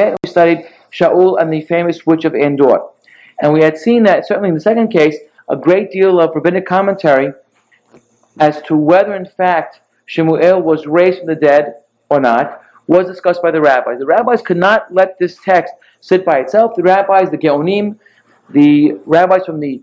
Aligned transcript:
Bet. 0.00 0.16
We 0.22 0.30
studied 0.30 0.66
Shaul 0.90 1.40
and 1.40 1.52
the 1.52 1.60
famous 1.60 2.06
witch 2.06 2.24
of 2.24 2.34
Endor. 2.34 2.80
And 3.42 3.52
we 3.52 3.62
had 3.62 3.76
seen 3.76 4.02
that, 4.04 4.26
certainly 4.26 4.48
in 4.48 4.54
the 4.54 4.60
second 4.60 4.88
case, 4.88 5.16
a 5.48 5.56
great 5.56 5.90
deal 5.90 6.20
of 6.20 6.34
rabbinic 6.34 6.66
commentary 6.66 7.32
as 8.38 8.62
to 8.62 8.76
whether, 8.76 9.14
in 9.14 9.26
fact, 9.26 9.80
Shemuel 10.06 10.62
was 10.62 10.86
raised 10.86 11.18
from 11.18 11.26
the 11.26 11.34
dead 11.34 11.74
or 12.08 12.18
not 12.18 12.62
was 12.86 13.06
discussed 13.06 13.42
by 13.42 13.50
the 13.50 13.60
rabbis. 13.60 13.98
The 13.98 14.06
rabbis 14.06 14.40
could 14.42 14.56
not 14.56 14.92
let 14.92 15.18
this 15.18 15.38
text 15.44 15.74
sit 16.00 16.24
by 16.24 16.38
itself. 16.38 16.74
The 16.74 16.82
rabbis, 16.82 17.30
the 17.30 17.38
Geonim, 17.38 17.98
the 18.48 18.94
rabbis 19.04 19.44
from 19.44 19.60
the 19.60 19.82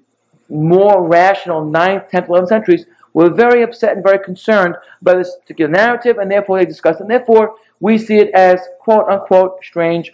more 0.49 1.07
rational 1.07 1.61
9th, 1.61 2.09
10th, 2.09 2.27
11th 2.27 2.47
centuries 2.49 2.85
were 3.13 3.29
very 3.29 3.61
upset 3.61 3.93
and 3.95 4.03
very 4.03 4.19
concerned 4.19 4.75
by 5.01 5.13
this 5.13 5.35
particular 5.41 5.69
narrative, 5.71 6.17
and 6.17 6.29
therefore 6.29 6.57
they 6.57 6.65
discussed 6.65 6.99
it. 6.99 7.03
And 7.03 7.11
therefore, 7.11 7.55
we 7.79 7.97
see 7.97 8.17
it 8.17 8.31
as 8.33 8.59
quote 8.79 9.07
unquote 9.09 9.63
strange 9.63 10.11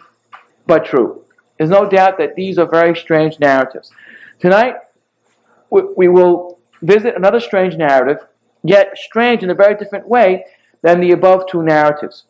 but 0.66 0.84
true. 0.84 1.24
There's 1.58 1.70
no 1.70 1.88
doubt 1.88 2.18
that 2.18 2.34
these 2.34 2.58
are 2.58 2.66
very 2.66 2.96
strange 2.96 3.38
narratives. 3.38 3.90
Tonight, 4.40 4.74
we 5.70 6.08
will 6.08 6.58
visit 6.82 7.16
another 7.16 7.40
strange 7.40 7.76
narrative, 7.76 8.18
yet 8.62 8.96
strange 8.96 9.42
in 9.42 9.50
a 9.50 9.54
very 9.54 9.74
different 9.76 10.08
way 10.08 10.44
than 10.82 11.00
the 11.00 11.12
above 11.12 11.46
two 11.48 11.62
narratives. 11.62 12.24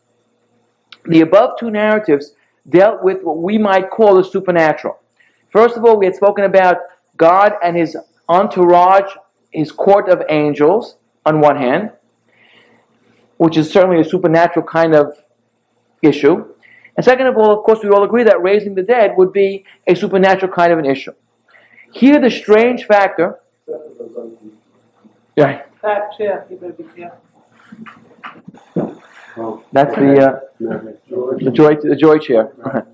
The 1.07 1.21
above 1.21 1.59
two 1.59 1.71
narratives 1.71 2.33
dealt 2.69 3.03
with 3.03 3.23
what 3.23 3.39
we 3.39 3.59
might 3.59 3.91
call 3.91 4.15
the 4.15 4.25
supernatural. 4.25 4.99
First 5.51 5.77
of 5.77 5.85
all, 5.85 5.99
we 5.99 6.07
had 6.07 6.15
spoken 6.15 6.45
about 6.45 6.79
God 7.17 7.53
and 7.63 7.77
his 7.77 7.97
entourage, 8.29 9.13
his 9.51 9.71
court 9.71 10.09
of 10.09 10.23
angels, 10.29 10.97
on 11.27 11.41
one 11.41 11.57
hand, 11.57 11.91
which 13.37 13.57
is 13.57 13.71
certainly 13.71 14.01
a 14.01 14.05
supernatural 14.05 14.67
kind 14.67 14.95
of 14.95 15.17
issue. 16.05 16.55
And 16.97 17.05
second 17.05 17.27
of 17.27 17.37
all, 17.37 17.51
of 17.59 17.65
course, 17.65 17.81
we 17.83 17.91
all 17.91 18.05
agree 18.05 18.23
that 18.25 18.41
raising 18.43 18.75
the 18.75 18.83
dead 18.83 19.13
would 19.17 19.33
be 19.33 19.65
a 19.87 19.95
supernatural 19.95 20.53
kind 20.53 20.73
of 20.73 20.79
an 20.79 20.85
issue. 20.85 21.13
Here, 21.93 22.21
the 22.21 22.31
strange 22.31 22.85
factor. 22.85 23.41
Yeah. 25.37 25.63
That 25.83 26.17
chair, 26.17 26.47
you 26.49 26.57
better 26.57 26.73
be 26.73 26.85
here. 26.95 27.13
That's 29.73 29.95
the 29.97 30.21
uh, 30.21 30.41
the 31.39 31.51
joy 31.53 31.75
the 31.75 31.97
joy 31.97 32.19
chair. 32.19 32.53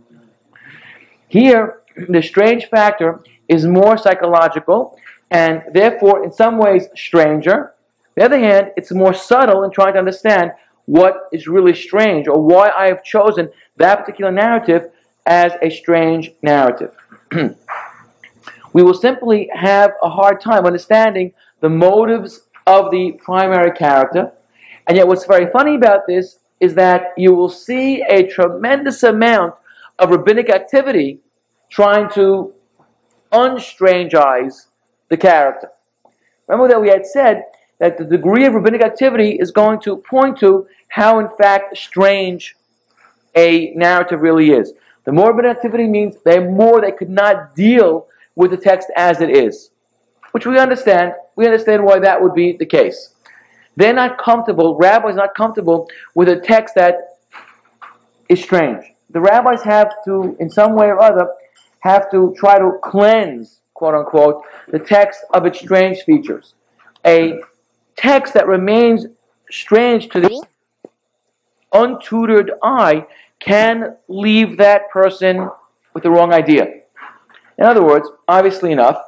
Here, 1.28 1.82
the 2.08 2.22
strange 2.22 2.66
factor 2.66 3.20
is 3.46 3.66
more 3.66 3.96
psychological 3.96 4.98
and 5.30 5.62
therefore, 5.72 6.24
in 6.24 6.32
some 6.32 6.58
ways, 6.58 6.88
stranger. 6.96 7.66
On 7.66 8.12
the 8.16 8.24
other 8.24 8.38
hand, 8.38 8.72
it's 8.76 8.90
more 8.90 9.14
subtle 9.14 9.62
in 9.62 9.70
trying 9.70 9.92
to 9.92 9.98
understand 10.00 10.50
what 10.90 11.28
is 11.30 11.46
really 11.46 11.72
strange 11.72 12.26
or 12.26 12.42
why 12.42 12.68
I 12.76 12.88
have 12.88 13.04
chosen 13.04 13.48
that 13.76 14.00
particular 14.00 14.32
narrative 14.32 14.90
as 15.24 15.52
a 15.62 15.70
strange 15.70 16.32
narrative. 16.42 16.92
we 18.72 18.82
will 18.82 18.94
simply 18.94 19.48
have 19.54 19.92
a 20.02 20.10
hard 20.10 20.40
time 20.40 20.66
understanding 20.66 21.32
the 21.60 21.68
motives 21.68 22.48
of 22.66 22.90
the 22.90 23.12
primary 23.24 23.70
character. 23.70 24.32
And 24.88 24.96
yet, 24.96 25.06
what's 25.06 25.26
very 25.26 25.48
funny 25.52 25.76
about 25.76 26.08
this 26.08 26.40
is 26.58 26.74
that 26.74 27.12
you 27.16 27.36
will 27.36 27.48
see 27.48 28.02
a 28.02 28.26
tremendous 28.26 29.04
amount 29.04 29.54
of 30.00 30.10
rabbinic 30.10 30.50
activity 30.50 31.20
trying 31.68 32.10
to 32.14 32.52
unstrangize 33.30 34.66
the 35.08 35.16
character. 35.16 35.68
Remember 36.48 36.66
that 36.66 36.82
we 36.82 36.88
had 36.88 37.06
said 37.06 37.44
that 37.80 37.98
the 37.98 38.04
degree 38.04 38.46
of 38.46 38.54
rabbinic 38.54 38.82
activity 38.82 39.32
is 39.40 39.50
going 39.50 39.80
to 39.80 39.96
point 39.96 40.38
to 40.38 40.66
how, 40.88 41.18
in 41.18 41.28
fact, 41.40 41.76
strange 41.76 42.54
a 43.34 43.72
narrative 43.74 44.20
really 44.20 44.50
is. 44.50 44.72
The 45.04 45.12
more 45.12 45.32
rabbinic 45.32 45.56
activity 45.56 45.88
means 45.88 46.16
the 46.24 46.42
more 46.42 46.80
they 46.80 46.92
could 46.92 47.10
not 47.10 47.56
deal 47.56 48.06
with 48.36 48.52
the 48.52 48.56
text 48.56 48.88
as 48.96 49.20
it 49.20 49.30
is, 49.30 49.70
which 50.32 50.46
we 50.46 50.58
understand. 50.58 51.14
We 51.36 51.46
understand 51.46 51.84
why 51.84 51.98
that 52.00 52.22
would 52.22 52.34
be 52.34 52.56
the 52.56 52.66
case. 52.66 53.14
They're 53.76 53.94
not 53.94 54.18
comfortable, 54.18 54.76
rabbis 54.76 55.16
not 55.16 55.34
comfortable 55.34 55.88
with 56.14 56.28
a 56.28 56.38
text 56.38 56.74
that 56.74 57.16
is 58.28 58.42
strange. 58.42 58.84
The 59.08 59.20
rabbis 59.20 59.62
have 59.62 59.92
to, 60.04 60.36
in 60.38 60.50
some 60.50 60.74
way 60.74 60.86
or 60.86 61.00
other, 61.00 61.28
have 61.80 62.10
to 62.10 62.34
try 62.36 62.58
to 62.58 62.78
cleanse, 62.84 63.60
quote 63.74 63.94
unquote, 63.94 64.42
the 64.68 64.78
text 64.78 65.20
of 65.32 65.46
its 65.46 65.58
strange 65.58 66.02
features. 66.02 66.54
A 67.06 67.40
text 68.00 68.32
that 68.32 68.46
remains 68.46 69.06
strange 69.50 70.08
to 70.08 70.20
the 70.20 70.46
untutored 71.74 72.50
eye 72.62 73.06
can 73.38 73.96
leave 74.08 74.56
that 74.56 74.90
person 74.90 75.48
with 75.92 76.02
the 76.02 76.10
wrong 76.10 76.32
idea. 76.32 76.64
In 77.58 77.64
other 77.64 77.84
words, 77.84 78.08
obviously 78.26 78.72
enough, 78.72 78.98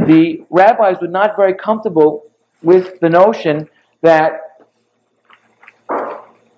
the 0.00 0.44
rabbis 0.50 0.96
were 1.00 1.08
not 1.08 1.36
very 1.36 1.54
comfortable 1.54 2.24
with 2.62 2.98
the 3.00 3.08
notion 3.08 3.68
that 4.02 4.40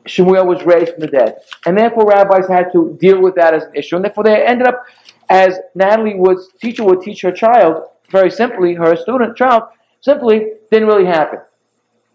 Shemuel 0.06 0.46
was 0.46 0.64
raised 0.64 0.92
from 0.92 1.00
the 1.00 1.08
dead. 1.08 1.36
And 1.66 1.76
therefore, 1.76 2.06
rabbis 2.06 2.48
had 2.48 2.72
to 2.72 2.96
deal 3.00 3.20
with 3.20 3.34
that 3.34 3.52
as 3.52 3.64
an 3.64 3.74
issue. 3.74 3.96
And 3.96 4.04
therefore, 4.04 4.24
they 4.24 4.46
ended 4.46 4.66
up, 4.68 4.84
as 5.28 5.58
Natalie 5.74 6.14
would, 6.14 6.38
teacher 6.60 6.84
would 6.84 7.02
teach 7.02 7.22
her 7.22 7.32
child, 7.32 7.82
very 8.10 8.30
simply, 8.30 8.74
her 8.74 8.96
student 8.96 9.36
child, 9.36 9.64
simply 10.00 10.52
didn't 10.70 10.88
really 10.88 11.06
happen. 11.06 11.40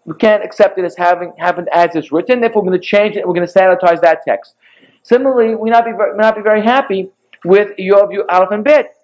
We 0.05 0.15
can't 0.15 0.43
accept 0.43 0.77
it 0.79 0.85
as 0.85 0.95
having 0.95 1.33
happened 1.37 1.69
as 1.73 1.95
it's 1.95 2.11
written. 2.11 2.41
Therefore, 2.41 2.63
we're 2.63 2.69
going 2.69 2.81
to 2.81 2.85
change 2.85 3.15
it. 3.15 3.27
We're 3.27 3.35
going 3.35 3.47
to 3.47 3.53
sanitize 3.53 4.01
that 4.01 4.23
text. 4.25 4.55
Similarly, 5.03 5.55
we 5.55 5.69
not 5.69 5.85
be 5.85 5.91
very, 5.91 6.17
not 6.17 6.35
be 6.35 6.41
very 6.41 6.63
happy 6.63 7.09
with 7.45 7.77
your 7.77 8.07
view 8.09 8.25
Aleph 8.29 8.51
and 8.51 8.63
Bet. 8.63 8.95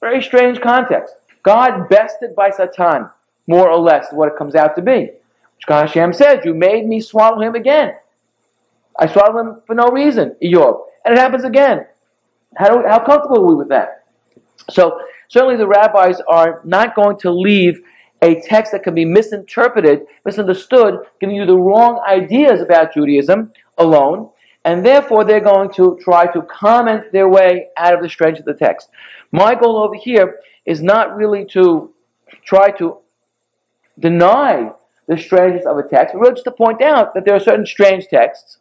Very 0.00 0.22
strange 0.22 0.60
context. 0.60 1.14
God 1.42 1.88
bested 1.88 2.34
by 2.34 2.50
Satan, 2.50 3.08
more 3.46 3.70
or 3.70 3.78
less, 3.78 4.06
what 4.12 4.28
it 4.28 4.36
comes 4.36 4.54
out 4.54 4.76
to 4.76 4.82
be. 4.82 5.10
Which 5.56 5.64
Hashem 5.68 6.12
says, 6.12 6.44
"You 6.44 6.54
made 6.54 6.86
me 6.86 7.00
swallow 7.00 7.40
him 7.40 7.54
again. 7.54 7.94
I 8.98 9.06
swallow 9.06 9.38
him 9.38 9.62
for 9.66 9.74
no 9.74 9.88
reason, 9.88 10.36
Eyob, 10.42 10.80
and 11.04 11.14
it 11.14 11.18
happens 11.18 11.44
again. 11.44 11.86
How, 12.56 12.78
we, 12.78 12.88
how 12.88 13.04
comfortable 13.04 13.38
are 13.38 13.46
we 13.46 13.54
with 13.54 13.68
that? 13.68 14.04
So 14.70 15.00
certainly 15.28 15.56
the 15.56 15.66
rabbis 15.66 16.20
are 16.28 16.60
not 16.64 16.94
going 16.94 17.18
to 17.18 17.30
leave 17.30 17.80
a 18.22 18.40
text 18.40 18.72
that 18.72 18.82
can 18.82 18.94
be 18.94 19.04
misinterpreted, 19.04 20.06
misunderstood, 20.24 21.00
giving 21.20 21.36
you 21.36 21.46
the 21.46 21.56
wrong 21.56 22.02
ideas 22.08 22.60
about 22.60 22.94
Judaism 22.94 23.52
alone, 23.78 24.30
and 24.64 24.84
therefore 24.84 25.24
they're 25.24 25.40
going 25.40 25.70
to 25.74 25.98
try 26.02 26.26
to 26.32 26.42
comment 26.42 27.12
their 27.12 27.28
way 27.28 27.68
out 27.76 27.94
of 27.94 28.02
the 28.02 28.08
strange 28.08 28.38
of 28.38 28.44
the 28.44 28.54
text. 28.54 28.88
My 29.32 29.54
goal 29.54 29.76
over 29.76 29.94
here 29.94 30.40
is 30.64 30.82
not 30.82 31.16
really 31.16 31.44
to 31.46 31.92
try 32.44 32.70
to 32.72 32.98
deny 33.98 34.72
the 35.06 35.16
strangeness 35.16 35.66
of 35.66 35.78
a 35.78 35.82
text, 35.82 36.14
but 36.14 36.20
really 36.20 36.34
just 36.34 36.44
to 36.44 36.50
point 36.50 36.82
out 36.82 37.14
that 37.14 37.24
there 37.24 37.34
are 37.34 37.40
certain 37.40 37.66
strange 37.66 38.08
texts, 38.08 38.58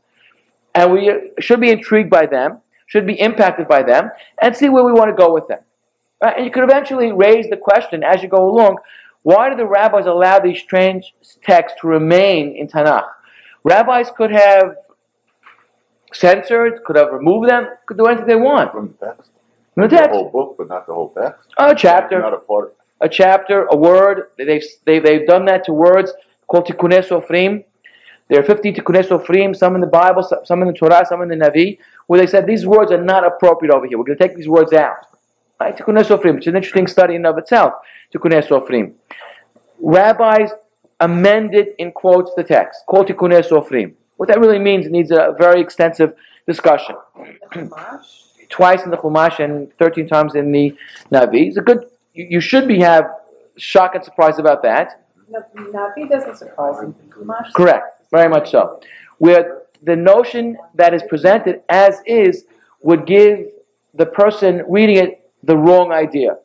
and 0.76 0.92
we 0.92 1.32
should 1.40 1.60
be 1.60 1.72
intrigued 1.72 2.10
by 2.10 2.26
them, 2.26 2.60
should 2.88 3.08
be 3.08 3.20
impacted 3.20 3.68
by 3.68 3.82
them, 3.82 4.12
and 4.42 4.56
see 4.56 4.70
where 4.70 4.84
we 4.84 4.92
want 4.92 5.10
to 5.10 5.16
go 5.16 5.34
with 5.34 5.48
them. 5.48 5.60
Right? 6.22 6.38
And 6.38 6.46
you 6.46 6.52
could 6.52 6.64
eventually 6.64 7.12
raise 7.12 7.50
the 7.50 7.58
question 7.58 8.04
as 8.04 8.22
you 8.22 8.30
go 8.30 8.48
along 8.48 8.78
why 9.25 9.50
do 9.50 9.56
the 9.56 9.66
rabbis 9.66 10.06
allow 10.06 10.38
these 10.38 10.59
strange 10.59 11.16
texts 11.41 11.80
to 11.81 11.88
remain 11.88 12.56
in 12.56 12.68
Tanakh? 12.68 13.08
Rabbis 13.63 14.12
could 14.16 14.30
have 14.30 14.75
censored, 16.13 16.84
could 16.86 16.96
have 16.96 17.12
removed 17.12 17.50
them, 17.50 17.69
could 17.88 17.97
do 17.97 18.06
anything 18.06 18.28
they 18.28 18.35
want. 18.35 18.72
From 18.72 18.94
the 19.00 19.08
text. 19.08 19.31
From 19.74 19.81
the 19.81 19.90
text. 19.90 20.12
The 20.12 20.18
whole 20.19 20.30
book, 20.30 20.56
but 20.59 20.68
not 20.68 20.85
the 20.85 20.94
whole 20.94 21.09
text. 21.09 21.47
A 21.58 21.74
chapter. 21.74 22.19
Not 22.19 22.35
a 22.35 22.38
part. 22.38 22.75
A 23.02 23.09
chapter, 23.09 23.66
a 23.72 23.75
word. 23.75 24.28
They've, 24.38 24.64
they've, 24.85 25.03
they've 25.03 25.25
done 25.25 25.46
that 25.46 25.64
to 25.64 25.74
words 25.74 26.14
called 26.46 26.68
Tikkunei 26.68 27.03
Sofrim. 27.03 27.64
There 28.30 28.40
are 28.40 28.44
50 28.44 28.74
Tikkunei 28.74 29.08
Sofrim, 29.08 29.56
some 29.56 29.74
in 29.74 29.81
the 29.81 29.88
Bible, 29.88 30.22
some 30.44 30.62
in 30.62 30.68
the 30.68 30.74
Torah, 30.74 31.03
some 31.03 31.24
in 31.24 31.30
the 31.30 31.35
Navi, 31.35 31.80
where 32.06 32.19
they 32.19 32.28
said 32.28 32.46
these 32.46 32.68
words 32.68 32.91
are 32.91 33.03
not 33.03 33.25
appropriate 33.25 33.74
over 33.74 33.88
here. 33.88 33.97
We're 33.97 34.03
going 34.03 34.20
to 34.20 34.23
take 34.23 34.38
these 34.38 34.47
words 34.47 34.72
out. 34.72 35.15
Right? 35.59 35.75
Tikkunei 35.75 36.03
Sofrim, 36.03 36.35
which 36.35 36.47
is 36.47 36.52
an 36.52 36.57
interesting 36.57 36.87
study 36.87 37.16
in 37.16 37.25
of 37.25 37.37
itself. 37.37 37.73
Tikkunei 38.13 38.46
Sofrim. 38.46 38.93
Rabbis 39.79 40.52
amended 40.99 41.69
in 41.78 41.91
quotes 41.91 42.34
the 42.35 42.43
text, 42.43 42.84
called 42.87 43.07
Tikkunei 43.07 43.47
Sofrim. 43.47 43.93
What 44.17 44.29
that 44.29 44.40
really 44.40 44.59
means 44.59 44.90
needs 44.90 45.11
a 45.11 45.35
very 45.37 45.61
extensive 45.61 46.13
discussion. 46.47 46.96
Twice 48.49 48.84
in 48.84 48.91
the 48.91 48.97
Chumash 48.97 49.43
and 49.43 49.73
13 49.78 50.07
times 50.07 50.35
in 50.35 50.52
the 50.52 50.75
Navi. 51.11 51.47
It's 51.47 51.57
a 51.57 51.61
good, 51.61 51.85
you, 52.13 52.28
you 52.29 52.40
should 52.40 52.67
be 52.67 52.79
have 52.79 53.09
shock 53.57 53.96
and 53.96 54.03
surprise 54.03 54.40
about 54.40 54.61
that. 54.63 55.05
Navi 55.31 56.09
doesn't 56.09 56.37
surprise 56.37 56.85
me. 56.85 56.93
Chumash 57.09 57.53
Correct, 57.53 58.03
very 58.11 58.29
much 58.29 58.52
so. 58.52 58.79
Where 59.17 59.61
the 59.84 59.96
notion 59.96 60.57
that 60.75 60.93
is 60.93 61.03
presented 61.09 61.61
as 61.69 62.02
is 62.05 62.46
would 62.81 63.05
give 63.05 63.47
the 63.93 64.05
person 64.05 64.63
reading 64.67 64.97
it 64.97 65.25
the 65.46 65.58
wrong 65.58 65.92
idea. 65.92 66.38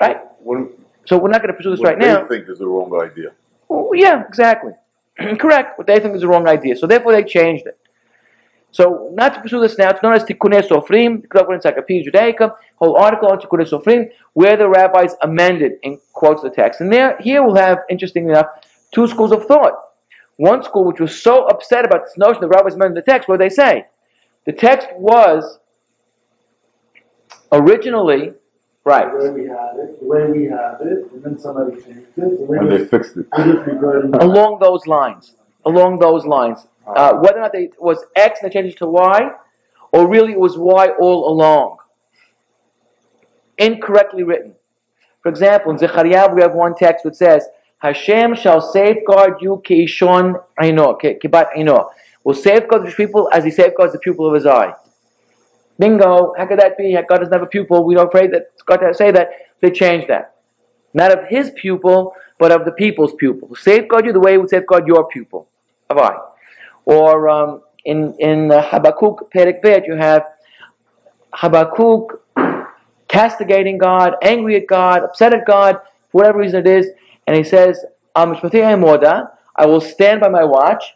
Right? 0.00 0.18
What, 0.40 0.70
So 1.06 1.18
we're 1.18 1.28
not 1.30 1.42
going 1.42 1.52
to 1.52 1.56
pursue 1.56 1.70
this 1.70 1.80
right 1.80 1.98
now. 1.98 2.20
what 2.20 2.28
they 2.28 2.38
think 2.38 2.48
is 2.48 2.58
the 2.58 2.66
wrong 2.66 2.92
idea. 3.00 3.32
Well, 3.68 3.90
yeah, 3.94 4.24
exactly. 4.26 4.72
Correct. 5.38 5.78
What 5.78 5.86
they 5.86 5.98
think 6.00 6.14
is 6.14 6.22
the 6.22 6.28
wrong 6.28 6.48
idea. 6.48 6.76
So 6.76 6.86
therefore 6.86 7.12
they 7.12 7.24
changed 7.24 7.66
it. 7.66 7.78
So, 8.70 9.10
not 9.14 9.34
to 9.34 9.40
pursue 9.40 9.60
this 9.60 9.78
now, 9.78 9.88
it's 9.88 10.02
known 10.02 10.12
as 10.12 10.24
Tikkunei 10.24 10.60
Sofrim, 10.68 11.22
the 11.22 11.52
Encyclopedia 11.54 12.10
Judaica, 12.10 12.54
whole 12.76 12.96
article 12.96 13.28
on 13.30 13.38
Tikkunei 13.38 13.66
Sofrim, 13.66 14.10
where 14.34 14.58
the 14.58 14.68
rabbis 14.68 15.14
amended 15.22 15.72
in 15.82 15.98
quotes 16.12 16.42
the 16.42 16.50
text. 16.50 16.82
And 16.82 16.92
there, 16.92 17.16
here 17.18 17.42
we'll 17.42 17.56
have, 17.56 17.78
interestingly 17.88 18.30
enough, 18.32 18.46
two 18.92 19.06
schools 19.06 19.32
of 19.32 19.46
thought. 19.46 19.72
One 20.36 20.62
school 20.62 20.84
which 20.84 21.00
was 21.00 21.20
so 21.20 21.46
upset 21.46 21.86
about 21.86 22.04
this 22.04 22.18
notion 22.18 22.42
the 22.42 22.48
rabbis 22.48 22.74
amended 22.74 23.02
the 23.02 23.10
text, 23.10 23.26
what 23.26 23.38
they 23.38 23.48
say? 23.48 23.86
The 24.44 24.52
text 24.52 24.88
was 24.96 25.58
originally, 27.52 28.32
right, 28.84 29.10
The 29.12 29.18
way 29.18 29.30
we 29.30 29.48
had 29.48 29.76
it, 29.78 30.00
the 30.00 30.06
way 30.06 30.24
we 30.30 30.44
have 30.46 30.80
it, 30.80 31.10
and 31.12 31.22
then 31.22 31.38
somebody 31.38 31.72
changed 31.82 32.08
it, 32.16 32.24
and 32.24 32.50
And 32.50 32.70
they 32.72 32.84
fixed 32.84 33.16
it. 33.16 33.26
we 33.36 33.44
just 33.52 33.66
regarding. 33.66 34.14
along 34.16 34.58
those 34.60 34.86
lines. 34.86 35.34
Along 35.64 35.98
those 35.98 36.24
lines. 36.24 36.66
Uh, 36.86 37.14
whether 37.18 37.38
or 37.38 37.42
not 37.42 37.52
they, 37.52 37.64
it 37.64 37.74
was 37.78 38.04
X 38.16 38.40
and 38.42 38.50
they 38.50 38.54
changed 38.54 38.74
it 38.76 38.78
to 38.78 38.86
Y, 38.86 39.30
or 39.92 40.08
really 40.08 40.32
it 40.32 40.40
was 40.40 40.56
Y 40.56 40.88
all 41.00 41.30
along. 41.32 41.76
Incorrectly 43.58 44.22
written. 44.22 44.54
For 45.22 45.28
example, 45.28 45.72
in 45.72 45.78
Zechariah 45.78 46.32
we 46.34 46.40
have 46.42 46.54
one 46.54 46.74
text 46.74 47.04
which 47.04 47.14
says, 47.14 47.46
Hashem 47.78 48.34
shall 48.36 48.60
safeguard 48.60 49.40
you 49.40 49.62
keishon 49.68 50.40
aino, 50.60 50.94
ke- 50.94 51.20
kibat 51.22 51.48
aino. 51.56 51.90
Will 52.24 52.34
safeguard 52.34 52.86
the 52.86 52.92
people 52.92 53.28
as 53.32 53.44
he 53.44 53.50
safeguards 53.50 53.92
the 53.92 53.98
pupil 53.98 54.26
of 54.26 54.34
his 54.34 54.46
eye. 54.46 54.74
Bingo, 55.78 56.34
how 56.36 56.46
could 56.46 56.58
that 56.58 56.76
be? 56.76 56.92
God 57.08 57.18
doesn't 57.18 57.32
have 57.32 57.42
a 57.42 57.46
pupil. 57.46 57.84
We 57.84 57.94
don't 57.94 58.10
pray 58.10 58.26
that 58.28 58.50
God 58.66 58.76
to 58.78 58.92
say 58.94 59.10
that. 59.12 59.30
They 59.60 59.70
changed 59.70 60.08
that. 60.08 60.36
Not 60.94 61.12
of 61.12 61.28
his 61.28 61.50
pupil, 61.50 62.14
but 62.38 62.52
of 62.52 62.64
the 62.64 62.72
people's 62.72 63.14
pupil. 63.14 63.54
Safeguard 63.54 64.06
you 64.06 64.12
the 64.12 64.20
way 64.20 64.32
he 64.32 64.38
would 64.38 64.50
safeguard 64.50 64.86
your 64.86 65.06
pupil 65.08 65.48
of 65.90 65.98
eye. 65.98 66.16
Or 66.84 67.28
um, 67.28 67.62
in 67.84 68.14
in 68.18 68.50
uh, 68.50 68.62
Habakkuk 68.62 69.30
Perek 69.32 69.62
Bet, 69.62 69.86
you 69.86 69.94
have 69.94 70.24
Habakkuk 71.32 72.22
castigating 73.08 73.78
God, 73.78 74.14
angry 74.22 74.56
at 74.56 74.66
God, 74.66 75.02
upset 75.02 75.34
at 75.34 75.46
God, 75.46 75.76
for 76.10 76.18
whatever 76.18 76.38
reason 76.38 76.60
it 76.60 76.66
is, 76.66 76.88
and 77.26 77.36
he 77.36 77.44
says, 77.44 77.84
"Am 78.16 78.34
Mishpatei 78.34 79.28
I 79.56 79.66
will 79.66 79.80
stand 79.80 80.20
by 80.20 80.28
my 80.28 80.44
watch 80.44 80.94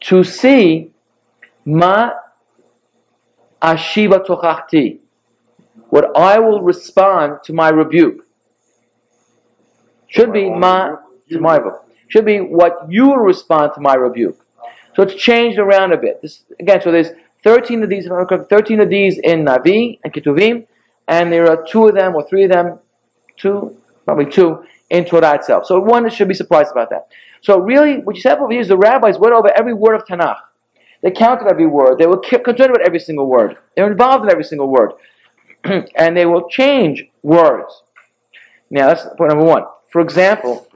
to 0.00 0.24
see 0.24 0.90
ma 1.64 2.10
ashiva 3.66 4.24
tochachti, 4.24 4.98
what 5.88 6.16
I 6.16 6.38
will 6.38 6.62
respond 6.62 7.40
to 7.44 7.52
my 7.52 7.68
rebuke. 7.68 8.26
Should 10.06 10.32
be 10.32 10.48
ma 10.48 10.96
to 11.30 11.40
my 11.40 11.56
rebuke. 11.56 11.82
Should 12.08 12.24
be 12.24 12.38
what 12.40 12.86
you 12.88 13.08
will 13.08 13.18
respond 13.18 13.72
to 13.74 13.80
my 13.80 13.94
rebuke. 13.94 14.40
So 14.94 15.02
it's 15.02 15.14
changed 15.14 15.58
around 15.58 15.92
a 15.92 15.96
bit. 15.96 16.22
This 16.22 16.44
again. 16.60 16.80
So 16.80 16.92
there's 16.92 17.10
13 17.42 17.82
of 17.82 17.90
these. 17.90 18.06
if 18.06 18.12
I'm 18.12 18.26
correct, 18.26 18.48
13 18.48 18.80
of 18.80 18.88
these 18.88 19.18
in 19.18 19.44
Navi 19.44 19.98
and 20.02 20.12
Ketuvim, 20.12 20.66
and 21.08 21.32
there 21.32 21.50
are 21.50 21.64
two 21.64 21.88
of 21.88 21.94
them 21.94 22.14
or 22.14 22.26
three 22.28 22.44
of 22.44 22.50
them, 22.50 22.78
two 23.36 23.76
probably 24.04 24.26
two 24.26 24.64
in 24.90 25.04
Torah 25.04 25.34
itself. 25.34 25.66
So 25.66 25.80
one 25.80 26.08
should 26.10 26.28
be 26.28 26.34
surprised 26.34 26.70
about 26.70 26.90
that. 26.90 27.08
So 27.42 27.58
really, 27.60 27.98
what 27.98 28.16
you 28.16 28.22
said 28.22 28.38
over 28.38 28.50
here 28.50 28.60
is 28.60 28.68
the 28.68 28.78
rabbis 28.78 29.18
went 29.18 29.34
over 29.34 29.50
every 29.56 29.74
word 29.74 29.96
of 29.96 30.04
Tanakh. 30.06 30.38
They 31.06 31.12
counted 31.12 31.46
every 31.46 31.68
word. 31.68 31.98
They 31.98 32.06
were 32.08 32.16
concerned 32.18 32.72
with 32.72 32.80
every 32.84 32.98
single 32.98 33.28
word. 33.28 33.58
They 33.76 33.82
were 33.82 33.92
involved 33.92 34.24
in 34.24 34.30
every 34.32 34.42
single 34.42 34.66
word, 34.66 34.94
and 35.64 36.16
they 36.16 36.26
will 36.26 36.48
change 36.48 37.04
words. 37.22 37.84
Now 38.70 38.88
that's 38.88 39.04
point 39.16 39.28
number 39.28 39.44
one. 39.44 39.66
For 39.90 40.00
example, 40.00 40.66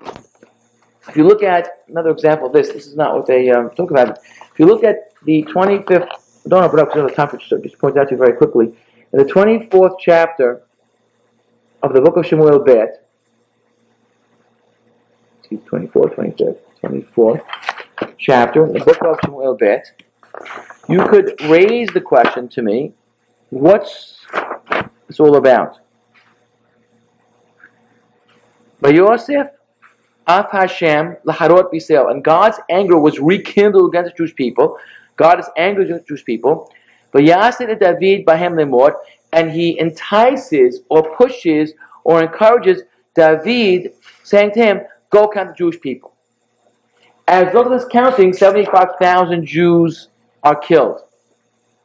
if 1.09 1.17
you 1.17 1.27
look 1.27 1.43
at 1.43 1.83
another 1.89 2.11
example 2.11 2.47
of 2.47 2.53
this, 2.53 2.69
this 2.69 2.87
is 2.87 2.95
not 2.95 3.17
what 3.17 3.27
they 3.27 3.51
um, 3.51 3.71
talk 3.71 3.91
about. 3.91 4.19
If 4.53 4.57
you 4.57 4.67
look 4.67 4.85
at 4.85 5.13
the 5.25 5.43
25th, 5.53 6.09
I 6.09 6.49
don't 6.49 6.63
open 6.63 6.79
up 6.79 6.95
of 6.95 7.09
the 7.09 7.11
time, 7.11 7.37
so 7.49 7.59
just 7.59 7.77
point 7.81 7.99
out 7.99 8.11
to 8.11 8.15
you 8.15 8.17
very 8.17 8.37
quickly. 8.37 8.67
In 9.13 9.19
the 9.19 9.25
24th 9.25 9.97
chapter 9.99 10.63
of 11.83 11.93
the 11.93 12.01
book 12.01 12.17
of 12.17 12.25
Shemuel 12.25 12.61
Bet, 12.61 13.05
excuse 15.41 15.65
24, 15.67 16.11
25th, 16.11 16.59
24th 16.85 17.43
chapter, 18.17 18.73
the 18.73 18.79
book 18.79 19.03
of 19.03 19.19
Shemuel 19.25 19.57
Bet, 19.57 19.91
you 20.89 21.05
could 21.07 21.41
raise 21.43 21.89
the 21.89 22.01
question 22.01 22.49
to 22.49 22.63
me, 22.63 22.93
what's 23.51 24.27
this 25.07 25.21
all 25.21 25.37
about? 25.37 25.79
By 28.81 28.91
Yosef, 28.91 29.49
Af 30.27 30.51
Hashem 30.53 31.17
laharot 31.27 31.71
bisel, 31.73 32.09
and 32.11 32.23
God's 32.23 32.59
anger 32.71 32.99
was 32.99 33.19
rekindled 33.19 33.93
against 33.93 34.13
the 34.13 34.17
Jewish 34.17 34.35
people. 34.35 34.79
God 35.17 35.41
is 35.41 35.47
angry 35.57 35.85
against 35.85 36.05
the 36.05 36.09
Jewish 36.09 36.25
people. 36.25 36.71
But 37.13 37.23
Yasid 37.23 37.79
David 37.81 38.25
bahem 38.25 38.55
lemor, 38.55 38.95
and 39.33 39.51
he 39.51 39.79
entices 39.81 40.81
or 40.89 41.03
pushes 41.17 41.73
or 42.05 42.23
encourages 42.23 42.83
David, 43.15 43.93
saying 44.23 44.53
to 44.53 44.61
him, 44.61 44.81
"Go 45.11 45.29
count 45.29 45.49
the 45.51 45.55
Jewish 45.55 45.81
people." 45.81 46.13
As 47.27 47.43
a 47.43 47.47
result 47.47 47.67
of 47.67 47.73
this 47.73 47.89
counting, 47.91 48.33
seventy-five 48.33 48.91
thousand 49.01 49.45
Jews 49.45 50.09
are 50.43 50.57
killed. 50.57 51.01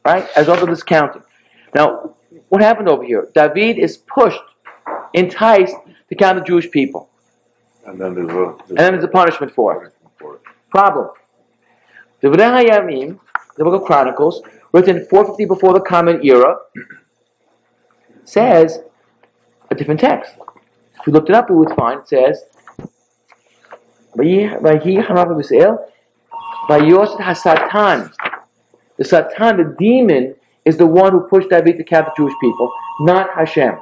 Right? 0.04 0.28
As 0.36 0.48
of 0.48 0.66
this 0.66 0.82
counting. 0.82 1.22
Now, 1.74 2.14
what 2.48 2.62
happened 2.62 2.88
over 2.88 3.02
here? 3.02 3.28
David 3.34 3.78
is 3.78 3.96
pushed, 3.96 4.40
enticed 5.14 5.74
to 6.08 6.14
count 6.14 6.38
the 6.38 6.44
Jewish 6.44 6.70
people. 6.70 7.10
And 7.84 8.00
then 8.00 8.14
there's 8.14 8.30
a. 8.30 8.56
And 8.68 8.78
then 8.78 8.92
there's 8.92 9.04
a 9.04 9.08
punishment 9.08 9.52
for 9.52 9.84
it. 9.84 9.92
for 10.18 10.36
it. 10.36 10.40
Problem. 10.70 11.10
The 12.20 12.28
Hayamim, 12.28 13.18
the 13.56 13.64
book 13.64 13.80
of 13.80 13.86
Chronicles, 13.86 14.42
written 14.72 15.04
450 15.06 15.44
before 15.44 15.72
the 15.72 15.80
Common 15.80 16.24
Era, 16.24 16.56
says 18.24 18.80
a 19.70 19.74
different 19.74 20.00
text. 20.00 20.32
If 20.98 21.06
we 21.06 21.12
looked 21.12 21.28
it 21.28 21.34
up, 21.34 21.50
we 21.50 21.56
would 21.56 21.74
find 21.76 22.00
it 22.00 22.08
says, 22.08 22.44
"Vayi 24.16 25.04
harav 25.06 25.30
vayoset 26.68 27.20
hasatan." 27.20 28.12
The 28.98 29.04
Satan, 29.04 29.56
the 29.58 29.76
demon, 29.78 30.34
is 30.64 30.76
the 30.76 30.86
one 30.86 31.12
who 31.12 31.20
pushed 31.28 31.50
David 31.50 31.76
to 31.78 31.84
capture 31.84 32.10
the 32.16 32.22
Jewish 32.22 32.34
people, 32.40 32.72
not 33.00 33.30
Hashem. 33.34 33.78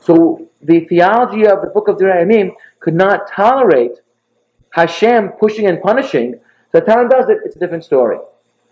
So 0.00 0.48
the 0.62 0.80
theology 0.86 1.46
of 1.46 1.60
the 1.60 1.68
book 1.68 1.88
of 1.88 1.98
Deuteronomy 1.98 2.54
could 2.80 2.94
not 2.94 3.30
tolerate 3.30 4.00
Hashem 4.70 5.30
pushing 5.40 5.66
and 5.66 5.80
punishing. 5.82 6.40
Satan 6.72 7.08
does 7.08 7.28
it, 7.28 7.38
it's 7.44 7.56
a 7.56 7.58
different 7.58 7.84
story. 7.84 8.18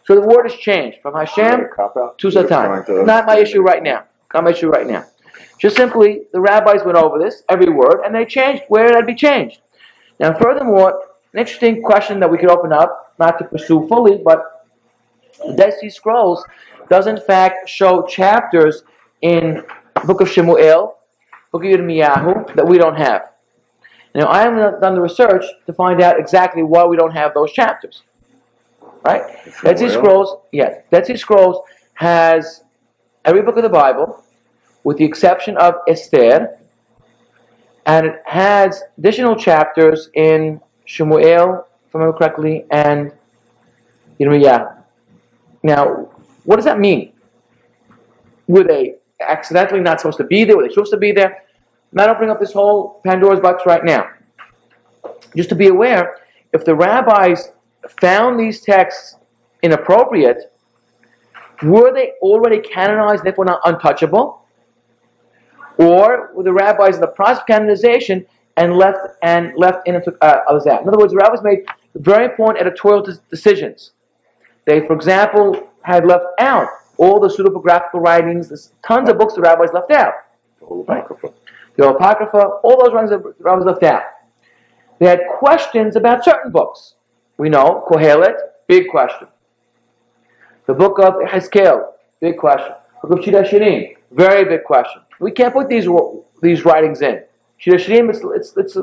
So 0.05 0.15
the 0.15 0.27
word 0.27 0.49
has 0.49 0.59
changed 0.59 0.99
from 1.03 1.15
Hashem 1.15 1.69
to 2.19 2.31
Satan. 2.31 3.07
Not 3.07 3.27
my 3.27 3.39
issue 3.39 3.61
right 3.61 3.83
now. 3.83 4.05
Not 4.33 4.45
my 4.45 4.51
issue 4.51 4.69
right 4.69 4.87
now. 4.87 5.05
Just 5.59 5.77
simply, 5.77 6.23
the 6.33 6.41
rabbis 6.41 6.85
went 6.85 6.97
over 6.97 7.19
this, 7.19 7.43
every 7.49 7.71
word, 7.71 8.03
and 8.05 8.15
they 8.15 8.25
changed 8.25 8.63
where 8.69 8.87
it 8.87 8.95
had 8.95 9.01
to 9.01 9.07
be 9.07 9.15
changed. 9.15 9.61
Now, 10.21 10.33
furthermore, 10.39 11.03
an 11.33 11.41
interesting 11.41 11.83
question 11.83 12.21
that 12.21 12.31
we 12.31 12.39
could 12.39 12.51
open 12.51 12.73
up, 12.73 13.15
not 13.19 13.39
to 13.39 13.45
pursue 13.45 13.87
fully, 13.89 14.19
but 14.23 14.56
the 15.45 15.55
Dead 15.55 15.75
Sea 15.79 15.91
Scrolls 15.91 16.45
does 16.89 17.07
in 17.07 17.21
fact 17.21 17.69
show 17.69 18.07
chapters 18.07 18.85
in 19.23 19.63
book 20.05 20.21
of 20.21 20.31
Shemuel, 20.31 20.97
book 21.53 21.65
of 21.65 21.71
Yirmiyahu, 21.71 22.55
that 22.55 22.67
we 22.67 22.79
don't 22.79 22.97
have. 22.97 23.33
Now, 24.15 24.29
I 24.29 24.43
haven't 24.43 24.81
done 24.81 24.95
the 24.95 25.01
research 25.01 25.45
to 25.67 25.73
find 25.73 26.01
out 26.01 26.19
exactly 26.19 26.63
why 26.63 26.87
we 26.87 26.97
don't 26.97 27.11
have 27.11 27.35
those 27.35 27.53
chapters. 27.53 28.03
Right? 29.05 29.23
Dead 29.63 29.79
Sea 29.79 29.91
Scrolls, 29.91 30.39
yes. 30.53 30.83
Dead 30.91 31.07
Sea 31.07 31.17
Scrolls 31.17 31.59
has 31.95 32.65
every 33.25 33.43
book 33.43 33.57
of 33.57 33.63
the 33.63 33.69
Bible, 33.69 34.25
with 34.85 34.97
the 34.97 35.05
exception 35.05 35.57
of 35.59 35.75
Esther, 35.87 36.59
and 37.85 38.07
it 38.07 38.23
has 38.25 38.83
additional 38.99 39.37
chapters 39.37 40.09
in 40.15 40.61
Shemuel, 40.87 41.67
if 41.87 41.95
I 41.95 41.99
remember 41.99 42.17
correctly, 42.17 42.65
and 42.71 43.13
Yirmiyahu. 44.19 44.76
Now, 45.63 46.09
what 46.45 46.57
does 46.57 46.65
that 46.65 46.79
mean? 46.79 47.13
Were 48.47 48.65
they 48.65 48.97
accidentally 49.21 49.81
not 49.81 50.01
supposed 50.01 50.19
to 50.19 50.25
be 50.25 50.45
there? 50.45 50.57
Were 50.57 50.63
they 50.63 50.69
supposed 50.69 50.93
to 50.93 50.97
be 50.99 51.13
there? 51.13 51.43
I'm 51.93 51.93
not 51.93 52.11
opening 52.11 52.31
up 52.31 52.41
this 52.41 52.53
whole 52.53 53.01
Pandora's 53.05 53.41
box 53.41 53.65
right 53.67 53.85
now. 53.85 54.09
Just 55.35 55.49
to 55.49 55.55
be 55.55 55.69
aware, 55.69 56.17
if 56.53 56.65
the 56.65 56.75
rabbis 56.75 57.53
found 58.01 58.39
these 58.39 58.61
texts 58.61 59.17
inappropriate, 59.63 60.53
were 61.63 61.93
they 61.93 62.13
already 62.21 62.61
canonized 62.61 63.25
therefore 63.25 63.45
not 63.45 63.61
untouchable? 63.65 64.43
Or 65.79 66.31
were 66.35 66.43
the 66.43 66.53
rabbis 66.53 66.97
in 66.97 67.01
the 67.01 67.07
process 67.07 67.41
of 67.41 67.47
canonization 67.47 68.27
and 68.57 68.77
left 68.77 68.99
and 69.23 69.53
left 69.57 69.87
in 69.87 69.95
and 69.95 70.05
took 70.05 70.17
uh, 70.23 70.41
others 70.49 70.67
out? 70.67 70.83
In 70.83 70.89
other 70.89 70.99
words, 70.99 71.13
the 71.13 71.19
rabbis 71.19 71.43
made 71.43 71.67
very 71.95 72.25
important 72.25 72.65
editorial 72.65 73.07
decisions. 73.31 73.93
They, 74.67 74.87
for 74.87 74.95
example, 74.95 75.69
had 75.83 76.07
left 76.07 76.27
out 76.39 76.69
all 76.99 77.21
the 77.21 77.29
pseudepigraphical 77.29 78.01
writings, 78.01 78.49
there's 78.49 78.73
tons 78.87 79.09
of 79.09 79.19
books 79.19 79.35
the 79.35 79.41
rabbis 79.41 79.71
left 79.73 79.91
out. 79.93 80.15
The 80.61 80.67
Apocrypha. 80.67 81.33
The 81.77 81.89
Apocrypha, 81.89 82.39
all 82.63 82.85
those 82.85 82.93
writings 82.93 83.11
the 83.11 83.35
rabbis 83.39 83.65
left 83.65 83.83
out. 83.83 84.03
They 84.99 85.07
had 85.07 85.21
questions 85.39 85.97
about 85.97 86.25
certain 86.25 86.51
books. 86.51 86.95
We 87.37 87.49
know, 87.49 87.85
Kohelet, 87.89 88.37
big 88.67 88.89
question. 88.91 89.29
The 90.67 90.75
book 90.75 90.99
of 90.99 91.15
Hezkel, 91.15 91.93
big 92.21 92.39
question. 92.39 92.73
The 93.03 93.09
Book 93.09 93.19
of 93.19 93.25
Shira 93.25 93.45
Shirim, 93.45 93.95
very 94.11 94.45
big 94.45 94.65
question. 94.65 95.03
We 95.21 95.31
can't 95.31 95.53
put 95.53 95.69
these 95.69 95.87
these 96.43 96.65
writings 96.65 97.03
in. 97.03 97.23
Shira 97.59 97.79
Shirim, 97.79 98.09
it's 98.11 98.21
it's 98.57 98.57
it's 98.57 98.77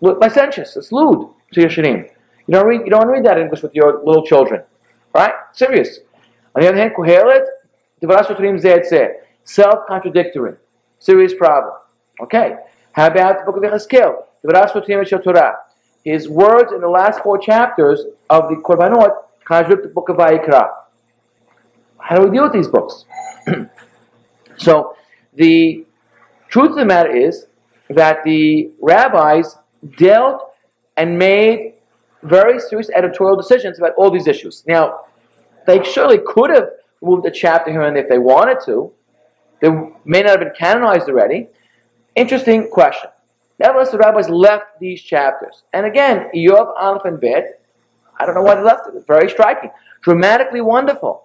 licentious. 0.00 0.76
It's 0.76 0.92
lewd. 0.92 1.28
Shira 1.52 1.68
Shirim. 1.68 2.08
You 2.46 2.54
don't 2.54 2.66
read 2.66 2.80
you 2.84 2.90
don't 2.90 3.08
read 3.08 3.24
that 3.24 3.36
in 3.36 3.44
English 3.44 3.62
with 3.62 3.74
your 3.74 4.02
little 4.04 4.24
children, 4.24 4.62
right? 5.14 5.34
Serious. 5.52 5.98
On 6.54 6.62
the 6.62 6.68
other 6.68 6.78
hand, 6.78 6.92
Kohelet, 6.96 7.44
Devaras 8.02 8.26
Sotrim 8.26 8.60
Zeh 8.60 8.88
Zeh, 8.90 9.08
self-contradictory, 9.44 10.54
serious 10.98 11.34
problem. 11.34 11.74
Okay. 12.20 12.56
How 12.92 13.06
about 13.06 13.44
the 13.44 13.50
book 13.50 13.62
of 13.62 13.70
Hezkel, 13.70 14.24
Devaras 14.44 14.72
Sotrim 14.72 15.06
Shel 15.06 15.20
Torah? 15.20 15.56
His 16.04 16.28
words 16.28 16.72
in 16.72 16.80
the 16.80 16.88
last 16.88 17.22
four 17.22 17.38
chapters 17.38 18.04
of 18.30 18.48
the 18.48 18.56
Korbanot 18.56 19.14
contradict 19.44 19.82
the 19.82 19.88
book 19.88 20.08
of 20.08 20.16
Vayikra. 20.16 20.70
How 21.98 22.16
do 22.16 22.22
we 22.24 22.30
deal 22.30 22.44
with 22.44 22.52
these 22.52 22.68
books? 22.68 23.04
so, 24.56 24.94
the 25.34 25.84
truth 26.48 26.70
of 26.70 26.76
the 26.76 26.84
matter 26.84 27.14
is 27.14 27.46
that 27.90 28.24
the 28.24 28.70
rabbis 28.80 29.56
dealt 29.96 30.52
and 30.96 31.18
made 31.18 31.74
very 32.22 32.58
serious 32.60 32.90
editorial 32.90 33.36
decisions 33.36 33.78
about 33.78 33.94
all 33.96 34.10
these 34.10 34.26
issues. 34.26 34.64
Now, 34.66 35.06
they 35.66 35.82
surely 35.82 36.18
could 36.26 36.50
have 36.50 36.70
moved 37.02 37.26
a 37.26 37.30
chapter 37.30 37.70
here 37.70 37.82
and 37.82 37.94
there 37.94 38.04
if 38.04 38.08
they 38.08 38.18
wanted 38.18 38.58
to. 38.66 38.92
They 39.60 39.70
may 40.04 40.22
not 40.22 40.30
have 40.30 40.40
been 40.40 40.52
canonized 40.58 41.08
already. 41.08 41.48
Interesting 42.14 42.68
question. 42.70 43.10
Nevertheless, 43.58 43.90
the 43.90 43.98
rabbis 43.98 44.28
left 44.28 44.78
these 44.80 45.02
chapters. 45.02 45.62
And 45.72 45.84
again, 45.84 46.30
Yov, 46.34 46.74
Aleph, 46.78 47.04
and 47.04 47.20
Bet, 47.20 47.60
I 48.18 48.26
don't 48.26 48.34
know 48.34 48.42
why 48.42 48.54
they 48.54 48.62
left 48.62 48.88
it. 48.88 48.94
It's 48.94 49.06
very 49.06 49.28
striking. 49.28 49.70
Dramatically 50.02 50.60
wonderful. 50.60 51.24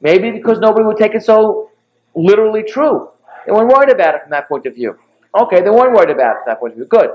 Maybe 0.00 0.30
because 0.30 0.58
nobody 0.58 0.84
would 0.84 0.96
take 0.96 1.14
it 1.14 1.22
so 1.22 1.70
literally 2.14 2.62
true. 2.62 3.10
They 3.46 3.52
weren't 3.52 3.68
worried 3.68 3.90
about 3.90 4.14
it 4.14 4.22
from 4.22 4.30
that 4.30 4.48
point 4.48 4.66
of 4.66 4.74
view. 4.74 4.98
Okay, 5.34 5.60
they 5.60 5.70
weren't 5.70 5.92
worried 5.92 6.10
about 6.10 6.36
it 6.36 6.38
from 6.44 6.44
that 6.46 6.60
point 6.60 6.72
of 6.72 6.78
view. 6.78 6.86
Good. 6.86 7.10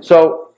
So, 0.00 0.50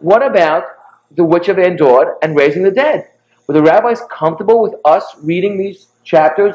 what 0.00 0.24
about 0.24 0.64
the 1.12 1.24
witch 1.24 1.48
of 1.48 1.58
Endor 1.58 2.16
and 2.22 2.36
raising 2.36 2.62
the 2.62 2.70
dead? 2.70 3.08
Were 3.46 3.54
the 3.54 3.62
rabbis 3.62 4.00
comfortable 4.10 4.60
with 4.60 4.74
us 4.84 5.04
reading 5.22 5.56
these 5.56 5.86
chapters 6.04 6.54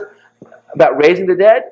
about 0.74 0.98
raising 0.98 1.26
the 1.26 1.36
dead? 1.36 1.72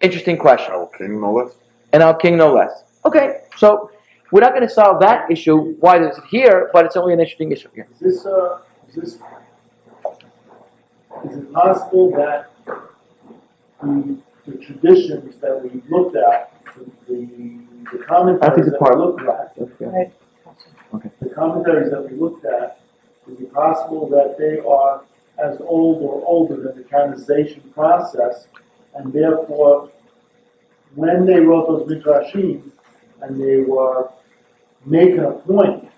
Interesting 0.00 0.36
question. 0.36 0.72
Our 0.72 0.88
king, 0.88 1.20
no 1.20 1.32
less. 1.32 1.54
And 1.92 2.02
our 2.02 2.16
king 2.16 2.36
no 2.36 2.52
less. 2.52 2.84
Okay, 3.04 3.42
so 3.56 3.90
we're 4.32 4.40
not 4.40 4.52
going 4.52 4.66
to 4.66 4.72
solve 4.72 5.00
that 5.00 5.30
issue. 5.30 5.76
Why 5.78 6.02
is 6.02 6.16
it 6.18 6.24
here? 6.28 6.70
But 6.72 6.86
it's 6.86 6.96
only 6.96 7.12
an 7.12 7.20
interesting 7.20 7.52
issue. 7.52 7.68
Yeah. 7.76 7.84
Is 7.92 8.00
this, 8.00 8.26
uh, 8.26 8.58
is 8.88 8.94
this, 8.94 9.18
is 11.24 11.36
it 11.36 11.52
possible 11.52 12.10
that 12.16 12.50
the, 13.82 14.18
the 14.46 14.56
traditions 14.56 15.36
that 15.36 15.62
we 15.62 15.82
looked 15.88 16.16
at, 16.16 16.52
the, 17.06 17.24
the 17.92 18.02
I 18.02 18.06
commentaries 18.06 18.54
think 18.54 18.72
that 18.72 18.78
part 18.80 18.96
we 18.96 19.02
of 19.02 19.08
looked 19.58 19.82
at, 19.82 20.12
Right. 20.92 21.20
the 21.20 21.30
commentaries 21.30 21.90
that 21.90 22.10
we 22.10 22.16
looked 22.16 22.44
at, 22.44 22.80
is 23.30 23.40
it 23.40 23.52
possible 23.52 24.08
that 24.10 24.36
they 24.38 24.58
are 24.58 25.04
as 25.38 25.58
old 25.60 26.02
or 26.02 26.22
older 26.26 26.56
than 26.56 26.76
the 26.76 26.84
canonization 26.84 27.62
process, 27.72 28.46
and 28.94 29.12
therefore, 29.12 29.90
when 30.94 31.24
they 31.24 31.40
wrote 31.40 31.66
those 31.68 31.88
midrashim, 31.88 32.70
and 33.22 33.40
they 33.40 33.60
were 33.60 34.10
making 34.84 35.20
a 35.20 35.30
point, 35.30 35.88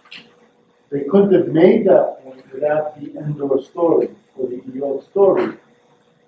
they 0.91 1.01
couldn't 1.05 1.33
have 1.33 1.49
made 1.49 1.87
that 1.87 2.23
point 2.23 2.53
without 2.53 3.01
the 3.01 3.19
Endor 3.19 3.61
story, 3.63 4.11
or 4.37 4.49
the 4.49 4.59
Eod 4.59 5.03
story. 5.11 5.57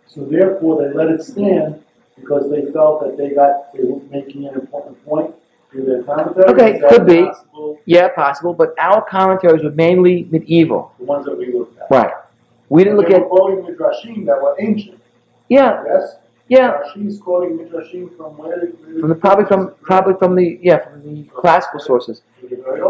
So 0.09 0.25
therefore, 0.25 0.83
they 0.83 0.93
let 0.93 1.09
it 1.09 1.23
stand, 1.23 1.85
because 2.17 2.51
they 2.51 2.73
felt 2.73 3.05
that 3.05 3.17
they 3.17 3.31
got, 3.31 3.73
they 3.75 3.85
were 3.85 4.01
making 4.11 4.49
an 4.49 4.55
important 4.55 5.05
point 5.05 5.35
commentary. 5.73 6.45
Okay, 6.47 6.81
could 6.89 7.07
be. 7.07 7.25
possible? 7.27 7.79
yeah, 7.87 8.09
possible, 8.09 8.55
but 8.55 8.75
our 8.79 9.03
commentaries 9.09 9.63
were 9.63 9.71
mainly 9.71 10.27
medieval. 10.31 10.93
The 10.99 11.05
ones 11.05 11.27
that 11.27 11.37
we 11.37 11.53
looked 11.53 11.79
at. 11.79 11.91
Right. 11.91 12.13
We 12.69 12.83
didn't 12.85 12.99
look 12.99 13.09
They 13.09 13.17
at, 13.17 13.29
quoting 13.29 13.65
midrashim 13.65 14.27
that 14.27 14.43
were 14.43 14.57
ancient, 14.59 15.01
yeah, 15.49 15.85
yes? 15.87 16.17
yeah, 16.49 16.83
Rashi's 16.83 17.21
quoting 17.21 17.59
midrashim 17.59 18.17
from 18.17 18.37
where? 18.37 18.73
from 18.99 19.09
the, 19.09 19.15
probably 19.15 19.45
from, 19.45 19.75
probably 19.83 20.15
from 20.19 20.35
the, 20.35 20.59
yeah, 20.61 20.79
from 20.79 21.03
the 21.05 21.25
classical 21.35 21.79
sources. 21.79 22.23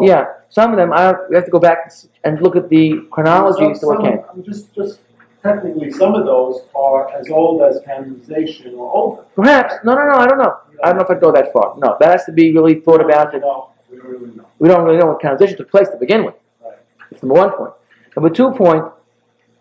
Yeah, 0.01 0.33
some 0.49 0.71
of 0.71 0.79
them, 0.79 0.93
I, 0.95 1.15
we 1.29 1.37
have 1.37 1.45
to 1.45 1.51
go 1.51 1.59
back 1.59 1.93
and 2.25 2.41
look 2.41 2.57
at 2.57 2.69
the 2.71 3.07
chronology 3.11 3.67
as 3.67 3.81
to 3.81 3.87
what 3.87 3.97
some- 3.99 4.05
came. 4.07 4.21
I'm 4.33 4.43
just, 4.43 4.75
just 4.75 5.01
technically, 5.47 5.91
some 5.91 6.15
of 6.15 6.27
those 6.27 6.63
are 6.75 7.11
as 7.13 7.31
old 7.31 7.63
as 7.63 7.81
canonization 7.85 8.75
or 8.75 8.93
older. 8.93 9.23
Perhaps, 9.35 9.75
no, 9.85 9.95
no, 9.95 10.05
no, 10.07 10.15
I 10.15 10.27
don't 10.27 10.39
know. 10.39 10.57
I 10.83 10.89
don't 10.89 10.99
know 10.99 11.05
if 11.05 11.11
I'd 11.11 11.21
go 11.21 11.33
that 11.33 11.53
far. 11.53 11.75
No, 11.79 11.97
that 12.01 12.11
has 12.11 12.25
to 12.27 12.33
be 12.33 12.53
really 12.53 12.81
thought 12.81 13.03
about. 13.05 13.33
and 13.33 13.43
No, 13.43 13.71
we 13.91 13.99
don't 13.99 14.07
really 14.09 14.37
know. 14.37 14.47
We 14.59 14.69
don't 14.69 14.85
really 14.85 14.99
know 14.99 15.07
what 15.07 15.21
canonization 15.21 15.57
took 15.57 15.71
place 15.71 15.89
to 15.89 15.97
begin 15.97 16.25
with. 16.25 16.35
Right. 16.63 16.77
That's 17.11 17.23
number 17.23 17.35
one 17.35 17.53
point. 17.53 17.73
Number 18.17 18.31
two 18.31 18.51
point, 18.53 18.85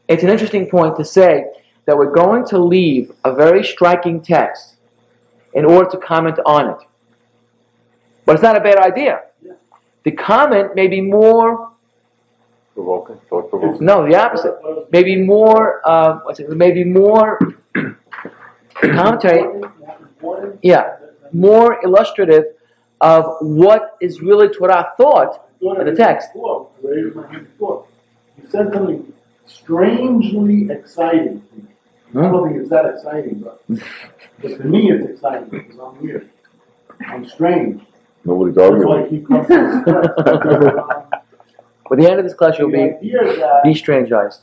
it's 0.07 0.23
an 0.23 0.29
interesting 0.29 0.69
point 0.69 0.97
to 0.97 1.05
say 1.05 1.45
that 1.85 1.97
we're 1.97 2.13
going 2.13 2.45
to 2.47 2.57
leave 2.57 3.11
a 3.23 3.33
very 3.33 3.63
striking 3.63 4.21
text 4.21 4.75
in 5.53 5.65
order 5.65 5.89
to 5.91 5.97
comment 5.97 6.39
on 6.45 6.69
it. 6.69 6.77
But 8.25 8.35
it's 8.35 8.43
not 8.43 8.57
a 8.57 8.61
bad 8.61 8.77
idea. 8.77 9.21
Yeah. 9.41 9.53
The 10.03 10.11
comment 10.11 10.75
may 10.75 10.87
be 10.87 11.01
more, 11.01 11.71
Provoking, 12.75 13.17
thought 13.29 13.49
provoking. 13.49 13.85
no, 13.85 14.05
the 14.07 14.15
opposite. 14.15 14.55
Maybe 14.91 15.15
more, 15.23 15.81
uh, 15.87 16.19
what's 16.23 16.39
it, 16.41 16.49
maybe 16.49 16.83
more, 16.83 17.39
commentary, 18.75 19.61
Yeah. 20.61 20.97
more 21.31 21.79
illustrative 21.83 22.43
of 23.01 23.25
what 23.41 23.95
is 24.01 24.21
really 24.21 24.49
Torah 24.49 24.91
thought 24.97 25.49
Thought 25.61 25.79
in 25.79 25.85
the 25.87 25.95
text. 25.95 26.33
before, 26.33 26.69
I 26.83 26.87
raised 26.87 27.15
my 27.15 27.27
hand 27.31 27.47
before. 27.51 27.85
You 28.37 28.49
said 28.49 28.73
something 28.73 29.13
strangely 29.45 30.69
exciting. 30.69 31.41
to 31.41 31.55
me. 31.55 31.63
I 32.17 32.31
don't 32.31 32.47
think 32.49 32.59
it's 32.61 32.69
that 32.69 32.85
exciting, 32.85 33.39
but, 33.39 33.61
but 34.41 34.57
to 34.57 34.63
me 34.65 34.91
it's 34.91 35.05
exciting 35.11 35.47
because 35.49 35.77
I'm 35.79 36.01
weird. 36.01 36.29
I'm 37.07 37.25
strange. 37.25 37.81
Nobody's 38.25 38.55
That's 38.55 38.71
why 38.71 38.97
I 38.97 39.01
arguing. 39.01 39.09
keep 39.09 39.27
coming 39.27 39.45
to 39.47 39.83
this 39.85 40.81
class. 40.83 41.14
By 41.89 41.95
the 41.97 42.09
end 42.09 42.19
of 42.19 42.25
this 42.25 42.33
class, 42.33 42.57
you'll 42.57 42.71
be 42.71 42.93
de-strangized. 43.63 44.41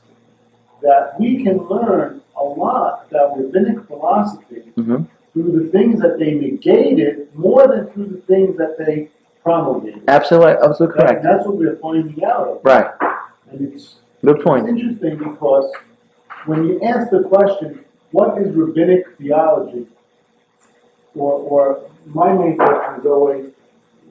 that 0.83 1.15
we 1.21 1.45
can 1.45 1.59
learn 1.69 2.21
a 2.37 2.43
lot 2.43 3.07
about 3.09 3.39
rabbinic 3.39 3.85
philosophy 3.87 4.73
Mhm. 4.77 5.07
through 5.33 5.53
the 5.61 5.69
things 5.71 6.01
that 6.01 6.19
they 6.19 6.35
negated 6.35 7.29
more 7.37 7.69
than 7.69 7.87
through 7.91 8.07
the 8.07 8.21
things 8.23 8.57
that 8.57 8.77
they 8.79 9.09
promulgated. 9.45 10.03
Absolutely, 10.09 10.53
absolutely 10.61 10.99
That- 10.99 11.07
correct. 11.07 11.23
That's 11.23 11.47
what 11.47 11.57
we're 11.57 11.77
finding 11.77 12.25
out 12.25 12.49
of. 12.49 12.59
Right. 12.65 12.91
And 13.53 13.61
it's, 13.73 14.01
Good 14.25 14.41
it's 14.45 14.69
interesting 14.69 15.19
because 15.19 15.71
when 16.47 16.65
you 16.65 16.81
ask 16.83 17.11
the 17.11 17.23
question, 17.23 17.85
what 18.11 18.39
is 18.39 18.55
rabbinic 18.57 19.07
theology? 19.19 19.87
Or, 21.15 21.33
or 21.33 21.79
my 22.07 22.33
main 22.33 22.57
question 22.57 23.01
is 23.01 23.07
always, 23.07 23.47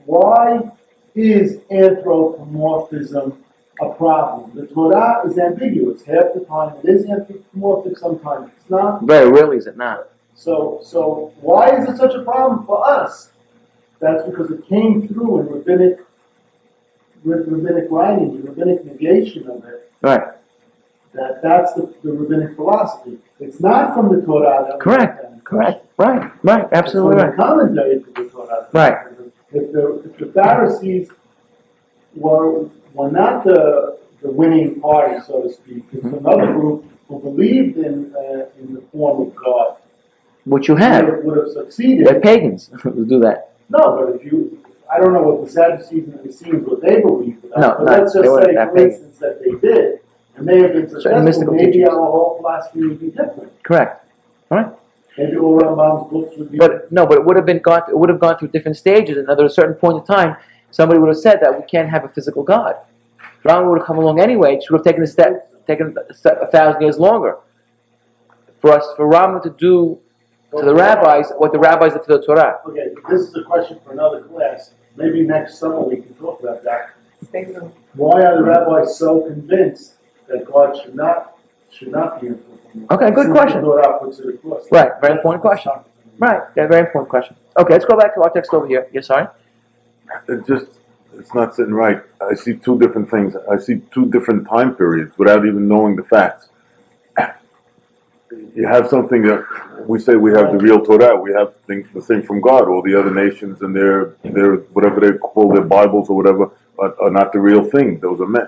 why 0.05 0.71
is 1.15 1.59
anthropomorphism 1.69 3.43
a 3.81 3.89
problem? 3.93 4.51
The 4.55 4.67
Torah 4.67 5.27
is 5.27 5.37
ambiguous. 5.37 6.03
Half 6.03 6.33
the 6.33 6.45
time 6.47 6.75
it 6.83 6.89
is 6.89 7.05
anthropomorphic, 7.05 7.97
sometimes 7.97 8.51
it's 8.57 8.69
not. 8.69 9.03
Very 9.03 9.29
rarely 9.29 9.57
is 9.57 9.67
it 9.67 9.77
not. 9.77 10.09
So, 10.35 10.79
so 10.83 11.33
why 11.41 11.75
is 11.77 11.89
it 11.89 11.97
such 11.97 12.15
a 12.15 12.23
problem 12.23 12.65
for 12.65 12.87
us? 12.87 13.31
That's 13.99 14.23
because 14.23 14.49
it 14.49 14.67
came 14.67 15.07
through 15.07 15.41
in 15.41 15.45
rabbinic, 15.47 15.99
ra- 17.23 17.37
rabbinic 17.37 17.89
the 17.89 18.41
rabbinic 18.43 18.85
negation 18.85 19.47
of 19.47 19.63
it. 19.65 19.91
Right. 20.01 20.21
That 21.13 21.41
that's 21.43 21.73
the, 21.73 21.93
the 22.03 22.13
rabbinic 22.13 22.55
philosophy. 22.55 23.19
It's 23.39 23.59
not 23.59 23.93
from 23.93 24.15
the 24.15 24.25
Torah. 24.25 24.77
Correct. 24.79 25.43
Correct. 25.43 25.85
Right. 25.97 26.31
Right. 26.43 26.65
Absolutely 26.71 27.19
from 27.19 27.27
right. 27.27 27.37
the 27.37 27.43
commentary 27.43 27.99
to 27.99 28.11
the 28.11 28.29
Torah. 28.29 28.67
Right. 28.73 28.97
If 29.53 29.71
the, 29.73 30.01
if 30.05 30.17
the 30.17 30.31
Pharisees 30.31 31.09
were, 32.15 32.65
were 32.93 33.11
not 33.11 33.43
the, 33.43 33.97
the 34.21 34.29
winning 34.31 34.79
party, 34.79 35.19
so 35.25 35.43
to 35.43 35.51
speak, 35.53 35.83
it's 35.91 36.03
Mm-hmm. 36.05 36.25
another 36.25 36.53
group 36.53 36.85
who 37.07 37.19
believed 37.19 37.77
in, 37.77 38.13
uh, 38.15 38.45
in 38.59 38.73
the 38.75 38.81
form 38.91 39.27
of 39.27 39.35
God. 39.35 39.77
Which 40.45 40.67
you 40.67 40.75
have. 40.75 41.05
Would 41.05 41.13
have, 41.15 41.23
would 41.25 41.37
have 41.37 41.49
succeeded. 41.49 42.07
Have 42.07 42.21
pagans 42.21 42.69
who 42.81 43.05
do 43.05 43.19
that. 43.19 43.53
No, 43.69 43.97
but 43.97 44.15
if 44.15 44.25
you, 44.25 44.63
I 44.91 44.99
don't 44.99 45.13
know 45.13 45.21
what 45.21 45.45
the 45.45 45.51
Sadducees 45.51 46.05
and 46.07 46.19
the 46.19 46.29
Essenes, 46.29 46.65
what 46.67 46.81
they 46.81 47.01
believed 47.01 47.45
about. 47.45 47.59
No, 47.59 47.75
but 47.77 47.85
no, 47.85 47.91
let's 47.99 48.13
just 48.13 48.35
say, 48.45 48.55
that 48.55 48.69
for 48.71 48.77
instance, 48.77 49.17
that 49.19 49.39
they 49.43 49.51
did, 49.67 49.99
and 50.35 50.47
they 50.47 50.61
have 50.61 50.73
been 50.73 50.89
successful, 50.89 51.53
maybe 51.53 51.71
teachings. 51.73 51.89
our 51.89 51.95
whole 51.95 52.37
philosophy 52.37 52.81
would 52.85 52.99
be 52.99 53.07
different. 53.11 53.63
Correct. 53.63 54.05
Maybe 55.17 55.37
all 55.37 55.59
Rambam's 55.59 56.11
books 56.11 56.37
would 56.37 56.51
be. 56.51 56.57
But 56.57 56.91
no, 56.91 57.05
but 57.05 57.17
it 57.17 57.25
would 57.25 57.35
have 57.35 57.45
been 57.45 57.59
gone. 57.59 57.81
It 57.89 57.97
would 57.97 58.09
have 58.09 58.19
gone 58.19 58.37
through 58.37 58.49
different 58.49 58.77
stages, 58.77 59.17
and 59.17 59.29
at 59.29 59.39
a 59.39 59.49
certain 59.49 59.75
point 59.75 59.97
in 59.97 60.05
time, 60.05 60.37
somebody 60.71 60.99
would 60.99 61.09
have 61.09 61.17
said 61.17 61.39
that 61.41 61.59
we 61.59 61.65
can't 61.65 61.89
have 61.89 62.05
a 62.05 62.09
physical 62.09 62.43
God. 62.43 62.75
Rama 63.43 63.69
would 63.69 63.79
have 63.79 63.87
come 63.87 63.97
along 63.97 64.19
anyway. 64.21 64.55
It 64.55 64.63
would 64.69 64.79
have 64.79 64.85
taken 64.85 65.03
a 65.03 65.07
step, 65.07 65.65
taken 65.67 65.95
a, 66.09 66.13
step, 66.13 66.39
a 66.41 66.47
thousand 66.47 66.81
years 66.81 66.97
longer. 66.97 67.37
for 68.61 68.71
us, 68.71 68.85
for 68.95 69.07
Rama 69.07 69.41
to 69.41 69.49
do 69.49 69.99
to 70.57 70.63
the 70.65 70.73
rabbis 70.73 71.31
what 71.37 71.51
the 71.51 71.59
rabbis 71.59 71.93
did 71.93 72.03
to 72.03 72.17
the 72.17 72.23
Torah. 72.25 72.59
Okay, 72.67 72.89
this 73.09 73.21
is 73.21 73.35
a 73.35 73.43
question 73.43 73.79
for 73.83 73.93
another 73.93 74.21
class. 74.21 74.73
Maybe 74.95 75.23
next 75.23 75.57
summer 75.57 75.81
we 75.81 75.97
can 75.97 76.13
talk 76.15 76.41
about 76.41 76.63
that. 76.63 76.91
Why 77.93 78.23
are 78.23 78.37
the 78.37 78.43
rabbis 78.43 78.97
so 78.97 79.21
convinced 79.21 79.95
that 80.27 80.45
God 80.45 80.77
should 80.81 80.95
not, 80.95 81.37
should 81.71 81.91
not 81.91 82.21
be 82.21 82.27
influenced? 82.27 82.91
Okay, 82.91 83.11
good 83.11 83.31
question. 83.31 83.61
Brought 83.61 83.85
up, 83.85 84.01
puts 84.01 84.19
it 84.19 84.35
across. 84.35 84.63
Right, 84.71 84.91
very 85.01 85.13
important 85.13 85.41
question. 85.41 85.71
Right, 86.17 86.41
yeah, 86.55 86.67
very 86.67 86.85
important 86.85 87.09
question. 87.09 87.35
Okay, 87.57 87.73
let's 87.73 87.85
go 87.85 87.97
back 87.97 88.13
to 88.15 88.21
our 88.21 88.29
text 88.29 88.53
over 88.53 88.67
here. 88.67 88.87
Yes, 88.93 89.07
sorry? 89.07 89.27
It 90.29 90.45
just, 90.45 90.67
it's 91.13 91.33
not 91.33 91.55
sitting 91.55 91.73
right. 91.73 92.01
I 92.21 92.35
see 92.35 92.55
two 92.55 92.79
different 92.79 93.09
things. 93.09 93.35
I 93.49 93.57
see 93.57 93.81
two 93.93 94.05
different 94.11 94.47
time 94.47 94.75
periods 94.75 95.17
without 95.17 95.45
even 95.45 95.67
knowing 95.67 95.95
the 95.95 96.03
facts. 96.03 96.49
You 98.55 98.65
have 98.65 98.87
something 98.87 99.23
that, 99.23 99.45
we 99.87 99.99
say 99.99 100.15
we 100.15 100.31
have 100.31 100.51
the 100.53 100.57
real 100.57 100.83
Torah, 100.85 101.19
we 101.19 101.33
have 101.33 101.55
things, 101.67 101.87
the 101.93 102.01
thing 102.01 102.21
from 102.23 102.39
God. 102.39 102.69
All 102.69 102.81
the 102.81 102.97
other 102.97 103.13
nations 103.13 103.61
and 103.61 103.75
their, 103.75 104.15
their, 104.23 104.55
whatever 104.75 105.01
they 105.01 105.17
call 105.17 105.53
their 105.53 105.63
Bibles 105.63 106.09
or 106.09 106.15
whatever, 106.15 106.51
are, 106.79 106.95
are 107.01 107.11
not 107.11 107.33
the 107.33 107.39
real 107.39 107.63
thing. 107.63 107.99
Those 107.99 108.21
are 108.21 108.27
men. 108.27 108.47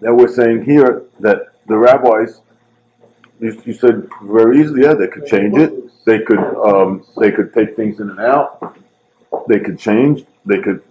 Now 0.00 0.14
we're 0.14 0.32
saying 0.32 0.64
here 0.64 1.04
that 1.20 1.54
the 1.68 1.76
rabbis, 1.76 2.40
you, 3.40 3.60
you 3.64 3.72
said 3.72 4.08
very 4.22 4.60
easily, 4.60 4.82
yeah, 4.82 4.94
they 4.94 5.06
could 5.06 5.26
change 5.26 5.56
it. 5.56 5.72
They 6.04 6.20
could, 6.20 6.38
um, 6.38 7.04
they 7.18 7.30
could 7.30 7.52
take 7.52 7.76
things 7.76 8.00
in 8.00 8.10
and 8.10 8.20
out. 8.20 8.76
They 9.48 9.60
could 9.60 9.78
change. 9.78 10.24
They 10.46 10.60
could, 10.60 10.82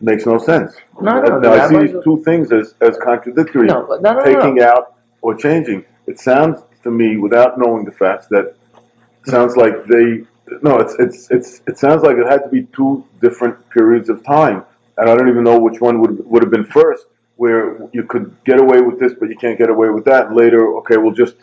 makes 0.00 0.26
no 0.26 0.38
sense. 0.38 0.76
No, 1.00 1.20
no, 1.20 1.38
Now, 1.40 1.52
I 1.52 1.68
see 1.68 1.78
these 1.78 2.04
two 2.04 2.22
things 2.24 2.52
as, 2.52 2.74
as 2.80 2.96
contradictory. 2.98 3.66
No, 3.66 3.86
no, 3.86 3.96
no, 3.96 4.12
no, 4.12 4.18
no. 4.20 4.24
Taking 4.24 4.62
out 4.62 4.96
or 5.22 5.34
changing. 5.34 5.84
It 6.06 6.20
sounds 6.20 6.62
to 6.84 6.90
me, 6.90 7.16
without 7.16 7.58
knowing 7.58 7.84
the 7.84 7.90
facts, 7.90 8.26
that 8.28 8.54
it 9.26 9.30
sounds 9.30 9.56
like 9.56 9.84
they, 9.86 10.22
no, 10.62 10.78
it's, 10.78 10.94
it's, 10.98 11.30
it's, 11.30 11.62
it 11.66 11.78
sounds 11.78 12.02
like 12.02 12.16
it 12.16 12.26
had 12.26 12.44
to 12.44 12.48
be 12.48 12.64
two 12.66 13.04
different 13.20 13.68
periods 13.70 14.08
of 14.08 14.24
time. 14.24 14.64
And 14.98 15.10
I 15.10 15.16
don't 15.16 15.28
even 15.28 15.42
know 15.42 15.58
which 15.58 15.80
one 15.80 16.00
would, 16.00 16.24
would 16.26 16.42
have 16.42 16.52
been 16.52 16.66
first, 16.66 17.06
where 17.36 17.88
you 17.92 18.04
could 18.04 18.34
get 18.44 18.58
away 18.60 18.80
with 18.80 18.98
this, 19.00 19.12
but 19.18 19.28
you 19.28 19.36
can't 19.36 19.58
get 19.58 19.68
away 19.68 19.88
with 19.90 20.04
that. 20.04 20.28
And 20.28 20.36
later, 20.36 20.76
okay, 20.78 20.96
we'll 20.96 21.12
just, 21.14 21.34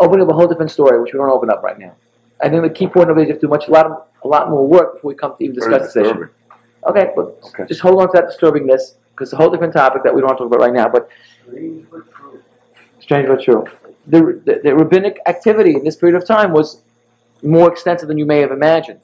open 0.00 0.20
up 0.20 0.28
a 0.28 0.32
whole 0.32 0.46
different 0.48 0.70
story, 0.70 1.00
which 1.00 1.12
we 1.12 1.18
don't 1.18 1.30
open 1.30 1.50
up 1.50 1.62
right 1.62 1.78
now. 1.78 1.94
I 2.42 2.48
think 2.48 2.62
the 2.62 2.70
key 2.70 2.86
point 2.86 3.10
of 3.10 3.18
it 3.18 3.22
is 3.22 3.26
you 3.28 3.32
have 3.34 3.40
to 3.40 3.46
do 3.46 3.50
much, 3.50 3.68
a 3.68 3.70
lot, 3.70 3.86
of, 3.86 4.02
a 4.24 4.28
lot 4.28 4.50
more 4.50 4.66
work 4.66 4.94
before 4.94 5.08
we 5.10 5.14
come 5.14 5.36
to 5.38 5.44
even 5.44 5.54
discuss 5.56 5.92
this 5.92 5.96
issue. 5.96 6.28
Okay, 6.86 7.12
but 7.14 7.38
Okay. 7.46 7.64
just 7.66 7.80
hold 7.80 8.00
on 8.00 8.08
to 8.08 8.20
that 8.20 8.26
disturbingness, 8.28 8.94
because 9.10 9.28
it's 9.28 9.32
a 9.32 9.36
whole 9.36 9.50
different 9.50 9.72
topic 9.72 10.02
that 10.02 10.14
we 10.14 10.20
don't 10.20 10.28
want 10.28 10.38
to 10.38 10.44
talk 10.44 10.52
about 10.52 10.60
right 10.60 10.72
now, 10.72 10.88
but 10.88 11.08
Strange 11.46 11.86
but 11.90 12.10
true. 12.12 12.42
strange 13.00 13.28
but 13.28 13.42
true. 13.42 13.64
The, 14.06 14.40
the, 14.44 14.60
the 14.64 14.74
rabbinic 14.74 15.18
activity 15.26 15.74
in 15.74 15.84
this 15.84 15.96
period 15.96 16.16
of 16.16 16.26
time 16.26 16.52
was 16.52 16.82
more 17.42 17.70
extensive 17.70 18.08
than 18.08 18.18
you 18.18 18.26
may 18.26 18.40
have 18.40 18.50
imagined. 18.50 19.00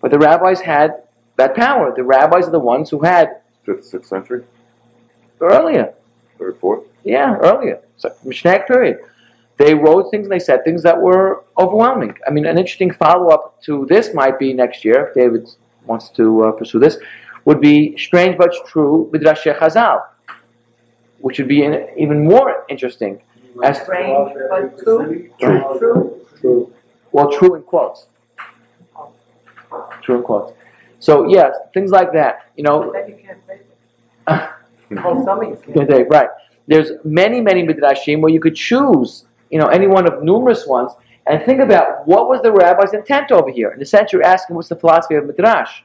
But 0.00 0.10
the 0.10 0.18
rabbis 0.18 0.60
had 0.60 1.02
that 1.36 1.54
power. 1.54 1.92
The 1.94 2.02
rabbis 2.04 2.46
are 2.48 2.50
the 2.50 2.58
ones 2.58 2.90
who 2.90 3.02
had 3.02 3.40
Fifth, 3.64 3.84
sixth 3.84 4.08
century, 4.08 4.44
earlier. 5.40 5.94
third, 6.38 6.58
fourth. 6.60 6.84
Yeah, 7.04 7.36
earlier. 7.36 7.80
So, 7.96 8.12
Mishnah 8.24 8.60
period. 8.66 8.98
They 9.58 9.74
wrote 9.74 10.10
things 10.10 10.26
and 10.26 10.32
they 10.32 10.38
said 10.38 10.64
things 10.64 10.82
that 10.82 11.00
were 11.00 11.44
overwhelming. 11.58 12.14
I 12.26 12.30
mean, 12.30 12.44
an 12.44 12.58
interesting 12.58 12.92
follow 12.92 13.30
up 13.30 13.62
to 13.62 13.86
this 13.88 14.12
might 14.12 14.38
be 14.38 14.52
next 14.52 14.84
year, 14.84 15.06
if 15.06 15.14
David 15.14 15.48
wants 15.86 16.10
to 16.10 16.44
uh, 16.44 16.52
pursue 16.52 16.78
this, 16.78 16.98
would 17.46 17.60
be 17.60 17.96
strange 17.96 18.36
but 18.36 18.52
true 18.66 19.08
Midrash 19.12 19.46
Chazal, 19.46 20.02
which 21.20 21.38
would 21.38 21.48
be 21.48 21.62
in, 21.62 21.88
even 21.96 22.24
more 22.24 22.66
interesting. 22.68 23.22
As 23.64 23.80
Strange 23.80 24.34
but 24.50 24.78
true. 24.78 25.30
True. 25.40 26.26
True. 26.40 26.72
Well, 27.12 27.30
true 27.32 27.54
in 27.54 27.62
quotes. 27.62 28.08
True 30.02 30.18
in 30.18 30.22
quotes. 30.22 30.52
So, 30.98 31.28
yes, 31.28 31.56
things 31.72 31.90
like 31.90 32.12
that. 32.12 32.50
You 32.56 32.64
know, 32.64 32.92
Then 34.88 34.98
you 34.98 35.02
can't 35.04 35.16
make 35.16 35.18
it. 35.18 35.24
Some 35.24 35.42
of 35.42 35.48
you 35.48 35.74
Good 35.74 35.88
can't. 35.88 35.90
day, 35.90 36.02
right. 36.08 36.28
There's 36.66 36.92
many, 37.04 37.40
many 37.40 37.62
midrashim 37.64 38.20
where 38.20 38.32
you 38.32 38.40
could 38.40 38.56
choose, 38.56 39.26
you 39.50 39.58
know, 39.58 39.66
any 39.66 39.86
one 39.86 40.06
of 40.06 40.22
numerous 40.22 40.66
ones, 40.66 40.92
and 41.26 41.42
think 41.44 41.60
about 41.60 42.06
what 42.06 42.28
was 42.28 42.42
the 42.42 42.52
rabbi's 42.52 42.92
intent 42.92 43.32
over 43.32 43.50
here. 43.50 43.70
In 43.70 43.80
a 43.82 43.84
sense, 43.84 44.12
you're 44.12 44.22
asking 44.22 44.56
what's 44.56 44.68
the 44.68 44.76
philosophy 44.76 45.14
of 45.14 45.26
midrash. 45.26 45.82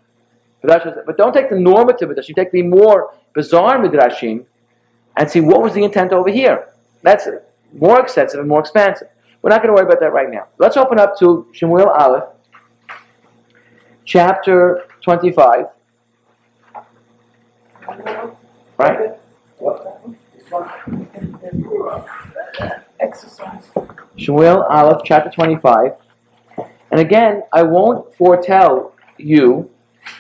But 0.62 1.18
don't 1.18 1.34
take 1.34 1.50
the 1.50 1.60
normative 1.60 2.10
midrash. 2.10 2.30
You 2.30 2.36
take 2.36 2.52
the 2.52 2.62
more 2.62 3.14
bizarre 3.34 3.80
midrashim, 3.80 4.46
and 5.18 5.30
see 5.30 5.42
what 5.42 5.62
was 5.62 5.74
the 5.74 5.84
intent 5.84 6.14
over 6.14 6.30
here. 6.30 6.70
That's 7.04 7.28
more 7.74 8.00
extensive 8.00 8.40
and 8.40 8.48
more 8.48 8.60
expansive. 8.60 9.08
We're 9.42 9.50
not 9.50 9.62
going 9.64 9.70
to 9.70 9.74
worry 9.74 9.86
about 9.86 10.00
that 10.02 10.14
right 10.14 10.30
now. 10.30 10.48
Let's 10.60 10.78
open 10.78 11.00
up 11.00 11.18
to 11.20 11.48
Shemuel 11.52 11.90
Aleph, 11.90 12.26
chapter 14.06 14.86
25. 15.02 15.66
Right? 18.82 19.12
Exercise. 23.00 23.70
Aleph, 24.72 25.02
chapter 25.06 25.30
25. 25.30 25.92
And 26.90 27.00
again, 27.00 27.44
I 27.54 27.62
won't 27.62 28.16
foretell 28.16 28.96
you, 29.18 29.70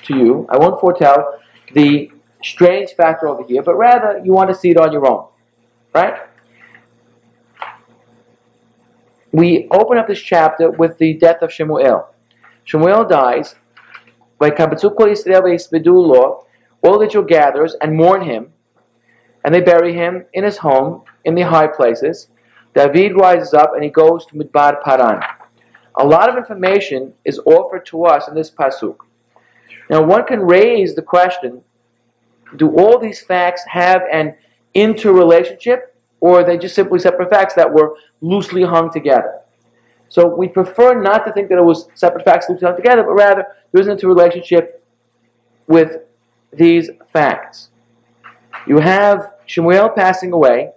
to 0.03 0.15
you, 0.15 0.47
I 0.49 0.57
won't 0.57 0.79
foretell 0.79 1.39
the 1.73 2.11
strange 2.43 2.91
factor 2.91 3.27
over 3.27 3.43
here, 3.43 3.63
but 3.63 3.75
rather 3.77 4.21
you 4.23 4.31
want 4.31 4.49
to 4.51 4.55
see 4.55 4.69
it 4.69 4.77
on 4.77 4.91
your 4.91 5.09
own. 5.09 5.27
Right? 5.95 6.19
We 9.31 9.67
open 9.71 9.97
up 9.97 10.07
this 10.07 10.21
chapter 10.21 10.69
with 10.69 10.99
the 10.99 11.15
death 11.15 11.41
of 11.41 11.51
Shemuel. 11.51 12.07
Shemuel 12.65 13.05
dies. 13.05 13.55
All 16.83 17.01
Israel 17.01 17.23
gathers 17.23 17.75
and 17.81 17.95
mourn 17.95 18.21
him, 18.23 18.53
and 19.43 19.53
they 19.53 19.61
bury 19.61 19.93
him 19.93 20.25
in 20.33 20.43
his 20.43 20.57
home 20.57 21.03
in 21.25 21.35
the 21.35 21.41
high 21.41 21.67
places. 21.67 22.27
David 22.73 23.15
rises 23.15 23.53
up 23.53 23.73
and 23.73 23.83
he 23.83 23.89
goes 23.89 24.25
to 24.27 24.35
Midbar 24.35 24.81
Paran. 24.83 25.21
A 25.99 26.05
lot 26.05 26.29
of 26.29 26.37
information 26.37 27.13
is 27.25 27.39
offered 27.45 27.85
to 27.87 28.05
us 28.05 28.27
in 28.27 28.35
this 28.35 28.49
pasuk. 28.49 28.97
Now, 29.89 30.03
one 30.03 30.25
can 30.25 30.39
raise 30.39 30.95
the 30.95 31.01
question: 31.01 31.61
Do 32.55 32.75
all 32.77 32.97
these 32.97 33.19
facts 33.19 33.63
have 33.67 34.03
an 34.11 34.35
interrelationship, 34.73 35.95
or 36.21 36.39
are 36.39 36.43
they 36.43 36.57
just 36.57 36.75
simply 36.75 36.99
separate 36.99 37.29
facts 37.29 37.55
that 37.55 37.71
were 37.71 37.95
loosely 38.21 38.63
hung 38.63 38.91
together? 38.91 39.41
So 40.07 40.27
we 40.27 40.47
prefer 40.47 41.01
not 41.01 41.25
to 41.25 41.33
think 41.33 41.49
that 41.49 41.57
it 41.57 41.63
was 41.63 41.87
separate 41.93 42.25
facts 42.25 42.49
loosely 42.49 42.67
hung 42.67 42.75
together, 42.75 43.03
but 43.03 43.13
rather 43.13 43.45
there 43.71 43.81
is 43.81 43.87
an 43.87 43.93
interrelationship 43.93 44.85
with 45.67 46.01
these 46.53 46.89
facts. 47.11 47.69
You 48.67 48.79
have 48.79 49.33
Shemuel 49.45 49.89
passing 49.89 50.33
away 50.33 50.71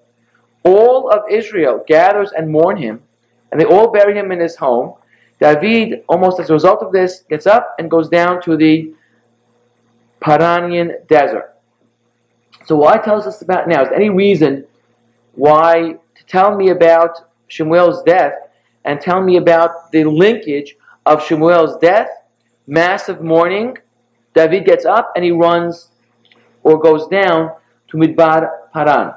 all 0.63 1.11
of 1.11 1.31
Israel 1.31 1.85
gathers 1.87 2.33
and 2.37 2.51
mourn 2.51 2.77
him, 2.77 3.03
and 3.53 3.61
they 3.61 3.67
all 3.67 3.91
bury 3.91 4.17
him 4.19 4.33
in 4.33 4.41
his 4.41 4.57
home. 4.57 4.95
David, 5.39 6.05
almost 6.09 6.41
as 6.41 6.49
a 6.49 6.53
result 6.53 6.83
of 6.83 6.93
this, 6.93 7.25
gets 7.29 7.47
up 7.47 7.75
and 7.79 7.91
goes 7.91 8.09
down 8.09 8.41
to 8.43 8.57
the 8.57 8.95
Paranian 10.23 11.07
desert. 11.07 11.55
So 12.65 12.77
why 12.77 12.97
tell 12.97 13.17
us 13.17 13.43
about 13.43 13.69
now? 13.69 13.83
Is 13.83 13.91
there 13.91 13.99
any 13.99 14.09
reason 14.09 14.65
why 15.35 15.97
to 16.15 16.25
tell 16.27 16.57
me 16.57 16.71
about 16.71 17.31
Shemuel's 17.49 18.03
death 18.05 18.33
and 18.87 19.01
tell 19.01 19.23
me 19.23 19.37
about 19.37 19.93
the 19.93 20.05
linkage 20.05 20.77
of 21.05 21.23
Shemuel's 21.23 21.77
death, 21.79 22.09
massive 22.67 23.21
mourning, 23.21 23.77
David 24.35 24.66
gets 24.66 24.85
up 24.85 25.12
and 25.14 25.25
he 25.25 25.31
runs 25.31 25.88
or 26.62 26.79
goes 26.79 27.07
down 27.09 27.53
to 27.88 27.97
Midbar 27.97 28.70
Paran. 28.73 29.14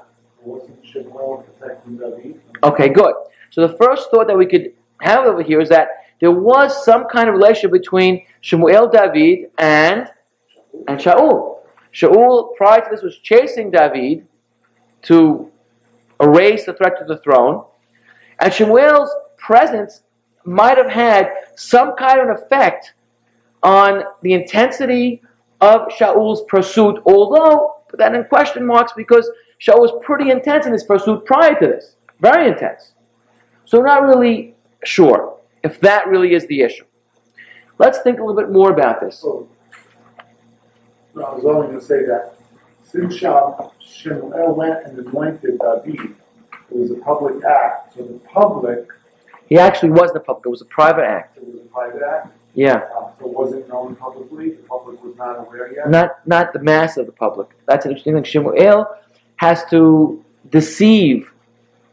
Okay, 2.63 2.89
good. 2.89 3.13
So 3.49 3.67
the 3.67 3.75
first 3.77 4.09
thought 4.11 4.27
that 4.27 4.37
we 4.37 4.45
could 4.45 4.73
have 5.01 5.25
over 5.25 5.43
here 5.43 5.59
is 5.59 5.69
that 5.69 5.89
there 6.19 6.31
was 6.31 6.83
some 6.83 7.05
kind 7.07 7.29
of 7.29 7.35
relationship 7.35 7.71
between 7.71 8.25
Shemuel 8.41 8.89
David 8.89 9.51
and 9.57 10.09
and 10.87 10.99
Shaul. 10.99 11.59
Shaul, 11.93 12.55
prior 12.55 12.81
to 12.81 12.87
this, 12.91 13.01
was 13.01 13.17
chasing 13.17 13.71
David 13.71 14.27
to 15.03 15.51
erase 16.19 16.65
the 16.65 16.73
threat 16.73 16.97
to 16.99 17.05
the 17.05 17.17
throne, 17.17 17.65
and 18.39 18.53
Shemuel's 18.53 19.13
presence 19.37 20.01
might 20.45 20.77
have 20.77 20.89
had 20.89 21.31
some 21.55 21.95
kind 21.95 22.19
of 22.19 22.29
effect 22.29 22.93
on 23.63 24.03
the 24.21 24.33
intensity 24.33 25.21
of 25.61 25.87
Shaul's 25.89 26.43
pursuit, 26.47 27.01
although 27.05 27.75
put 27.89 27.99
that 27.99 28.13
in 28.13 28.23
question 28.25 28.65
marks 28.65 28.93
because 28.95 29.29
Shaul 29.59 29.79
was 29.79 29.91
pretty 30.03 30.29
intense 30.29 30.65
in 30.65 30.73
his 30.73 30.83
pursuit 30.83 31.25
prior 31.25 31.59
to 31.59 31.67
this. 31.67 31.95
Very 32.19 32.47
intense. 32.47 32.93
So 33.65 33.81
not 33.81 34.03
really 34.03 34.55
sure 34.83 35.37
if 35.63 35.79
that 35.81 36.07
really 36.07 36.33
is 36.33 36.45
the 36.47 36.61
issue. 36.61 36.85
Let's 37.79 37.99
think 37.99 38.19
a 38.19 38.23
little 38.23 38.39
bit 38.39 38.51
more 38.51 38.71
about 38.71 39.01
this. 39.01 39.23
No, 39.23 39.47
I 41.15 41.33
was 41.33 41.45
only 41.45 41.67
going 41.67 41.79
to 41.79 41.85
say 41.85 42.05
that 42.05 42.35
since 42.83 43.15
Shemuel 43.15 44.55
went 44.55 44.85
and 44.85 44.99
anointed 44.99 45.59
David, 45.59 46.15
it 46.69 46.75
was 46.75 46.91
a 46.91 46.95
public 46.95 47.43
act, 47.43 47.95
so 47.95 48.03
the 48.03 48.19
public 48.19 48.87
He 49.47 49.57
actually 49.57 49.91
was 49.91 50.11
the 50.13 50.19
public. 50.19 50.45
It 50.45 50.49
was 50.49 50.61
a 50.61 50.65
private 50.65 51.05
act. 51.05 51.37
It 51.37 51.45
was 51.45 51.55
a 51.55 51.67
private 51.69 52.01
act, 52.01 52.36
Yeah. 52.57 52.73
um, 52.97 53.11
so 53.19 53.25
it 53.27 53.33
wasn't 53.37 53.67
known 53.69 53.95
publicly, 53.95 54.49
the 54.49 54.63
public 54.67 55.01
was 55.03 55.15
not 55.15 55.35
aware 55.39 55.71
yet. 55.73 55.89
Not 55.91 56.27
not 56.27 56.53
the 56.53 56.59
mass 56.71 56.97
of 56.97 57.05
the 57.05 57.11
public. 57.11 57.47
That's 57.67 57.85
an 57.85 57.91
interesting 57.91 58.15
thing. 58.15 58.23
Shemuel 58.23 58.87
has 59.35 59.63
to 59.69 60.23
deceive 60.49 61.31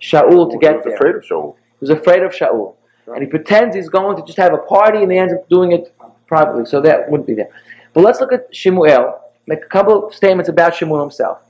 Shaul 0.01 0.49
to 0.51 0.57
He 0.57 0.59
get 0.67 0.77
was 0.77 0.85
there. 0.87 0.95
afraid 0.95 1.15
of 1.17 1.23
Shaul. 1.23 1.55
He 1.79 1.81
was 1.87 1.91
afraid 1.91 2.23
of 2.23 2.33
Shaul. 2.33 2.77
And 3.07 3.21
he 3.23 3.27
pretends 3.27 3.77
he's 3.77 3.91
going 3.91 4.17
to 4.17 4.23
just 4.25 4.39
have 4.39 4.55
a 4.55 4.63
party 4.77 5.03
and 5.03 5.13
he 5.13 5.19
ends 5.19 5.35
up 5.35 5.47
doing 5.51 5.73
it 5.73 5.95
privately. 6.27 6.65
So 6.65 6.81
that 6.81 7.11
wouldn't 7.11 7.27
be 7.27 7.35
there. 7.35 7.51
But 7.93 8.03
let's 8.03 8.19
look 8.21 8.33
at 8.33 8.43
Shemuel, 8.61 9.21
make 9.47 9.63
a 9.63 9.69
couple 9.69 10.07
of 10.07 10.15
statements 10.15 10.49
about 10.49 10.75
Shemuel 10.75 11.01
himself. 11.03 11.41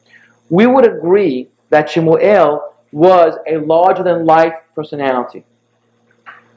We 0.51 0.67
would 0.67 0.85
agree 0.85 1.49
that 1.71 1.89
Shemuel 1.89 2.73
was 2.91 3.35
a 3.47 3.59
larger 3.59 4.03
than 4.03 4.27
life 4.27 4.55
personality. 4.75 5.45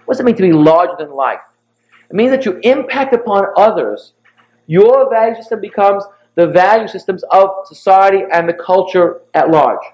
What 0.05 0.15
does 0.15 0.21
it 0.21 0.25
mean 0.25 0.35
to 0.37 0.41
be 0.41 0.51
larger 0.53 0.95
than 0.97 1.11
life? 1.11 1.41
It 2.09 2.15
means 2.15 2.31
that 2.31 2.45
you 2.45 2.59
impact 2.63 3.13
upon 3.13 3.45
others. 3.57 4.13
Your 4.65 5.09
value 5.09 5.35
system 5.35 5.61
becomes 5.61 6.03
the 6.35 6.47
value 6.47 6.87
systems 6.87 7.23
of 7.31 7.49
society 7.65 8.23
and 8.31 8.47
the 8.47 8.53
culture 8.53 9.21
at 9.33 9.49
large. 9.49 9.85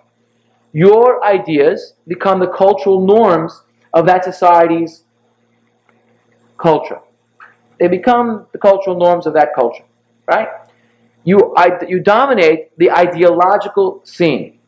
Your 0.73 1.23
ideas 1.23 1.93
become 2.08 2.39
the 2.39 2.47
cultural 2.47 3.06
norms 3.06 3.62
of 3.93 4.06
that 4.08 4.23
society's 4.23 5.04
culture. 6.58 6.99
They 7.80 7.88
become 7.88 8.47
the 8.52 8.58
cultural 8.58 8.97
norms 8.97 9.26
of 9.26 9.34
that 9.34 9.54
culture, 9.56 9.84
right? 10.28 10.47
You, 11.23 11.56
you 11.88 11.99
dominate 12.02 12.78
the 12.78 12.91
ideological 12.91 14.02
scene. 14.04 14.60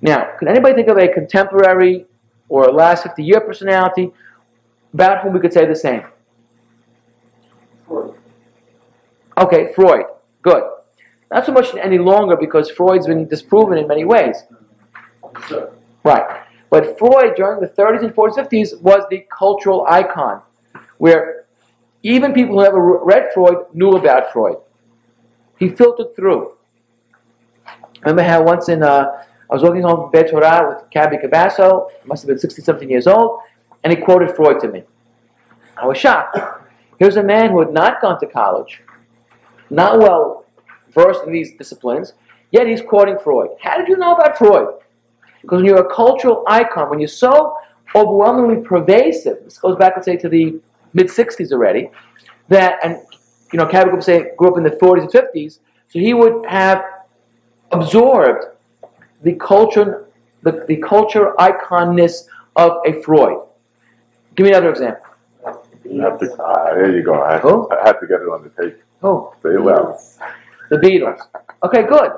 Now, 0.00 0.32
can 0.38 0.48
anybody 0.48 0.74
think 0.74 0.88
of 0.88 0.96
a 0.98 1.08
contemporary 1.08 2.06
or 2.48 2.72
last 2.72 3.02
50 3.02 3.22
year 3.22 3.40
personality 3.40 4.12
about 4.94 5.22
whom 5.22 5.32
we 5.34 5.40
could 5.40 5.52
say 5.52 5.66
the 5.66 5.74
same? 5.74 6.04
Okay, 9.38 9.72
Freud. 9.74 10.06
Good. 10.42 10.62
Not 11.30 11.44
so 11.44 11.52
much 11.52 11.74
any 11.74 11.98
longer 11.98 12.36
because 12.36 12.70
Freud's 12.70 13.06
been 13.06 13.26
disproven 13.26 13.78
in 13.78 13.86
many 13.86 14.04
ways. 14.04 14.36
Right. 16.04 16.42
But 16.70 16.98
Freud, 16.98 17.34
during 17.36 17.60
the 17.60 17.68
30s 17.68 18.02
and 18.02 18.14
40s, 18.14 18.36
50s, 18.36 18.80
was 18.80 19.02
the 19.10 19.26
cultural 19.36 19.84
icon, 19.88 20.42
where 20.98 21.46
even 22.02 22.32
people 22.32 22.56
who 22.56 22.62
never 22.62 22.80
read 23.04 23.30
Freud 23.34 23.66
knew 23.72 23.90
about 23.90 24.32
Freud. 24.32 24.58
He 25.58 25.68
filtered 25.68 26.14
through. 26.14 26.52
Remember 28.02 28.22
how 28.22 28.42
once 28.42 28.68
in, 28.68 28.82
uh, 28.82 29.22
I 29.50 29.54
was 29.54 29.62
walking 29.62 29.82
home 29.82 30.10
from 30.10 30.26
Torah 30.26 30.68
with 30.68 30.90
Cabby 30.90 31.16
Cabasso, 31.16 31.88
must 32.04 32.22
have 32.22 32.28
been 32.28 32.38
60 32.38 32.62
something 32.62 32.90
years 32.90 33.06
old, 33.06 33.40
and 33.82 33.92
he 33.92 34.00
quoted 34.00 34.34
Freud 34.36 34.60
to 34.60 34.68
me. 34.68 34.84
I 35.76 35.86
was 35.86 35.98
shocked. 35.98 36.38
Here's 36.98 37.16
a 37.16 37.22
man 37.22 37.50
who 37.50 37.60
had 37.60 37.72
not 37.72 38.00
gone 38.00 38.18
to 38.20 38.26
college, 38.26 38.80
not 39.70 39.98
well 39.98 40.46
versed 40.90 41.24
in 41.26 41.32
these 41.32 41.56
disciplines, 41.56 42.14
yet 42.50 42.66
he's 42.66 42.80
quoting 42.80 43.18
Freud. 43.18 43.50
How 43.60 43.76
did 43.78 43.88
you 43.88 43.96
know 43.96 44.14
about 44.14 44.38
Freud? 44.38 44.74
Because 45.42 45.58
when 45.58 45.64
you're 45.66 45.86
a 45.86 45.94
cultural 45.94 46.44
icon, 46.48 46.90
when 46.90 46.98
you're 46.98 47.08
so 47.08 47.56
overwhelmingly 47.94 48.62
pervasive, 48.62 49.38
this 49.44 49.58
goes 49.58 49.76
back, 49.76 49.92
let's 49.94 50.06
say, 50.06 50.16
to 50.16 50.28
the 50.28 50.60
mid 50.94 51.06
60s 51.06 51.52
already, 51.52 51.90
that, 52.48 52.78
and, 52.84 52.96
you 53.52 53.58
know, 53.58 53.66
Cabot 53.66 53.92
would 53.92 54.02
say, 54.02 54.32
grew 54.36 54.50
up 54.50 54.56
in 54.56 54.64
the 54.64 54.70
40s 54.70 55.02
and 55.02 55.10
50s, 55.10 55.58
so 55.88 55.98
he 55.98 56.14
would 56.14 56.44
have 56.46 56.82
absorbed 57.70 58.44
the 59.22 59.34
culture, 59.34 60.08
the, 60.42 60.64
the 60.68 60.76
culture 60.78 61.32
iconness 61.38 62.26
of 62.56 62.78
a 62.86 63.00
Freud. 63.02 63.42
Give 64.34 64.44
me 64.44 64.50
another 64.50 64.70
example. 64.70 65.02
I 65.46 66.02
have 66.02 66.18
to, 66.18 66.36
ah, 66.40 66.74
there 66.74 66.94
you 66.94 67.02
go. 67.02 67.14
I, 67.14 67.40
Oh. 67.42 67.68
I 67.70 67.86
have 67.86 68.00
to 68.00 68.06
get 68.06 68.20
it 68.20 68.24
on 68.28 68.42
the 68.42 68.62
tape. 68.62 68.82
Oh, 69.06 69.34
Say 69.42 69.50
it 69.50 69.60
loud. 69.60 69.96
the 70.70 70.76
Beatles. 70.76 71.20
Okay, 71.62 71.82
good. 71.86 72.10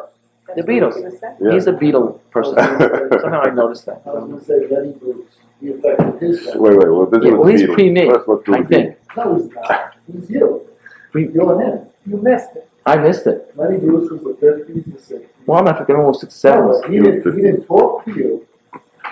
The 0.57 0.63
Beatles. 0.63 0.95
Yeah. 1.41 1.53
He's 1.53 1.67
a 1.67 1.73
Beatle 1.73 2.19
person. 2.31 2.55
Somehow 3.21 3.43
I 3.43 3.51
noticed 3.51 3.85
that. 3.87 4.01
I 4.07 4.11
was 4.15 4.25
gonna 4.31 4.43
say 4.45 4.67
Lenny 4.75 4.93
Bruce, 4.93 5.27
he 5.61 5.69
affected 5.73 6.23
his. 6.23 6.47
Wait, 6.55 6.77
wait, 6.79 6.89
well, 6.91 7.05
this 7.07 7.21
Yeah, 7.23 7.33
is 7.33 7.39
well, 7.39 7.49
he's 7.49 7.63
Beatles. 7.63 7.75
pre 7.75 7.91
me, 7.91 8.11
Let's, 8.11 8.27
let's 8.27 8.43
do 8.45 8.55
I 8.55 8.63
think. 8.65 8.97
No, 9.17 9.35
he's 9.37 9.51
not, 9.53 9.95
he's 10.11 10.31
you, 10.31 10.67
Pre- 11.13 11.31
you're 11.33 11.61
him. 11.61 11.87
You 12.07 12.17
missed 12.17 12.57
it. 12.57 12.69
I 12.87 12.97
missed 12.97 13.27
it. 13.27 13.53
Lenny 13.57 13.79
Bruce 13.79 14.11
was 14.11 14.23
the 14.23 14.35
fifties, 14.41 14.85
the 14.87 14.99
sixties. 14.99 15.29
Well, 15.47 15.59
I'm 15.59 15.65
not 15.67 15.77
forgetting 15.77 16.01
almost 16.01 16.21
six, 16.21 16.35
seven. 16.35 16.69
No, 16.69 16.81
he 16.89 17.01
didn't, 17.01 17.35
he 17.37 17.43
didn't 17.43 17.65
talk 17.67 18.07
to 18.07 18.13
you, 18.15 18.47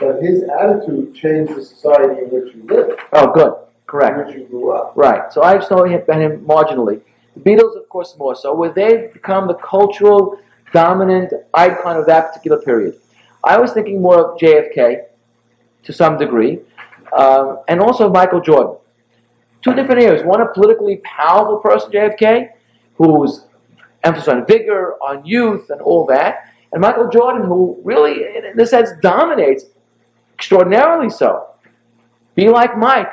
but 0.00 0.22
his 0.22 0.44
attitude 0.44 1.14
changed 1.14 1.54
the 1.54 1.62
society 1.62 2.22
in 2.22 2.30
which 2.30 2.54
you 2.54 2.62
lived, 2.64 2.98
Oh, 3.12 3.30
good. 3.32 3.52
Correct. 3.86 4.12
in 4.18 4.24
Correct. 4.24 4.28
which 4.28 4.36
you 4.38 4.44
grew 4.46 4.72
up. 4.72 4.94
Right. 4.96 5.30
So 5.32 5.42
I 5.42 5.56
just 5.58 5.70
know 5.70 5.84
him, 5.84 6.00
him 6.00 6.44
marginally. 6.46 7.00
The 7.36 7.50
Beatles, 7.50 7.76
of 7.76 7.88
course, 7.88 8.16
more 8.18 8.34
so, 8.34 8.54
where 8.54 8.70
they've 8.70 9.12
become 9.12 9.46
the 9.46 9.54
cultural 9.54 10.38
dominant 10.72 11.32
icon 11.54 11.96
of 11.96 12.06
that 12.06 12.28
particular 12.28 12.60
period. 12.62 12.98
I 13.44 13.58
was 13.58 13.72
thinking 13.72 14.00
more 14.00 14.18
of 14.32 14.40
JFK 14.40 15.04
to 15.84 15.92
some 15.92 16.18
degree, 16.18 16.60
um, 17.16 17.60
and 17.68 17.80
also 17.80 18.08
Michael 18.10 18.40
Jordan. 18.40 18.76
Two 19.62 19.74
different 19.74 20.02
eras. 20.02 20.22
One, 20.24 20.40
a 20.40 20.52
politically 20.52 20.96
powerful 21.04 21.58
person, 21.58 21.92
JFK, 21.92 22.50
who's 22.96 23.44
emphasis 24.02 24.28
on 24.28 24.46
vigor, 24.46 24.94
on 24.94 25.24
youth, 25.24 25.70
and 25.70 25.80
all 25.80 26.06
that. 26.06 26.52
And 26.72 26.80
Michael 26.80 27.08
Jordan, 27.08 27.46
who 27.46 27.80
really, 27.84 28.24
in 28.36 28.58
a 28.58 28.66
sense, 28.66 28.90
dominates 29.02 29.66
extraordinarily 30.34 31.10
so. 31.10 31.48
Be 32.34 32.48
like 32.48 32.76
Mike. 32.76 33.12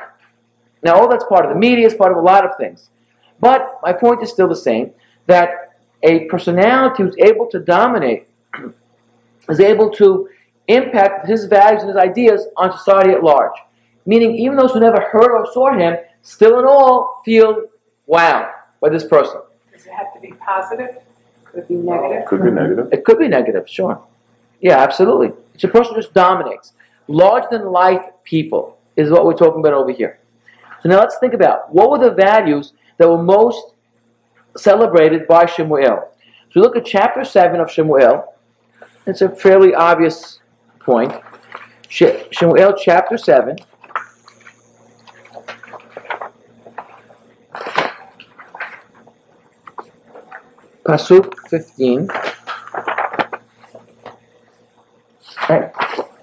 Now, 0.82 0.94
all 0.96 1.08
that's 1.08 1.24
part 1.24 1.44
of 1.44 1.52
the 1.52 1.58
media, 1.58 1.86
is 1.86 1.94
part 1.94 2.12
of 2.12 2.18
a 2.18 2.20
lot 2.20 2.44
of 2.44 2.56
things. 2.58 2.90
But 3.40 3.78
my 3.82 3.92
point 3.92 4.22
is 4.22 4.30
still 4.30 4.48
the 4.48 4.56
same 4.56 4.92
that 5.26 5.78
a 6.02 6.26
personality 6.26 7.02
who's 7.02 7.16
able 7.18 7.46
to 7.46 7.58
dominate 7.60 8.28
is 9.48 9.60
able 9.60 9.90
to 9.90 10.28
impact 10.68 11.26
his 11.26 11.44
values 11.44 11.82
and 11.82 11.90
his 11.90 11.96
ideas 11.96 12.46
on 12.56 12.72
society 12.72 13.10
at 13.10 13.22
large. 13.22 13.56
Meaning, 14.06 14.36
even 14.36 14.56
those 14.56 14.72
who 14.72 14.80
never 14.80 15.00
heard 15.00 15.32
or 15.32 15.50
saw 15.52 15.72
him, 15.72 15.96
still 16.22 16.58
in 16.58 16.64
all 16.64 17.22
feel 17.24 17.64
wow 18.06 18.50
by 18.80 18.90
this 18.90 19.04
person. 19.04 19.40
Does 19.72 19.86
it 19.86 19.92
have 19.92 20.12
to 20.14 20.20
be 20.20 20.32
positive? 20.32 20.98
Could 21.44 21.60
it 21.60 21.68
be 21.68 21.74
negative? 21.74 22.26
Could 22.26 22.42
be 22.42 22.50
negative. 22.50 22.88
It 22.92 23.04
could 23.04 23.18
be 23.18 23.28
negative, 23.28 23.68
sure. 23.68 24.02
Yeah, 24.60 24.78
absolutely. 24.78 25.32
It's 25.54 25.64
a 25.64 25.68
person 25.68 25.94
who 25.94 26.00
just 26.00 26.14
dominates. 26.14 26.72
Larger 27.08 27.48
than 27.50 27.66
life 27.66 28.02
people 28.24 28.78
is 28.96 29.10
what 29.10 29.24
we're 29.24 29.36
talking 29.36 29.60
about 29.60 29.74
over 29.74 29.92
here. 29.92 30.18
So 30.82 30.88
now 30.88 30.98
let's 30.98 31.18
think 31.18 31.32
about 31.32 31.72
what 31.72 31.90
were 31.90 31.98
the 31.98 32.10
values 32.10 32.72
that 32.98 33.08
were 33.08 33.22
most 33.22 33.74
celebrated 34.56 35.26
by 35.26 35.46
Shemuel. 35.46 36.10
So 36.52 36.60
look 36.60 36.76
at 36.76 36.84
chapter 36.84 37.24
7 37.24 37.60
of 37.60 37.70
Shemuel. 37.70 38.32
It's 39.06 39.20
a 39.20 39.28
fairly 39.28 39.74
obvious 39.74 40.40
point. 40.80 41.12
She- 41.88 42.24
Shemuel 42.30 42.74
chapter 42.74 43.18
7. 43.18 43.56
Pasuk 50.84 51.34
15. 51.48 52.08
Right. 55.48 55.72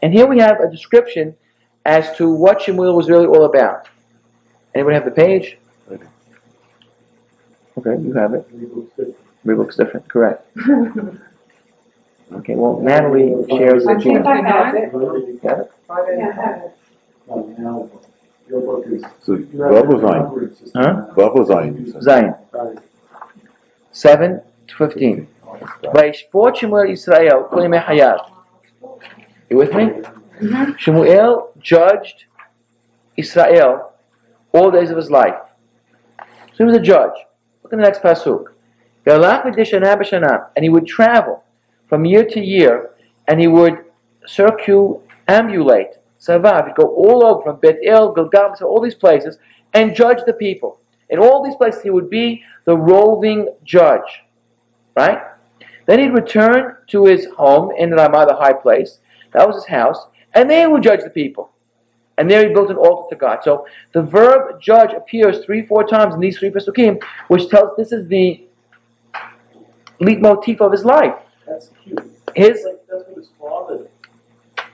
And 0.01 0.13
here 0.13 0.25
we 0.25 0.39
have 0.39 0.59
a 0.59 0.69
description 0.69 1.35
as 1.85 2.15
to 2.17 2.29
what 2.29 2.61
Shemuel 2.61 2.95
was 2.95 3.09
really 3.09 3.25
all 3.25 3.45
about. 3.45 3.87
Anyone 4.75 4.93
have 4.93 5.05
the 5.05 5.11
page? 5.11 5.57
Okay, 7.80 8.02
you 8.02 8.12
have 8.14 8.34
it. 8.34 8.48
It 8.54 9.48
looks 9.58 9.76
different, 9.76 10.08
correct. 10.08 10.44
Okay, 12.32 12.54
well, 12.56 12.80
Natalie 12.80 13.34
shares 13.48 13.86
I 13.86 13.94
the 13.94 14.00
think 14.00 14.14
gene. 14.16 14.26
I 14.26 14.36
have 14.42 14.74
it. 14.74 14.92
Got 15.42 15.60
it? 15.60 15.72
Why 15.86 16.06
did 16.06 16.18
I 16.20 16.32
have 16.32 16.62
it? 16.64 16.76
Oh, 17.28 17.54
now, 17.58 17.88
Your 18.48 18.60
book 18.62 18.84
is. 18.86 19.02
So, 19.22 19.34
you 19.34 19.60
have 19.62 19.72
Vav 19.72 19.88
the 19.88 19.94
or 19.94 20.00
Zayin? 20.00 20.22
numbering 20.24 20.54
system. 20.54 20.82
Huh? 20.82 21.06
Vav 21.14 21.34
or 21.36 21.44
Zayin, 21.44 21.86
you 21.86 21.92
said. 21.92 22.02
Zion, 22.02 22.34
Right. 22.52 22.78
7 23.92 24.40
to 24.68 24.74
15. 24.76 25.26
וישפוט 25.94 26.54
שמואל 26.56 26.90
ישראל 26.90 27.30
כל 27.50 27.64
ימי 27.64 27.80
חייו. 27.80 28.16
You 29.50 29.56
with 29.58 29.72
me? 29.74 30.02
Shemuel 30.78 31.48
judged 31.60 32.24
Israel 33.16 33.92
all 34.52 34.70
days 34.70 34.90
of 34.90 34.96
his 34.96 35.10
life. 35.10 35.38
So 36.52 36.58
he 36.58 36.64
was 36.64 36.76
a 36.76 36.80
judge. 36.80 37.18
Look 37.71 37.79
at 37.79 38.01
the 38.03 38.03
next 38.03 38.03
pasuk. 38.03 38.47
And 40.55 40.63
he 40.63 40.69
would 40.69 40.85
travel 40.85 41.43
from 41.87 42.05
year 42.05 42.25
to 42.25 42.39
year, 42.39 42.91
and 43.27 43.39
he 43.39 43.47
would 43.47 43.85
circumambulate, 44.27 45.95
savav, 46.19 46.67
he'd 46.67 46.75
go 46.75 46.87
all 46.87 47.25
over 47.25 47.41
from 47.43 47.59
Bet 47.59 47.77
El, 47.85 48.13
Gilgal, 48.13 48.55
to 48.57 48.65
all 48.65 48.81
these 48.81 48.95
places, 48.95 49.37
and 49.73 49.95
judge 49.95 50.19
the 50.25 50.33
people. 50.33 50.79
In 51.09 51.19
all 51.19 51.43
these 51.43 51.55
places, 51.55 51.81
he 51.81 51.89
would 51.89 52.09
be 52.09 52.43
the 52.65 52.77
roving 52.77 53.47
judge, 53.63 54.23
right? 54.95 55.19
Then 55.85 55.99
he'd 55.99 56.11
return 56.11 56.75
to 56.87 57.05
his 57.05 57.25
home 57.37 57.71
in 57.77 57.91
Ramah, 57.91 58.25
the 58.27 58.35
high 58.35 58.53
place. 58.53 58.99
That 59.33 59.47
was 59.47 59.55
his 59.55 59.65
house, 59.65 60.07
and 60.33 60.49
they 60.49 60.67
would 60.67 60.83
judge 60.83 61.03
the 61.03 61.09
people. 61.09 61.51
And 62.17 62.29
there 62.29 62.47
he 62.47 62.53
built 62.53 62.69
an 62.69 62.77
altar 62.77 63.15
to 63.15 63.19
God. 63.19 63.39
So 63.43 63.65
the 63.93 64.01
verb 64.01 64.61
judge 64.61 64.93
appears 64.93 65.43
three, 65.45 65.65
four 65.65 65.87
times 65.87 66.13
in 66.13 66.19
these 66.19 66.37
three 66.37 66.49
Pesukim, 66.51 67.01
which 67.29 67.47
tells 67.49 67.75
this 67.77 67.91
is 67.91 68.07
the 68.07 68.45
leitmotif 69.99 70.61
of 70.61 70.71
his 70.71 70.85
life. 70.85 71.15
That's 71.47 71.69
cute. 71.83 71.99
His, 72.35 72.63
Like, 72.63 72.75
That's 72.89 73.03
what 73.07 73.17
his 73.17 73.29
father 73.39 73.77
did. 73.77 73.89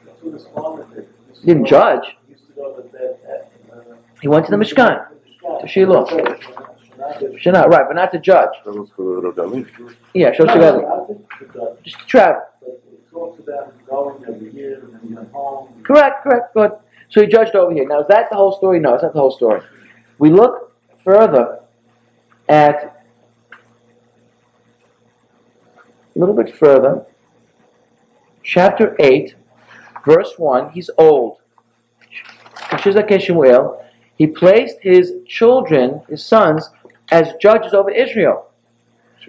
That's 0.05 0.21
what 0.23 0.33
his 0.33 0.45
father 0.53 0.85
did. 0.93 1.07
His 1.29 1.39
Didn't 1.41 1.67
father 1.69 2.01
judge. 2.01 2.15
Used 2.29 2.47
to 2.47 2.53
go 2.53 2.73
to 2.75 2.81
bed 2.89 3.17
at, 3.29 3.51
uh, 3.71 3.81
he 4.21 4.27
went 4.27 4.45
to 4.45 4.51
the 4.51 4.57
Mishkan. 4.57 5.07
To 5.61 5.67
Shiloh. 5.67 6.05
Shiloh. 6.07 7.37
Should 7.37 7.53
not, 7.53 7.69
right, 7.69 7.85
but 7.87 7.95
not 7.95 8.11
to 8.11 8.19
judge. 8.19 8.49
That 8.65 8.73
was 8.73 8.89
for 8.95 9.21
the 9.21 9.31
Regalim. 9.31 9.67
Yeah, 10.13 10.33
show 10.33 10.43
No, 10.45 10.53
together. 10.53 10.81
not 10.81 11.07
to- 11.07 11.45
to 11.45 11.53
judge, 11.53 11.83
Just 11.83 11.99
to 11.99 12.05
travel. 12.07 12.41
but 12.59 12.69
it 12.69 13.11
talks 13.11 13.39
about 13.39 13.85
going 13.87 14.23
every 14.27 14.49
year 14.51 14.79
and 14.83 14.93
then 14.93 14.99
he 15.07 15.13
went 15.13 15.31
home. 15.31 15.69
Correct, 15.83 16.23
correct, 16.23 16.53
good. 16.55 16.71
So 17.09 17.21
he 17.21 17.27
judged 17.27 17.55
over 17.55 17.73
here. 17.73 17.87
Now, 17.87 18.01
is 18.01 18.07
that 18.09 18.29
the 18.29 18.35
whole 18.35 18.51
story? 18.51 18.79
No, 18.79 18.93
it's 18.93 19.03
not 19.03 19.13
the 19.13 19.19
whole 19.19 19.31
story. 19.31 19.61
We 20.19 20.29
look 20.29 20.73
further 21.03 21.59
at 22.49 23.03
a 26.15 26.19
little 26.19 26.35
bit 26.35 26.53
further. 26.53 27.05
Chapter 28.43 28.95
8, 28.99 29.35
verse 30.05 30.33
1. 30.37 30.71
He's 30.71 30.89
old. 30.97 31.37
He 34.17 34.27
placed 34.27 34.77
his 34.81 35.13
children, 35.27 36.01
his 36.09 36.25
sons, 36.25 36.69
as 37.11 37.33
judges 37.39 37.73
over 37.73 37.91
Israel. 37.91 38.47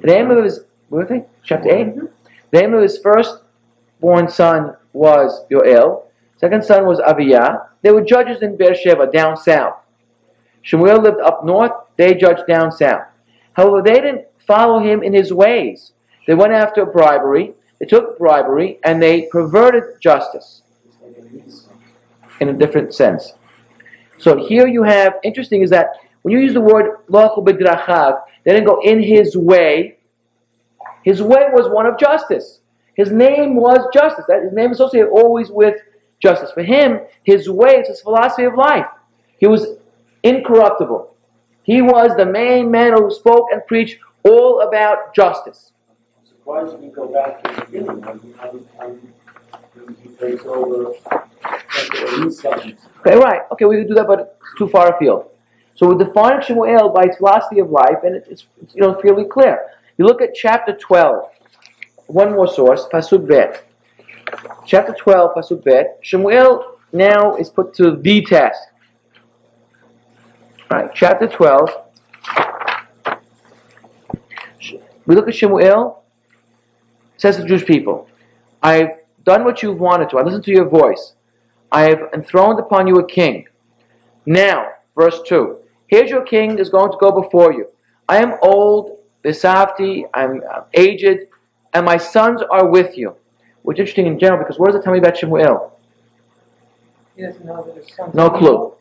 The 0.01 0.07
name 0.07 0.31
of 0.31 0.43
his, 0.43 0.61
what 0.88 1.07
do 1.07 1.14
you 1.14 1.21
think? 1.21 1.31
Chapter 1.45 1.69
8? 1.69 1.87
Mm-hmm. 1.87 2.07
The 2.51 2.61
name 2.61 2.75
of 2.75 2.83
his 2.83 2.99
firstborn 2.99 4.29
son 4.29 4.77
was 4.93 5.45
Yoel. 5.51 6.05
Second 6.38 6.64
son 6.64 6.87
was 6.87 6.98
Aviyah. 7.01 7.66
They 7.83 7.90
were 7.90 8.03
judges 8.03 8.42
in 8.42 8.57
Beersheba, 8.57 9.11
down 9.12 9.37
south. 9.37 9.74
Shemuel 10.62 11.03
lived 11.03 11.20
up 11.20 11.44
north. 11.44 11.72
They 11.96 12.14
judged 12.14 12.46
down 12.46 12.72
south. 12.72 13.03
However, 13.53 13.83
they 13.83 13.94
didn't 13.94 14.27
follow 14.38 14.79
him 14.79 15.03
in 15.03 15.12
his 15.12 15.33
ways. 15.33 15.92
They 16.27 16.35
went 16.35 16.53
after 16.53 16.87
bribery. 16.87 17.55
They 17.81 17.87
took 17.87 18.18
bribery 18.18 18.79
and 18.85 19.03
they 19.03 19.22
perverted 19.33 20.01
justice 20.01 20.62
in 22.40 22.48
a 22.48 22.53
different 22.53 22.94
sense. 22.94 23.33
So 24.18 24.37
here 24.37 24.66
you 24.66 24.83
have, 24.83 25.14
interesting 25.24 25.62
is 25.62 25.70
that 25.70 25.90
when 26.22 26.35
you 26.35 26.40
use 26.40 26.55
the 26.55 26.61
word 26.61 26.98
lochu 27.09 27.44
bedrachav, 27.44 28.20
they 28.44 28.53
didn't 28.53 28.66
go 28.66 28.81
in 28.83 29.03
his 29.03 29.37
way. 29.37 29.98
His 31.05 31.22
way 31.22 31.46
was 31.53 31.68
one 31.68 31.87
of 31.87 31.98
justice. 31.98 32.61
His 32.94 33.12
name 33.12 33.55
was 33.55 33.79
justice. 33.94 34.24
His 34.29 34.53
name 34.53 34.72
associated 34.72 35.11
always 35.11 35.51
with 35.51 35.77
justice. 36.21 36.51
For 36.53 36.63
him, 36.63 37.01
his 37.25 37.49
way 37.49 37.77
is 37.77 37.89
his 37.89 38.01
philosophy 38.01 38.45
of 38.45 38.55
life. 38.55 38.87
He 39.39 39.47
was 39.47 39.67
incorruptible. 40.23 41.15
He 41.63 41.83
was 41.83 42.17
the 42.17 42.27
main 42.27 42.71
man 42.71 42.95
who 42.95 43.11
spoke 43.11 43.49
and 43.53 43.65
preached 43.67 43.99
all 44.25 44.63
about 44.63 45.15
justice. 45.15 45.73
I'm 46.19 46.27
surprised 46.27 46.73
you 46.73 46.79
didn't 46.79 46.95
go 46.95 47.09
back 47.13 47.43
to 47.43 47.55
the 47.55 47.67
beginning 47.67 48.01
when 48.01 48.19
he, 48.21 48.29
when, 48.29 49.13
when 49.75 49.97
he 50.03 50.09
takes 50.11 50.45
over 50.45 50.95
like 51.05 51.91
the 51.93 52.25
niece 52.25 52.41
sons. 52.41 52.81
Okay, 53.01 53.17
right. 53.17 53.43
Okay, 53.53 53.65
we 53.67 53.77
could 53.77 53.89
do 53.89 53.95
that, 53.95 54.07
but 54.07 54.39
it's 54.41 54.59
too 54.59 54.69
far 54.69 54.95
afield. 54.97 55.31
So 55.75 55.87
we're 55.87 56.05
defining 56.05 56.41
Shemuel 56.41 56.89
by 56.89 57.07
his 57.07 57.17
philosophy 57.19 57.61
of 57.61 57.71
life, 57.71 57.99
and 58.03 58.17
it's, 58.17 58.29
it's 58.29 58.75
you 58.75 58.81
know 58.81 59.01
fairly 59.01 59.25
clear. 59.25 59.61
You 59.97 60.07
look 60.07 60.21
at 60.21 60.35
chapter 60.35 60.75
12. 60.75 61.31
One 62.07 62.33
more 62.33 62.49
source, 62.49 62.87
Pasuk 62.91 63.29
Bet. 63.29 63.68
Chapter 64.67 64.93
12, 64.93 65.35
Pasuk 65.35 65.64
Bet. 65.64 65.99
Shemuel 66.03 66.79
now 66.93 67.37
is 67.37 67.49
put 67.51 67.75
to 67.75 67.97
the 67.97 68.23
test. 68.23 68.61
Right, 70.71 70.91
chapter 70.95 71.27
12. 71.27 71.71
We 75.07 75.14
look 75.14 75.29
at 75.29 75.35
Shemuel, 75.35 76.03
says 77.17 77.37
to 77.37 77.43
the 77.43 77.49
Jewish 77.49 77.64
people, 77.64 78.09
I've 78.62 78.91
done 79.25 79.45
what 79.45 79.62
you've 79.62 79.81
wanted 79.81 80.11
to. 80.11 80.19
I 80.19 80.23
listened 80.23 80.45
to 80.45 80.51
your 80.51 80.69
voice. 80.69 81.14
I 81.73 81.83
have 81.83 82.01
enthroned 82.12 82.59
upon 82.59 82.87
you 82.87 82.97
a 82.97 83.07
king. 83.07 83.47
Now, 84.27 84.69
verse 84.95 85.21
2. 85.27 85.59
Here's 85.87 86.11
your 86.11 86.23
king 86.23 86.59
is 86.59 86.69
going 86.69 86.91
to 86.91 86.99
go 86.99 87.11
before 87.11 87.53
you. 87.53 87.69
I 88.09 88.19
am 88.19 88.35
old, 88.43 88.99
besafti, 89.25 90.05
I'm 90.12 90.43
uh, 90.51 90.62
aged, 90.75 91.29
and 91.73 91.87
my 91.87 91.97
sons 91.97 92.43
are 92.51 92.67
with 92.69 92.97
you. 92.97 93.14
Which 93.62 93.77
is 93.79 93.81
interesting 93.81 94.07
in 94.07 94.18
general 94.18 94.38
because 94.38 94.59
what 94.59 94.66
does 94.71 94.77
it 94.81 94.85
tell 94.85 94.92
me 94.92 94.99
about 94.99 95.16
Shemuel? 95.16 95.79
He 97.16 97.23
doesn't 97.23 97.44
know 97.44 97.62
that 97.64 97.77
his 97.77 97.92
son's. 97.94 98.14
No 98.14 98.31
clue. 98.31 98.75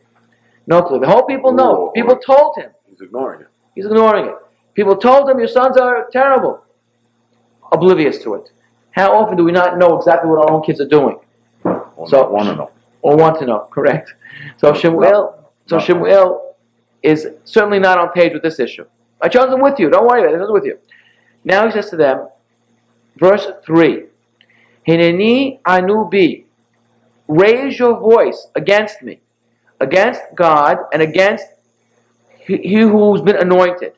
No 0.66 0.82
clue. 0.82 1.00
The 1.00 1.06
whole 1.08 1.24
people 1.24 1.52
know. 1.52 1.90
People 1.94 2.16
told 2.16 2.56
him. 2.56 2.70
He's 2.88 3.00
ignoring 3.00 3.40
it. 3.42 3.48
He's 3.74 3.86
ignoring 3.86 4.26
it. 4.26 4.34
People 4.74 4.96
told 4.96 5.28
him, 5.28 5.38
Your 5.38 5.48
sons 5.48 5.76
are 5.76 6.08
terrible. 6.12 6.62
Oblivious 7.72 8.18
to 8.22 8.34
it. 8.34 8.50
How 8.92 9.12
often 9.16 9.36
do 9.36 9.44
we 9.44 9.52
not 9.52 9.78
know 9.78 9.96
exactly 9.96 10.30
what 10.30 10.38
our 10.40 10.50
own 10.52 10.62
kids 10.62 10.80
are 10.80 10.88
doing? 10.88 11.18
Or 11.64 12.08
So- 12.08 12.22
not 12.22 12.32
want 12.32 12.48
to 12.48 12.54
know. 12.56 12.70
or 13.02 13.16
want 13.16 13.38
to 13.40 13.46
know, 13.46 13.60
correct? 13.70 14.14
So 14.56 14.72
Shemuel, 14.72 15.50
so 15.66 15.76
No. 15.76 15.82
Shemuel 15.82 16.56
is 17.02 17.28
certainly 17.44 17.78
not 17.78 17.98
on 17.98 18.10
page 18.10 18.32
with 18.32 18.42
this 18.42 18.58
issue. 18.58 18.84
I 19.20 19.28
chose 19.28 19.52
him 19.52 19.60
with 19.60 19.78
you. 19.80 19.90
Don't 19.90 20.06
worry 20.06 20.22
about 20.22 20.34
it. 20.34 20.40
It's 20.40 20.50
with 20.50 20.64
you. 20.64 20.78
Now 21.44 21.66
he 21.66 21.72
says 21.72 21.90
to 21.90 21.96
them, 21.96 22.28
verse 23.16 23.48
three, 23.64 24.04
"Hineni 24.88 25.60
anu 25.66 26.08
bi, 26.10 26.44
raise 27.28 27.78
your 27.78 28.00
voice 28.00 28.46
against 28.54 29.02
me, 29.02 29.20
against 29.80 30.22
God 30.34 30.78
and 30.92 31.02
against 31.02 31.44
he 32.46 32.80
who's 32.80 33.20
been 33.20 33.36
anointed. 33.36 33.92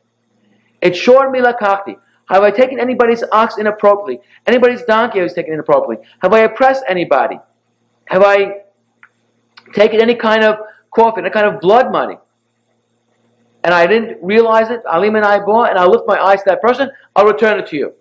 It's 0.82 0.98
shor 0.98 1.32
milakachti. 1.32 1.96
Have 2.28 2.42
I 2.42 2.50
taken 2.50 2.80
anybody's 2.80 3.22
ox 3.30 3.58
inappropriately? 3.58 4.20
Anybody's 4.46 4.82
donkey 4.82 5.20
I 5.20 5.22
was 5.22 5.34
taken 5.34 5.52
inappropriately? 5.52 6.04
Have 6.22 6.32
I 6.32 6.40
oppressed 6.40 6.84
anybody? 6.88 7.38
Have 8.06 8.22
I 8.24 8.62
taken 9.72 10.00
any 10.00 10.16
kind 10.16 10.42
of 10.42 10.56
kofer, 10.92 11.18
any 11.18 11.30
kind 11.30 11.46
of 11.46 11.60
blood 11.60 11.92
money? 11.92 12.18
And 13.62 13.74
I 13.74 13.86
didn't 13.86 14.22
realize 14.22 14.70
it, 14.70 14.82
Alim 14.90 15.16
and 15.16 15.24
I 15.24 15.38
bought, 15.38 15.70
and 15.70 15.78
I 15.78 15.84
lift 15.84 16.04
my 16.06 16.18
eyes 16.18 16.38
to 16.40 16.44
that 16.46 16.62
person, 16.62 16.90
I'll 17.14 17.26
return 17.26 17.58
it 17.58 17.66
to 17.68 17.76
you. 17.76 17.94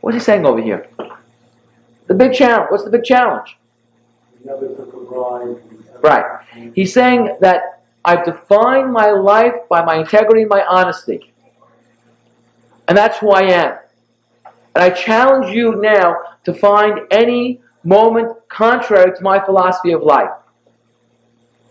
What's 0.00 0.16
he 0.16 0.20
saying 0.20 0.44
over 0.44 0.60
here? 0.60 0.88
The 2.06 2.14
big 2.14 2.34
challenge. 2.34 2.70
What's 2.70 2.84
the 2.84 2.90
big 2.90 3.04
challenge? 3.04 3.56
He 4.38 4.44
never 4.44 4.68
took 4.68 4.92
a 4.92 5.00
bribe. 5.10 5.60
Right. 6.02 6.24
He's 6.74 6.92
saying 6.92 7.36
that 7.40 7.82
I've 8.04 8.24
defined 8.24 8.92
my 8.92 9.10
life 9.10 9.54
by 9.70 9.84
my 9.84 9.96
integrity 9.96 10.42
and 10.42 10.50
my 10.50 10.64
honesty. 10.68 11.32
And 12.86 12.96
that's 12.96 13.18
who 13.18 13.30
I 13.30 13.42
am. 13.42 13.78
And 14.74 14.84
I 14.84 14.90
challenge 14.90 15.54
you 15.54 15.76
now 15.76 16.16
to 16.44 16.52
find 16.52 17.00
any 17.10 17.62
moment 17.84 18.36
contrary 18.48 19.16
to 19.16 19.22
my 19.22 19.42
philosophy 19.42 19.92
of 19.92 20.02
life. 20.02 20.30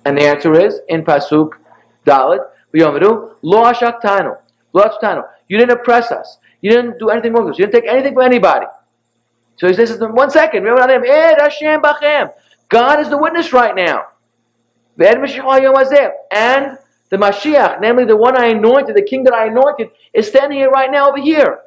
And 0.06 0.18
the 0.18 0.24
answer 0.24 0.60
is 0.60 0.80
in 0.90 1.04
Pasuk 1.04 1.52
Dalet, 2.06 2.40
V'yomeru, 2.74 3.36
Lo 3.42 3.64
ashaktanu, 3.64 4.38
Lo. 4.74 5.24
You 5.48 5.58
didn't 5.58 5.80
oppress 5.80 6.12
us. 6.12 6.40
You 6.62 6.72
didn't 6.72 6.98
do 6.98 7.10
anything 7.10 7.34
wrong 7.34 7.46
with 7.46 7.54
us. 7.54 7.60
You 7.60 7.66
didn't 7.66 7.84
take 7.84 7.92
anything 7.92 8.14
from 8.14 8.24
anybody. 8.24 8.66
So 9.58 9.68
he 9.68 9.74
says, 9.74 10.00
one 10.00 10.30
second, 10.30 10.64
remember 10.64 10.82
Adam, 10.82 11.04
Ed 11.04 11.38
eh, 11.40 11.44
Hashem 11.44 11.82
Bachem. 11.82 12.32
God 12.70 13.00
is 13.00 13.10
the 13.10 13.18
witness 13.18 13.54
right 13.54 13.76
now. 13.76 14.08
Ve'ed 14.98 15.16
Mashiach 15.16 15.62
Yom 15.62 15.76
Hazeh. 15.76 16.12
And 16.32 16.78
the 17.10 17.18
Mashiach, 17.18 17.80
namely 17.82 18.06
the 18.06 18.18
one 18.18 18.40
I 18.40 18.48
anointed, 18.48 18.96
the 18.96 19.04
king 19.04 19.24
that 19.26 19.34
I 19.34 19.48
anointed, 19.48 19.90
is 20.14 20.28
standing 20.28 20.58
here 20.58 20.70
right 20.70 20.92
now 20.92 21.10
over 21.10 21.22
here. 21.22 21.60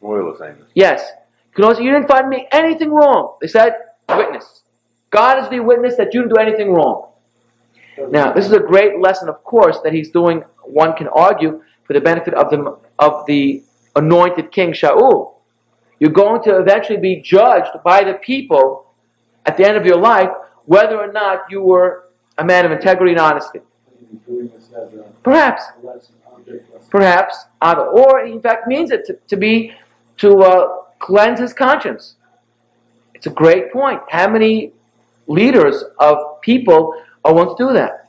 Shmuel 0.00 0.32
is 0.32 0.38
saying 0.38 0.56
this. 0.58 0.68
Yes. 0.74 1.10
Because 1.54 1.78
you 1.78 1.90
didn't 1.90 2.08
find 2.08 2.28
me 2.28 2.46
anything 2.52 2.90
wrong. 2.90 3.36
They 3.40 3.48
said, 3.48 3.74
witness. 4.08 4.62
God 5.10 5.42
is 5.42 5.50
the 5.50 5.60
witness 5.60 5.96
that 5.96 6.14
you 6.14 6.22
didn't 6.22 6.34
do 6.34 6.40
anything 6.40 6.72
wrong. 6.72 7.10
Now, 8.10 8.32
this 8.32 8.46
is 8.46 8.52
a 8.52 8.60
great 8.60 9.00
lesson, 9.00 9.28
of 9.28 9.42
course, 9.42 9.78
that 9.82 9.92
he's 9.92 10.10
doing, 10.10 10.44
one 10.62 10.94
can 10.94 11.08
argue, 11.08 11.62
for 11.84 11.94
the 11.94 12.00
benefit 12.00 12.34
of 12.34 12.50
the, 12.50 12.78
of 12.98 13.26
the 13.26 13.62
anointed 13.96 14.52
king 14.52 14.72
Shaul. 14.72 15.34
You're 16.00 16.10
going 16.10 16.42
to 16.44 16.58
eventually 16.58 16.98
be 16.98 17.20
judged 17.20 17.70
by 17.84 18.04
the 18.04 18.14
people 18.14 18.92
at 19.46 19.56
the 19.56 19.66
end 19.66 19.76
of 19.76 19.84
your 19.84 19.96
life 19.96 20.30
whether 20.66 20.98
or 20.98 21.10
not 21.10 21.50
you 21.50 21.62
were 21.62 22.04
a 22.36 22.44
man 22.44 22.66
of 22.66 22.72
integrity 22.72 23.12
and 23.12 23.20
honesty. 23.20 23.60
Perhaps, 25.22 25.62
perhaps, 26.90 27.44
either, 27.62 27.86
or 27.86 28.20
in 28.20 28.40
fact 28.40 28.68
means 28.68 28.90
it 28.90 29.04
to, 29.06 29.18
to 29.28 29.36
be 29.36 29.72
to 30.18 30.38
uh, 30.38 30.82
cleanse 30.98 31.40
his 31.40 31.52
conscience. 31.52 32.16
It's 33.14 33.26
a 33.26 33.30
great 33.30 33.72
point. 33.72 34.00
How 34.10 34.28
many 34.28 34.72
leaders 35.26 35.84
of 35.98 36.40
people 36.42 36.94
are 37.24 37.34
willing 37.34 37.56
to 37.56 37.66
do 37.66 37.72
that? 37.72 38.08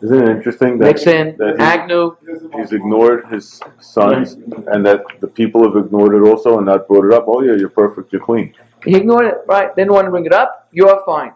He 0.00 0.06
would 0.06 0.12
do 0.12 0.16
it. 0.16 0.22
Isn't 0.22 0.28
it 0.28 0.36
interesting 0.36 0.78
that, 0.78 0.86
Nixon, 0.86 1.36
that 1.38 1.56
he- 1.56 1.62
Agnew, 1.62 2.16
he's 2.56 2.72
ignored 2.72 3.26
his 3.30 3.60
sons 3.80 4.34
and 4.68 4.84
that 4.86 5.04
the 5.20 5.26
people 5.26 5.62
have 5.64 5.76
ignored 5.82 6.14
it 6.14 6.26
also 6.26 6.56
and 6.58 6.66
not 6.66 6.88
brought 6.88 7.06
it 7.06 7.12
up? 7.12 7.24
Oh 7.28 7.42
yeah, 7.42 7.54
you're 7.54 7.68
perfect, 7.68 8.12
you're 8.12 8.22
clean. 8.22 8.54
He 8.84 8.96
ignored 8.96 9.26
it, 9.26 9.38
right? 9.46 9.74
Didn't 9.76 9.92
want 9.92 10.06
to 10.06 10.10
bring 10.10 10.24
it 10.24 10.32
up. 10.32 10.68
You're 10.72 11.02
fine. 11.04 11.32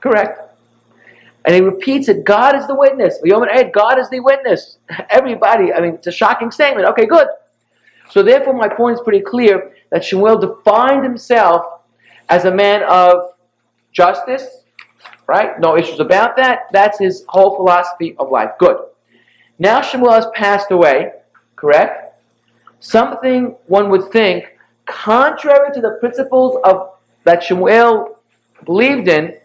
Correct. 0.00 0.40
And 1.44 1.54
he 1.54 1.62
repeats 1.62 2.08
it. 2.08 2.24
God 2.24 2.56
is 2.56 2.66
the 2.66 2.74
witness. 2.74 3.18
God 3.72 3.98
is 3.98 4.10
the 4.10 4.20
witness. 4.20 4.78
Everybody, 5.08 5.72
I 5.72 5.80
mean, 5.80 5.94
it's 5.94 6.06
a 6.06 6.12
shocking 6.12 6.50
statement. 6.50 6.86
Okay, 6.88 7.06
good. 7.06 7.26
So 8.10 8.22
therefore, 8.22 8.52
my 8.52 8.68
point 8.68 8.96
is 8.96 9.00
pretty 9.00 9.20
clear 9.20 9.72
that 9.90 10.04
Shemuel 10.04 10.38
defined 10.38 11.04
himself 11.04 11.80
as 12.28 12.44
a 12.44 12.50
man 12.50 12.82
of 12.82 13.32
justice, 13.92 14.64
right? 15.28 15.60
No 15.60 15.76
issues 15.76 16.00
about 16.00 16.36
that. 16.36 16.68
That's 16.72 16.98
his 16.98 17.24
whole 17.28 17.54
philosophy 17.54 18.16
of 18.18 18.30
life. 18.30 18.50
Good. 18.58 18.78
Now 19.58 19.82
Shemuel 19.82 20.12
has 20.12 20.26
passed 20.34 20.70
away, 20.70 21.12
correct? 21.54 22.20
Something 22.80 23.54
one 23.66 23.90
would 23.90 24.10
think, 24.10 24.56
contrary 24.86 25.72
to 25.74 25.80
the 25.80 25.98
principles 26.00 26.58
of 26.64 26.94
that 27.24 27.42
Shemuel 27.42 28.18
believed 28.64 29.06
in, 29.06 29.36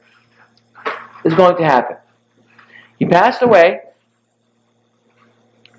is 1.26 1.34
going 1.34 1.58
to 1.58 1.63
happen. 1.63 1.98
He 2.98 3.06
passed 3.06 3.41
away. 3.41 3.82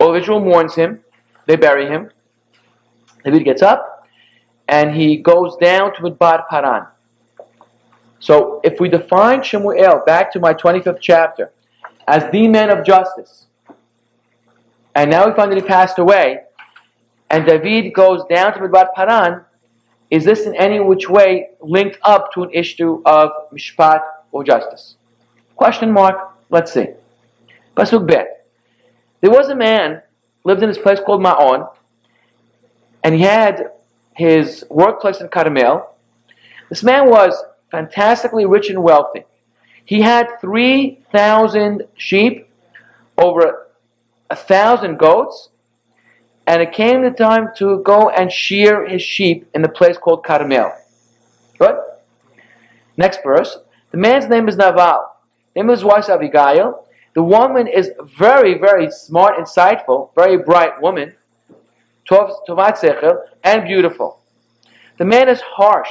All 0.00 0.14
Israel 0.14 0.40
mourns 0.40 0.74
him. 0.74 1.00
They 1.46 1.56
bury 1.56 1.86
him. 1.86 2.10
David 3.24 3.44
gets 3.44 3.62
up 3.62 4.06
and 4.68 4.94
he 4.94 5.16
goes 5.16 5.56
down 5.56 5.94
to 5.94 6.02
Midbar 6.02 6.46
Paran. 6.48 6.86
So 8.24 8.62
if 8.64 8.80
we 8.80 8.88
define 8.88 9.42
Shemuel, 9.42 10.02
back 10.06 10.32
to 10.32 10.40
my 10.40 10.54
25th 10.54 10.96
chapter, 10.98 11.52
as 12.08 12.32
the 12.32 12.48
man 12.48 12.70
of 12.70 12.82
justice, 12.82 13.48
and 14.94 15.10
now 15.10 15.28
we 15.28 15.34
find 15.34 15.52
that 15.52 15.56
he 15.56 15.62
passed 15.62 15.98
away, 15.98 16.44
and 17.28 17.44
David 17.44 17.92
goes 17.92 18.22
down 18.30 18.54
to 18.54 18.60
Midbar 18.60 18.94
Paran, 18.94 19.44
is 20.10 20.24
this 20.24 20.46
in 20.46 20.54
any 20.54 20.80
which 20.80 21.06
way 21.06 21.50
linked 21.60 21.98
up 22.02 22.32
to 22.32 22.44
an 22.44 22.50
issue 22.54 23.02
of 23.04 23.28
mishpat 23.52 24.00
or 24.32 24.42
justice? 24.42 24.96
Question 25.54 25.92
mark. 25.92 26.16
Let's 26.48 26.72
see. 26.72 26.86
Pasuk 27.76 28.06
Bet. 28.06 28.46
There 29.20 29.30
was 29.30 29.50
a 29.50 29.54
man 29.54 30.00
lived 30.44 30.62
in 30.62 30.70
this 30.70 30.78
place 30.78 30.98
called 30.98 31.20
Ma'on, 31.22 31.68
and 33.02 33.14
he 33.14 33.20
had 33.20 33.72
his 34.16 34.64
workplace 34.70 35.20
in 35.20 35.28
Carmel. 35.28 35.94
This 36.70 36.82
man 36.82 37.10
was 37.10 37.34
fantastically 37.74 38.46
rich 38.46 38.70
and 38.70 38.80
wealthy. 38.82 39.24
He 39.84 40.00
had 40.00 40.26
3,000 40.40 41.82
sheep, 41.96 42.48
over 43.18 43.66
a 44.30 44.36
thousand 44.36 44.98
goats, 44.98 45.48
and 46.46 46.62
it 46.62 46.72
came 46.72 47.02
the 47.02 47.10
time 47.10 47.48
to 47.56 47.82
go 47.82 48.10
and 48.10 48.30
shear 48.30 48.86
his 48.86 49.02
sheep 49.02 49.48
in 49.54 49.62
the 49.62 49.68
place 49.68 49.98
called 49.98 50.24
Carmel. 50.24 50.72
Good? 51.58 51.76
Next 52.96 53.20
verse. 53.24 53.58
The 53.90 53.98
man's 53.98 54.28
name 54.28 54.48
is 54.48 54.56
Naval. 54.56 55.02
Name 55.56 55.68
of 55.68 55.76
his 55.76 55.84
wife 55.84 56.04
is 56.04 56.10
Abigail. 56.10 56.86
The 57.14 57.22
woman 57.22 57.66
is 57.66 57.90
very, 58.18 58.58
very 58.58 58.90
smart, 58.90 59.36
insightful, 59.36 60.14
very 60.14 60.36
bright 60.36 60.80
woman. 60.80 61.14
Tovat 62.08 62.76
Sechel, 62.82 63.16
and 63.42 63.64
beautiful. 63.64 64.20
The 64.98 65.04
man 65.04 65.28
is 65.28 65.40
harsh. 65.40 65.90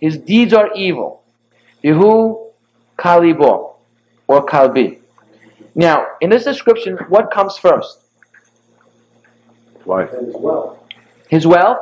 His 0.00 0.18
deeds 0.18 0.52
are 0.52 0.72
evil. 0.74 1.22
Yehu 1.82 2.50
Kalibo, 2.98 3.74
or 4.26 4.44
Kalbi. 4.44 4.98
Now, 5.74 6.06
in 6.20 6.30
this 6.30 6.44
description, 6.44 6.96
what 7.08 7.30
comes 7.30 7.56
first? 7.56 8.00
Life. 9.86 10.10
As 10.12 10.34
well. 10.34 10.84
His 11.28 11.46
wealth 11.46 11.78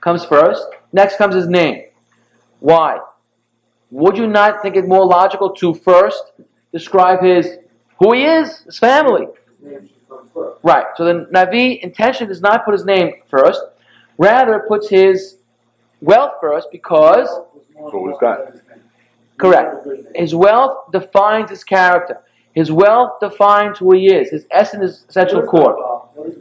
comes 0.00 0.24
first. 0.24 0.64
Next 0.92 1.16
comes 1.16 1.34
his 1.34 1.48
name. 1.48 1.84
Why? 2.60 3.00
Would 3.90 4.16
you 4.16 4.26
not 4.26 4.62
think 4.62 4.76
it 4.76 4.86
more 4.86 5.04
logical 5.04 5.50
to 5.56 5.74
first 5.74 6.22
describe 6.72 7.22
his 7.22 7.58
who 7.98 8.14
he 8.14 8.24
is, 8.24 8.60
his 8.60 8.78
family? 8.78 9.26
Name 9.60 9.88
should 9.88 10.08
come 10.08 10.28
first. 10.32 10.60
Right. 10.62 10.86
So 10.96 11.04
the 11.04 11.26
Navi 11.32 11.80
intention 11.80 12.28
does 12.28 12.40
not 12.40 12.64
put 12.64 12.72
his 12.72 12.84
name 12.84 13.14
first, 13.28 13.60
rather 14.18 14.64
puts 14.68 14.88
his 14.88 15.38
wealth 16.00 16.34
first 16.40 16.68
because 16.70 17.28
So 17.90 18.06
he's 18.08 18.18
got- 18.18 18.52
correct. 19.38 19.86
His 20.14 20.34
wealth 20.34 20.90
defines 20.92 21.50
his 21.50 21.64
character. 21.64 22.20
His 22.54 22.70
wealth 22.70 23.12
defines 23.20 23.78
who 23.78 23.94
he 23.94 24.12
is. 24.12 24.30
His 24.30 24.46
essence 24.50 24.84
is 24.90 25.04
essential 25.08 25.42
core. 25.42 26.08
Is? 26.26 26.34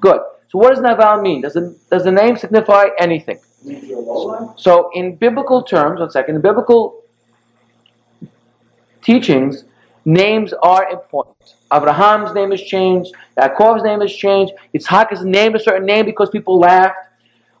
Good. 0.00 0.20
So 0.48 0.58
what 0.58 0.70
does 0.74 0.80
Naval 0.82 1.20
mean? 1.20 1.42
Does 1.42 1.52
the, 1.52 1.76
does 1.90 2.04
the 2.04 2.10
name 2.10 2.36
signify 2.36 2.86
anything? 2.98 3.38
Means 3.64 3.84
you're 3.84 4.00
low. 4.00 4.54
So 4.56 4.90
in 4.94 5.16
biblical 5.16 5.62
terms, 5.62 6.00
one 6.00 6.10
second, 6.10 6.36
in 6.36 6.40
biblical 6.40 7.02
teachings, 9.02 9.64
names 10.04 10.54
are 10.62 10.88
important. 10.90 11.54
Abraham's 11.72 12.32
name 12.34 12.52
is 12.52 12.62
changed, 12.62 13.14
Yaakov's 13.36 13.82
name 13.82 14.00
is 14.00 14.14
changed, 14.14 14.54
Yitzhak 14.74 15.12
is 15.12 15.22
named 15.22 15.54
a 15.54 15.58
certain 15.58 15.84
name 15.84 16.06
because 16.06 16.30
people 16.30 16.58
laughed. 16.58 16.96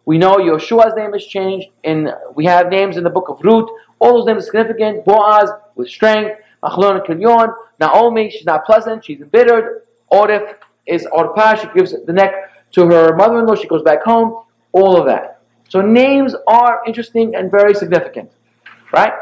We 0.08 0.16
know 0.16 0.36
Yeshua's 0.36 0.94
name 0.96 1.12
is 1.14 1.26
changed, 1.26 1.68
and 1.84 2.14
we 2.34 2.46
have 2.46 2.70
names 2.70 2.96
in 2.96 3.04
the 3.04 3.10
book 3.10 3.28
of 3.28 3.40
Ruth. 3.44 3.68
All 3.98 4.14
those 4.14 4.24
names 4.24 4.44
are 4.44 4.46
significant. 4.46 5.04
Boaz 5.04 5.50
with 5.74 5.90
strength, 5.90 6.40
Machlon 6.62 6.94
and 6.96 7.02
Kilyon, 7.02 7.52
Naomi, 7.78 8.30
she's 8.30 8.46
not 8.46 8.64
pleasant, 8.64 9.04
she's 9.04 9.20
embittered. 9.20 9.82
Orif 10.10 10.54
is 10.86 11.06
Orpah, 11.12 11.56
she 11.56 11.66
gives 11.76 11.94
the 12.06 12.12
neck 12.14 12.32
to 12.72 12.86
her 12.86 13.14
mother-in-law, 13.16 13.56
she 13.56 13.68
goes 13.68 13.82
back 13.82 14.02
home. 14.02 14.44
All 14.72 14.96
of 14.96 15.04
that. 15.04 15.42
So 15.68 15.82
names 15.82 16.34
are 16.46 16.80
interesting 16.86 17.34
and 17.34 17.50
very 17.50 17.74
significant, 17.74 18.30
right? 18.94 19.12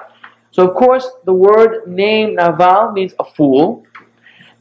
So 0.53 0.69
of 0.69 0.77
course, 0.77 1.11
the 1.25 1.35
word 1.35 1.89
name 1.89 2.37
Naval 2.37 2.93
means 2.93 3.13
a 3.19 3.25
fool. 3.25 3.85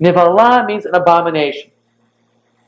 Nivala 0.01 0.65
means 0.65 0.87
an 0.87 0.95
abomination. 0.95 1.69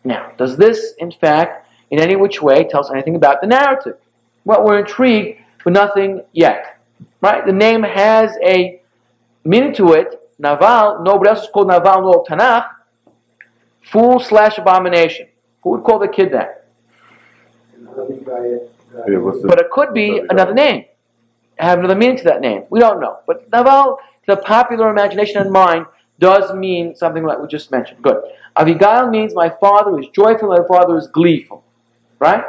Now, 0.03 0.31
does 0.37 0.57
this, 0.57 0.93
in 0.99 1.11
fact, 1.11 1.66
in 1.91 1.99
any 1.99 2.15
which 2.15 2.41
way 2.41 2.63
tell 2.63 2.81
us 2.81 2.91
anything 2.91 3.15
about 3.15 3.41
the 3.41 3.47
narrative? 3.47 3.97
Well, 4.45 4.63
we're 4.63 4.79
intrigued, 4.79 5.39
but 5.63 5.73
nothing 5.73 6.21
yet. 6.33 6.79
Right? 7.21 7.45
The 7.45 7.53
name 7.53 7.83
has 7.83 8.37
a 8.43 8.81
meaning 9.43 9.73
to 9.75 9.93
it. 9.93 10.21
Naval, 10.39 11.03
nobody 11.03 11.29
else 11.29 11.43
is 11.43 11.49
called 11.49 11.67
Naval 11.67 12.21
of 12.21 12.27
Tanakh. 12.27 12.69
Fool 13.81 14.19
slash 14.19 14.57
abomination. 14.57 15.27
Who 15.63 15.71
would 15.71 15.83
call 15.83 15.99
the 15.99 16.07
kid 16.07 16.31
that? 16.33 16.65
Yeah, 19.07 19.31
But 19.43 19.59
it 19.59 19.71
could 19.71 19.93
be 19.93 20.21
another 20.29 20.53
name. 20.53 20.85
Have 21.57 21.79
another 21.79 21.95
meaning 21.95 22.17
to 22.17 22.23
that 22.25 22.41
name. 22.41 22.63
We 22.69 22.79
don't 22.79 22.99
know. 22.99 23.19
But 23.25 23.51
Naval, 23.51 23.97
to 24.25 24.35
the 24.35 24.41
popular 24.41 24.89
imagination 24.89 25.41
and 25.41 25.51
mind, 25.51 25.85
does 26.19 26.53
mean 26.53 26.95
something 26.95 27.23
like 27.23 27.39
we 27.39 27.47
just 27.47 27.71
mentioned. 27.71 28.01
Good. 28.01 28.21
Abigail 28.55 29.09
means 29.09 29.33
my 29.33 29.49
father 29.49 29.99
is 29.99 30.07
joyful, 30.09 30.49
my 30.49 30.65
father 30.67 30.97
is 30.97 31.07
gleeful. 31.07 31.63
Right? 32.19 32.43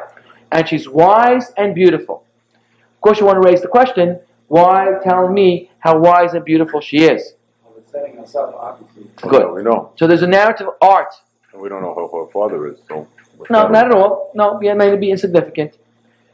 And 0.53 0.69
she's 0.69 0.89
wise 0.89 1.53
and 1.57 1.75
beautiful. 1.75 2.25
Of 2.55 3.01
course, 3.01 3.21
you 3.21 3.27
want 3.27 3.43
to 3.43 3.49
raise 3.49 3.61
the 3.61 3.69
question 3.69 4.21
why 4.49 4.95
tell 5.05 5.29
me 5.29 5.71
how 5.79 5.99
wise 5.99 6.33
and 6.33 6.45
beautiful 6.45 6.81
she 6.81 7.05
is? 7.05 7.35
Well, 7.63 7.75
it's 7.77 7.93
setting 7.93 8.19
us 8.19 8.35
up, 8.35 8.55
obviously. 8.59 9.11
Good. 9.21 9.43
Yeah, 9.43 9.51
we 9.51 9.63
know. 9.63 9.93
So 9.97 10.07
there's 10.07 10.23
a 10.23 10.27
narrative 10.27 10.69
art. 10.81 11.15
And 11.53 11.61
we 11.61 11.69
don't 11.69 11.83
know 11.83 11.95
who 11.95 12.25
her 12.25 12.33
father 12.33 12.67
is, 12.67 12.79
so. 12.89 13.07
No, 13.51 13.69
not 13.69 13.87
at 13.87 13.93
all. 13.93 14.33
No, 14.35 14.61
yeah, 14.61 14.73
it 14.73 14.77
may 14.77 14.97
be 14.97 15.11
insignificant. 15.11 15.77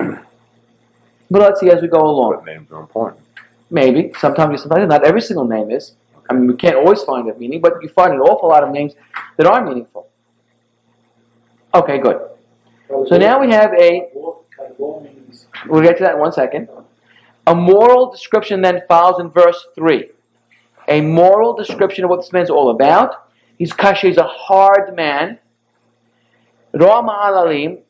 But 1.31 1.41
let's 1.41 1.61
see 1.61 1.71
as 1.71 1.83
we 1.83 1.89
go 1.89 2.01
along. 2.01 2.35
But 2.37 2.45
names 2.45 2.71
are 2.71 2.81
important. 2.81 3.21
Maybe. 3.71 4.13
Sometimes, 4.21 4.63
sometimes 4.63 4.89
not 4.89 5.05
every 5.05 5.23
single 5.23 5.47
name 5.47 5.71
is. 5.71 5.95
I 6.29 6.35
mean, 6.35 6.47
we 6.47 6.55
can't 6.55 6.77
always 6.77 7.03
find 7.03 7.29
a 7.29 7.35
meaning, 7.35 7.61
but 7.61 7.83
you 7.83 7.89
find 7.89 8.13
an 8.13 8.21
awful 8.21 8.51
lot 8.51 8.63
of 8.63 8.71
names 8.71 8.93
that 9.37 9.47
are 9.47 9.65
meaningful. 9.65 10.09
Okay, 11.75 11.99
good. 11.99 12.21
So 12.89 13.17
now 13.17 13.41
we 13.41 13.51
have 13.51 13.73
a, 13.75 14.09
we'll 15.67 15.83
get 15.83 15.97
to 15.99 16.05
that 16.05 16.15
in 16.15 16.21
one 16.21 16.33
second. 16.33 16.69
A 17.47 17.55
moral 17.55 18.11
description 18.11 18.61
then 18.63 18.83
follows 18.89 19.21
in 19.21 19.31
verse 19.31 19.67
3. 19.75 20.09
A 20.89 21.01
moral 21.01 21.55
description 21.55 22.05
of 22.05 22.11
what 22.11 22.21
this 22.21 22.33
man's 22.33 22.51
all 22.51 22.71
about. 22.71 23.29
He's 23.59 23.73
Kasha, 23.73 24.09
he's 24.09 24.17
a 24.17 24.25
hard 24.25 24.95
man. 24.95 25.39
Ra 26.73 27.03
Ma'alalim, 27.03 27.81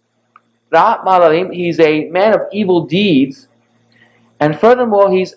Ra 0.71 1.03
Ma'alalim, 1.05 1.55
he's 1.55 1.81
a 1.81 2.09
man 2.11 2.35
of 2.35 2.43
evil 2.53 2.87
deeds. 2.87 3.49
And 4.41 4.59
furthermore, 4.59 5.11
he's 5.11 5.35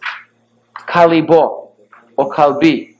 Kalibo, 0.75 1.69
or 2.15 2.33
Kalbi. 2.33 2.95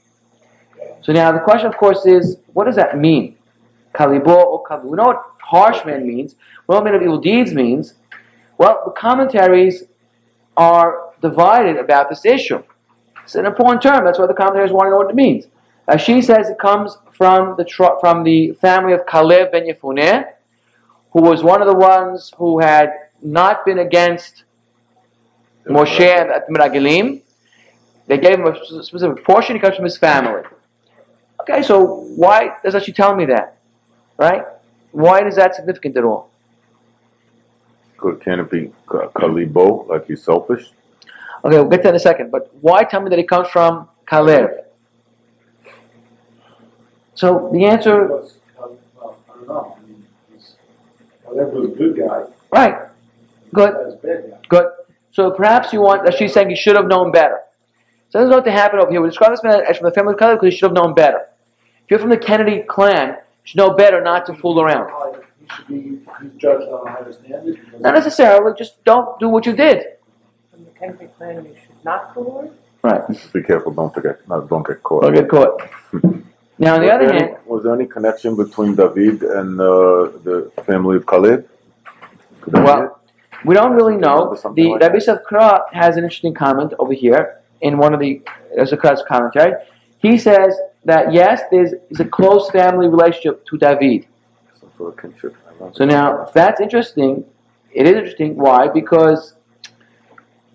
So 1.01 1.13
now 1.13 1.31
the 1.31 1.39
question, 1.39 1.67
of 1.67 1.77
course, 1.77 2.05
is 2.05 2.38
what 2.53 2.65
does 2.65 2.75
that 2.75 2.97
mean? 2.97 3.36
Kalibo 3.97 4.27
or 4.27 4.63
Kalbi? 4.63 4.85
We 4.85 4.97
know 4.97 5.05
what 5.05 5.23
harsh 5.41 5.83
man 5.85 6.07
means. 6.07 6.35
We 6.67 6.73
know 6.73 6.81
what 6.81 6.85
man 6.85 6.95
of 6.95 7.01
evil 7.01 7.19
deeds 7.19 7.53
means. 7.53 7.95
Well, 8.57 8.81
the 8.85 8.91
commentaries 8.91 9.83
are 10.55 11.11
divided 11.21 11.77
about 11.77 12.09
this 12.09 12.25
issue. 12.25 12.63
It's 13.23 13.35
an 13.35 13.45
important 13.45 13.81
term. 13.81 14.05
That's 14.05 14.19
why 14.19 14.27
the 14.27 14.33
commentators 14.33 14.71
want 14.71 14.87
to 14.87 14.91
know 14.91 14.97
what 14.97 15.09
it 15.09 15.15
means. 15.15 15.45
Uh, 15.87 15.97
she 15.97 16.21
says 16.21 16.49
it 16.49 16.59
comes 16.59 16.97
from 17.11 17.55
the 17.57 17.65
from 18.01 18.23
the 18.23 18.51
family 18.53 18.93
of 18.93 19.05
Caleb 19.05 19.51
ben 19.51 19.67
Yefuneh, 19.67 20.25
who 21.11 21.21
was 21.21 21.43
one 21.43 21.61
of 21.61 21.67
the 21.67 21.73
ones 21.73 22.31
who 22.37 22.59
had 22.59 22.91
not 23.21 23.65
been 23.65 23.79
against 23.79 24.43
Moshe 25.65 25.99
at 25.99 26.47
Meragilim. 26.49 27.21
They 28.07 28.17
gave 28.17 28.39
him 28.39 28.47
a 28.47 28.83
specific 28.83 29.23
portion. 29.25 29.55
He 29.55 29.59
comes 29.59 29.75
from 29.75 29.85
his 29.85 29.97
family. 29.97 30.43
Okay, 31.41 31.61
so 31.61 31.85
why 32.15 32.55
does 32.63 32.83
she 32.83 32.91
tell 32.91 33.15
me 33.15 33.25
that? 33.25 33.56
Right? 34.18 34.43
Why 34.91 35.26
is 35.28 35.36
that 35.36 35.55
significant 35.55 35.97
at 35.97 36.03
all? 36.03 36.30
Could, 37.97 38.22
can 38.22 38.39
it 38.39 38.49
be 38.49 38.72
Ka- 38.88 39.09
Kalibo, 39.09 39.88
like 39.88 40.05
he's 40.07 40.24
selfish? 40.24 40.70
Okay, 41.43 41.57
we'll 41.57 41.65
get 41.70 41.78
to 41.78 41.84
that 41.84 41.89
in 41.89 41.95
a 41.95 41.99
second. 41.99 42.32
But 42.32 42.49
why 42.61 42.84
tell 42.84 43.01
me 43.01 43.09
that 43.09 43.20
it 43.20 43.28
comes 43.30 43.47
from 43.49 43.88
Kalev? 44.07 44.63
So 47.15 47.49
the 47.51 47.65
answer, 47.65 48.03
Because, 48.07 48.38
uh, 48.59 48.68
well, 48.95 49.18
I 49.28 49.34
don't 49.34 49.47
know, 49.47 49.78
I 49.78 49.88
mean, 49.88 50.05
he's, 50.32 50.55
was 51.26 51.65
a 51.65 51.76
good 51.76 51.97
guy, 51.97 52.24
right? 52.51 52.89
Good, 53.53 53.74
that's 53.74 53.93
a 53.93 53.97
bad 53.97 54.32
guy. 54.32 54.38
good. 54.49 54.65
So 55.11 55.32
perhaps 55.32 55.74
you 55.74 55.82
want 55.82 56.05
that 56.05 56.15
she's 56.15 56.32
saying 56.32 56.51
you 56.51 56.55
should 56.55 56.76
have 56.76 56.86
known 56.86 57.11
better. 57.11 57.39
So 58.09 58.20
this 58.20 58.28
is 58.28 58.32
what 58.32 58.45
to 58.45 58.51
happen 58.51 58.80
over 58.80 58.91
here. 58.91 59.01
We 59.01 59.09
describe 59.09 59.32
this 59.32 59.43
man 59.43 59.61
as 59.68 59.78
from 59.78 59.86
the 59.86 59.91
family 59.91 60.13
of 60.13 60.20
Kalev 60.20 60.36
because 60.36 60.53
he 60.53 60.57
should 60.57 60.68
have 60.68 60.76
known 60.76 60.93
better. 60.93 61.28
If 61.84 61.89
you're 61.91 61.99
from 61.99 62.09
the 62.11 62.18
Kennedy 62.18 62.61
clan, 62.68 63.18
you 63.47 63.51
should 63.51 63.57
know 63.57 63.73
better 63.75 64.01
not 64.01 64.25
to 64.25 64.33
fool 64.35 64.59
around. 64.59 64.91
He 65.41 65.55
should 65.55 65.67
be, 65.67 66.37
judged 66.37 66.67
on 66.67 66.87
a 66.87 66.91
higher 66.91 67.13
standard. 67.13 67.57
Not 67.79 67.93
necessarily, 67.93 68.53
just 68.57 68.83
don't 68.83 69.17
do 69.19 69.29
what 69.29 69.45
you 69.45 69.53
did. 69.55 69.85
From 70.51 70.65
the 70.65 70.71
Kennedy 70.71 71.07
clan, 71.17 71.45
you 71.45 71.55
should 71.55 71.83
not 71.85 72.13
forward? 72.13 72.51
Right. 72.83 73.01
Be 73.33 73.41
careful, 73.43 73.71
don't 73.73 73.93
forget, 73.93 74.27
not, 74.27 74.49
don't 74.49 74.67
get 74.67 74.83
caught. 74.83 75.03
Don't 75.03 75.13
get 75.13 75.29
caught. 75.29 75.61
Now, 76.59 76.73
on 76.73 76.81
the 76.81 76.87
Was 76.87 76.95
other 76.95 77.05
there 77.05 77.15
any- 77.15 77.27
hand, 77.33 77.37
Was 77.45 77.63
there 77.63 77.73
any 77.75 77.85
connection 77.85 78.35
between 78.35 78.73
David 78.75 79.21
and, 79.21 79.61
uh, 79.61 79.65
the 80.27 80.51
family 80.65 80.97
of 80.97 81.05
Khalid? 81.05 81.47
Could 82.41 82.53
that 82.53 82.61
be 82.61 82.65
Well, 82.65 82.99
we 83.45 83.53
don't 83.53 83.73
really 83.73 83.95
know. 83.95 84.33
The 84.55 84.69
like 84.71 84.81
Rabbi 84.81 84.97
that. 84.97 85.23
Savkra 85.29 85.71
has 85.71 85.97
an 85.97 86.03
interesting 86.03 86.33
comment 86.33 86.73
over 86.79 86.93
here 86.93 87.41
in 87.61 87.77
one 87.77 87.93
of 87.93 87.99
the 87.99 88.23
Zakr's 88.57 89.03
commentary. 89.07 89.53
He 89.99 90.17
says 90.17 90.57
that 90.88 91.11
yes, 91.11 91.41
there's, 91.51 91.71
there's 91.89 91.99
a 91.99 92.09
close 92.09 92.49
family 92.49 92.88
relationship 92.88 93.45
to 93.47 93.57
David. 93.57 94.07
Some 94.59 94.71
sort 94.77 94.93
of 94.93 95.01
kinship, 95.01 95.35
I 95.45 95.49
don't 95.49 95.59
know. 95.59 95.71
So 95.73 95.83
now, 95.83 96.31
that's 96.33 96.61
interesting, 96.61 97.25
it 97.73 97.85
is 97.85 97.95
interesting. 97.95 98.38
Why? 98.38 98.69
Because 98.69 99.35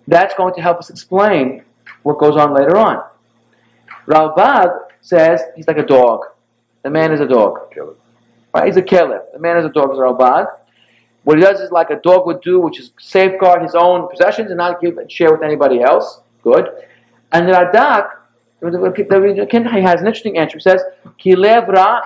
that's 0.07 0.33
going 0.33 0.55
to 0.55 0.61
help 0.61 0.79
us 0.79 0.89
explain 0.89 1.63
what 2.01 2.17
goes 2.17 2.35
on 2.35 2.51
later 2.53 2.75
on. 2.77 3.03
Ralbag 4.07 4.75
says 5.01 5.39
he's 5.55 5.67
like 5.67 5.77
a 5.77 5.85
dog. 5.85 6.21
The 6.81 6.89
man 6.89 7.13
is 7.13 7.21
a 7.21 7.27
dog. 7.27 7.59
Right? 8.53 8.65
He's 8.65 8.77
a 8.77 8.81
killer. 8.81 9.21
The 9.33 9.39
man 9.39 9.57
is 9.57 9.65
a 9.65 9.69
dog, 9.69 9.91
is 9.91 9.99
Ralbag. 9.99 10.47
What 11.25 11.37
he 11.37 11.43
does 11.43 11.59
is 11.59 11.71
like 11.71 11.91
a 11.91 11.97
dog 11.97 12.25
would 12.25 12.41
do, 12.41 12.59
which 12.59 12.79
is 12.79 12.91
safeguard 12.99 13.61
his 13.61 13.75
own 13.75 14.09
possessions 14.09 14.49
and 14.49 14.57
not 14.57 14.81
give 14.81 14.97
and 14.97 15.09
share 15.11 15.31
with 15.31 15.43
anybody 15.43 15.81
else. 15.81 16.21
Good. 16.41 16.69
And 17.31 17.47
the 17.47 17.53
Radak, 17.53 18.09
the- 18.71 18.77
the- 18.77 19.47
the- 19.47 19.69
he 19.73 19.81
has 19.81 20.01
an 20.01 20.07
interesting 20.07 20.37
answer. 20.37 20.57
He 20.57 20.61
says, 20.61 20.83
Kilev 21.19 21.67
Ra, 21.67 22.01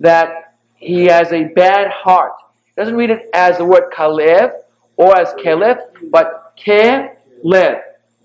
that 0.00 0.54
he 0.76 1.06
has 1.06 1.32
a 1.32 1.44
bad 1.44 1.90
heart. 1.90 2.32
He 2.64 2.72
doesn't 2.80 2.96
read 2.96 3.10
it 3.10 3.28
as 3.34 3.58
the 3.58 3.64
word 3.64 3.92
Kalev 3.92 4.52
or 4.96 5.16
as 5.16 5.32
Kelev, 5.34 5.80
but 6.10 6.52
Kelev, 6.58 7.80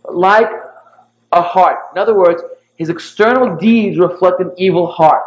like 0.10 0.50
a 1.32 1.42
heart. 1.42 1.80
In 1.94 2.00
other 2.00 2.16
words, 2.16 2.42
his 2.76 2.90
external 2.90 3.56
deeds 3.56 3.98
reflect 3.98 4.40
an 4.40 4.52
evil 4.58 4.88
heart. 4.88 5.24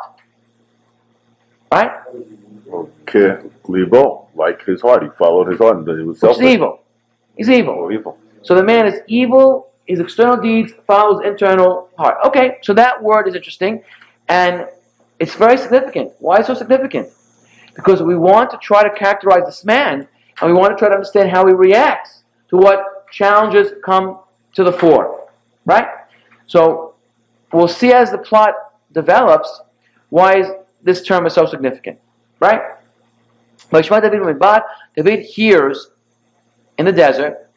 Right? 1.72 1.92
Okay, 2.72 3.38
Libo, 3.68 4.28
like 4.34 4.64
his 4.64 4.82
heart, 4.82 5.02
he 5.02 5.08
followed 5.18 5.48
his 5.48 5.58
heart, 5.58 5.78
and 5.78 5.88
he 5.88 6.04
was 6.04 6.20
Which 6.20 6.32
is 6.32 6.42
evil. 6.42 6.80
He's 7.36 7.50
evil. 7.50 7.76
Oh, 7.78 7.90
evil. 7.90 8.18
So 8.42 8.54
the 8.54 8.62
man 8.62 8.86
is 8.86 9.00
evil, 9.06 9.69
his 9.90 9.98
external 9.98 10.36
deeds 10.36 10.72
follow 10.86 11.18
his 11.18 11.28
internal 11.28 11.88
heart. 11.98 12.16
Okay, 12.24 12.58
so 12.62 12.72
that 12.74 13.02
word 13.02 13.26
is 13.26 13.34
interesting, 13.34 13.82
and 14.28 14.68
it's 15.18 15.34
very 15.34 15.58
significant. 15.58 16.12
Why 16.20 16.42
so 16.42 16.54
significant? 16.54 17.08
Because 17.74 18.00
we 18.00 18.16
want 18.16 18.52
to 18.52 18.58
try 18.58 18.84
to 18.84 18.90
characterize 18.90 19.44
this 19.46 19.64
man, 19.64 20.06
and 20.40 20.52
we 20.52 20.56
want 20.56 20.70
to 20.70 20.78
try 20.78 20.88
to 20.88 20.94
understand 20.94 21.28
how 21.28 21.44
he 21.44 21.52
reacts 21.52 22.22
to 22.50 22.56
what 22.56 23.10
challenges 23.10 23.72
come 23.84 24.20
to 24.54 24.62
the 24.62 24.72
fore. 24.72 25.28
Right? 25.66 25.88
So 26.46 26.94
we'll 27.52 27.66
see 27.66 27.92
as 27.92 28.12
the 28.12 28.18
plot 28.18 28.54
develops 28.92 29.60
why 30.10 30.38
is 30.38 30.46
this 30.84 31.02
term 31.02 31.26
is 31.26 31.34
so 31.34 31.46
significant. 31.46 31.98
Right? 32.38 32.62
David 34.94 35.24
hears 35.24 35.90
in 36.78 36.86
the 36.86 36.92
desert 36.92 37.49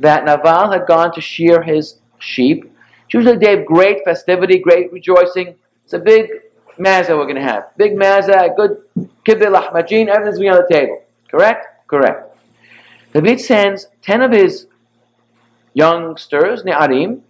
that 0.00 0.24
Naval 0.24 0.70
had 0.70 0.86
gone 0.86 1.12
to 1.14 1.20
shear 1.20 1.62
his 1.62 1.98
sheep. 2.18 2.64
It's 3.04 3.14
usually 3.14 3.36
a 3.36 3.38
day 3.38 3.60
of 3.60 3.66
great 3.66 4.04
festivity, 4.04 4.58
great 4.58 4.92
rejoicing. 4.92 5.54
It's 5.84 5.92
a 5.92 5.98
big 5.98 6.30
mazza 6.78 7.16
we're 7.16 7.24
going 7.24 7.36
to 7.36 7.42
have. 7.42 7.76
Big 7.76 7.94
mazza, 7.94 8.54
good 8.56 8.82
kibbeh 9.24 9.50
lahmajin, 9.54 10.08
everything's 10.08 10.38
going 10.38 10.38
to 10.38 10.40
be 10.40 10.48
on 10.48 10.64
the 10.68 10.74
table. 10.74 11.02
Correct? 11.30 11.66
Correct. 11.86 12.36
David 13.12 13.40
sends 13.40 13.86
10 14.02 14.22
of 14.22 14.32
his 14.32 14.66
youngsters, 15.74 16.64
Ne'arim. 16.64 17.20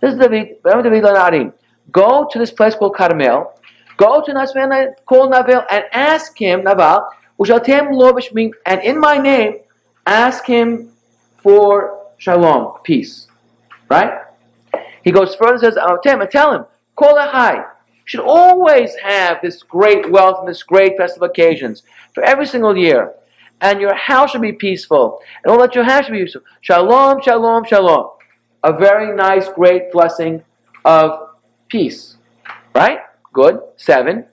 This 0.00 0.14
is 0.14 0.20
David, 0.20 0.62
David 0.64 1.02
Ne'arim. 1.02 1.52
Go 1.90 2.28
to 2.30 2.38
this 2.38 2.50
place 2.50 2.74
called 2.74 2.94
Carmel. 2.94 3.52
Go 3.96 4.22
to 4.22 4.32
Nasman 4.32 4.94
called 5.06 5.30
Naval 5.30 5.64
and 5.70 5.84
ask 5.92 6.38
him, 6.38 6.62
Naval, 6.62 7.08
and 7.40 8.82
in 8.82 9.00
my 9.00 9.18
name, 9.18 9.58
ask 10.06 10.46
him 10.46 10.92
for 11.42 11.97
shalom, 12.18 12.78
peace. 12.82 13.28
Right? 13.88 14.22
He 15.02 15.10
goes 15.10 15.34
further 15.34 15.54
and 15.54 15.60
says, 15.60 15.76
Atem, 15.76 16.20
and 16.20 16.30
tell 16.30 16.52
him, 16.52 16.66
call 16.96 17.16
a 17.16 17.26
high. 17.26 17.64
Should 18.04 18.20
always 18.20 18.94
have 18.96 19.38
this 19.42 19.62
great 19.62 20.10
wealth 20.10 20.38
and 20.40 20.48
this 20.48 20.62
great 20.62 20.96
festive 20.96 21.22
occasions 21.22 21.82
for 22.14 22.22
every 22.22 22.46
single 22.46 22.76
year. 22.76 23.12
And 23.60 23.80
your 23.80 23.94
house 23.94 24.30
should 24.30 24.42
be 24.42 24.52
peaceful. 24.52 25.20
And 25.44 25.52
all 25.52 25.58
that 25.60 25.74
you 25.74 25.82
have 25.82 26.04
should 26.04 26.12
be 26.12 26.24
peaceful. 26.24 26.42
Shalom, 26.60 27.22
shalom, 27.22 27.64
shalom. 27.64 28.10
A 28.64 28.72
very 28.72 29.14
nice, 29.14 29.48
great 29.48 29.92
blessing 29.92 30.42
of 30.84 31.30
peace. 31.68 32.16
Right? 32.74 33.00
Good. 33.32 33.60
Seven. 33.76 34.26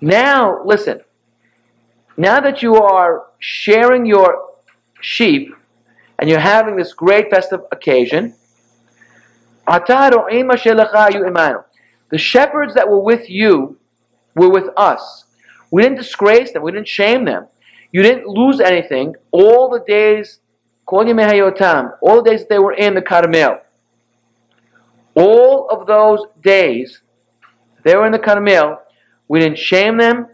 Now, 0.00 0.62
listen. 0.64 1.00
Now 2.16 2.40
that 2.40 2.62
you 2.62 2.76
are 2.76 3.26
sharing 3.38 4.06
your 4.06 4.50
sheep 5.00 5.54
and 6.20 6.28
you're 6.28 6.38
having 6.38 6.76
this 6.76 6.92
great 6.92 7.30
festive 7.30 7.62
occasion, 7.72 8.34
the 12.10 12.18
shepherds 12.18 12.74
that 12.74 12.88
were 12.88 13.00
with 13.00 13.30
you 13.30 13.78
were 14.34 14.50
with 14.50 14.68
us. 14.76 15.24
We 15.70 15.82
didn't 15.82 15.96
disgrace 15.96 16.52
them, 16.52 16.62
we 16.62 16.72
didn't 16.72 16.88
shame 16.88 17.24
them. 17.24 17.46
You 17.90 18.02
didn't 18.02 18.26
lose 18.26 18.60
anything 18.60 19.16
all 19.32 19.68
the 19.70 19.80
days, 19.80 20.40
all 20.86 21.04
the 21.04 22.22
days 22.24 22.40
that 22.40 22.48
they 22.48 22.58
were 22.58 22.74
in 22.74 22.94
the 22.94 23.02
Carmel. 23.02 23.60
All 25.14 25.68
of 25.70 25.86
those 25.86 26.26
days 26.42 27.00
they 27.82 27.96
were 27.96 28.04
in 28.04 28.12
the 28.12 28.18
Carmel, 28.18 28.82
we 29.26 29.40
didn't 29.40 29.58
shame 29.58 29.96
them, 29.96 30.26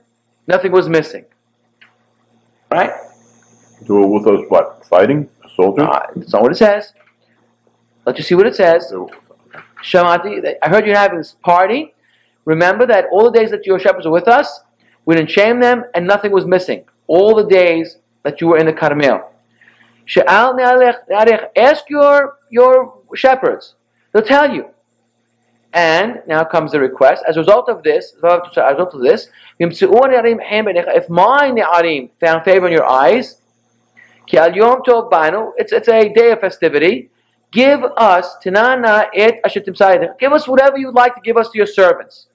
nothing 0.48 0.72
was 0.72 0.88
missing. 0.88 1.24
Right? 2.72 2.90
They 3.82 3.94
were 3.94 4.06
with 4.06 4.26
us, 4.26 4.40
what, 4.48 4.84
fighting, 4.86 5.28
Uh, 5.58 6.06
that's 6.14 6.32
not 6.32 6.42
what 6.42 6.52
it 6.52 6.56
says. 6.56 6.92
Let 8.04 8.18
you 8.18 8.24
see 8.24 8.34
what 8.34 8.46
it 8.46 8.54
says. 8.54 8.92
Shamati, 9.82 10.54
I 10.62 10.68
heard 10.68 10.86
you're 10.86 10.96
having 10.96 11.18
this 11.18 11.36
party. 11.42 11.94
Remember 12.44 12.86
that 12.86 13.06
all 13.10 13.30
the 13.30 13.38
days 13.38 13.50
that 13.50 13.66
your 13.66 13.78
shepherds 13.78 14.06
were 14.06 14.12
with 14.12 14.28
us, 14.28 14.60
we 15.04 15.14
didn't 15.16 15.30
shame 15.30 15.60
them, 15.60 15.84
and 15.94 16.06
nothing 16.06 16.32
was 16.32 16.46
missing. 16.46 16.84
All 17.06 17.34
the 17.34 17.44
days 17.44 17.98
that 18.22 18.40
you 18.40 18.48
were 18.48 18.58
in 18.58 18.66
the 18.66 18.72
Carmel. 18.72 19.30
She'al 20.04 20.54
ne'alech- 20.54 21.08
ne'alech, 21.10 21.48
Ask 21.56 21.90
your 21.90 22.38
your 22.50 22.94
shepherds; 23.14 23.74
they'll 24.12 24.22
tell 24.22 24.52
you. 24.52 24.70
And 25.72 26.22
now 26.26 26.44
comes 26.44 26.72
the 26.72 26.80
request. 26.80 27.24
As 27.28 27.36
a 27.36 27.40
result 27.40 27.68
of 27.68 27.82
this, 27.82 28.14
as 28.16 28.22
a 28.22 28.40
result 28.72 28.94
of 28.94 29.00
this, 29.02 29.28
if 29.58 29.82
my 31.10 31.50
ne'arim 31.50 32.10
found 32.18 32.44
favor 32.44 32.66
in 32.66 32.72
your 32.72 32.88
eyes, 32.88 33.40
ki 34.26 34.38
al 34.38 34.54
yom 34.54 34.82
tov 34.82 35.10
banu, 35.10 35.52
it's 35.56 35.72
it's 35.72 35.88
a 35.88 36.08
day 36.08 36.32
of 36.32 36.40
festivity. 36.40 37.10
Give 37.52 37.82
us 37.96 38.36
tinana 38.44 39.06
et 39.14 39.40
asher 39.44 39.60
timsayidech. 39.60 40.18
Give 40.18 40.32
us 40.32 40.46
whatever 40.48 40.78
you'd 40.78 40.94
like 40.94 41.14
to 41.14 41.20
give 41.20 41.36
us 41.36 41.50
to 41.50 41.58
your 41.58 41.66
servants. 41.66 42.26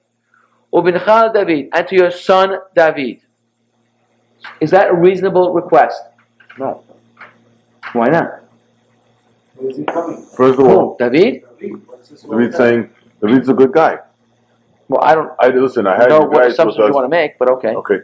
Ubinchal 0.72 1.34
David 1.34 1.68
and 1.72 1.86
to 1.88 1.94
your 1.94 2.10
son 2.10 2.58
David. 2.74 3.20
Is 4.60 4.70
that 4.70 4.90
a 4.90 4.94
reasonable 4.94 5.52
request? 5.52 6.00
No. 6.58 6.82
Why 7.92 8.08
not? 8.08 8.40
Where's? 9.56 9.76
First 10.34 10.58
of 10.58 10.66
all, 10.66 10.96
Who? 10.98 11.10
David? 11.10 11.44
David, 11.60 11.86
what's 11.86 12.22
David's 12.22 12.56
saying, 12.56 12.90
David's 13.20 13.48
a 13.48 13.54
good 13.54 13.72
guy. 13.72 13.98
Well, 14.88 15.02
I 15.02 15.14
don't 15.14 15.30
I, 15.38 15.48
listen, 15.48 15.86
I 15.86 15.96
had 15.96 16.08
know 16.08 16.22
you 16.22 16.28
what 16.28 16.38
guys 16.38 16.44
with 16.46 16.52
assumptions 16.54 16.86
you 16.88 16.94
want 16.94 17.04
to 17.04 17.06
us. 17.06 17.10
make, 17.10 17.38
but 17.38 17.48
okay. 17.50 17.74
Okay, 17.74 18.00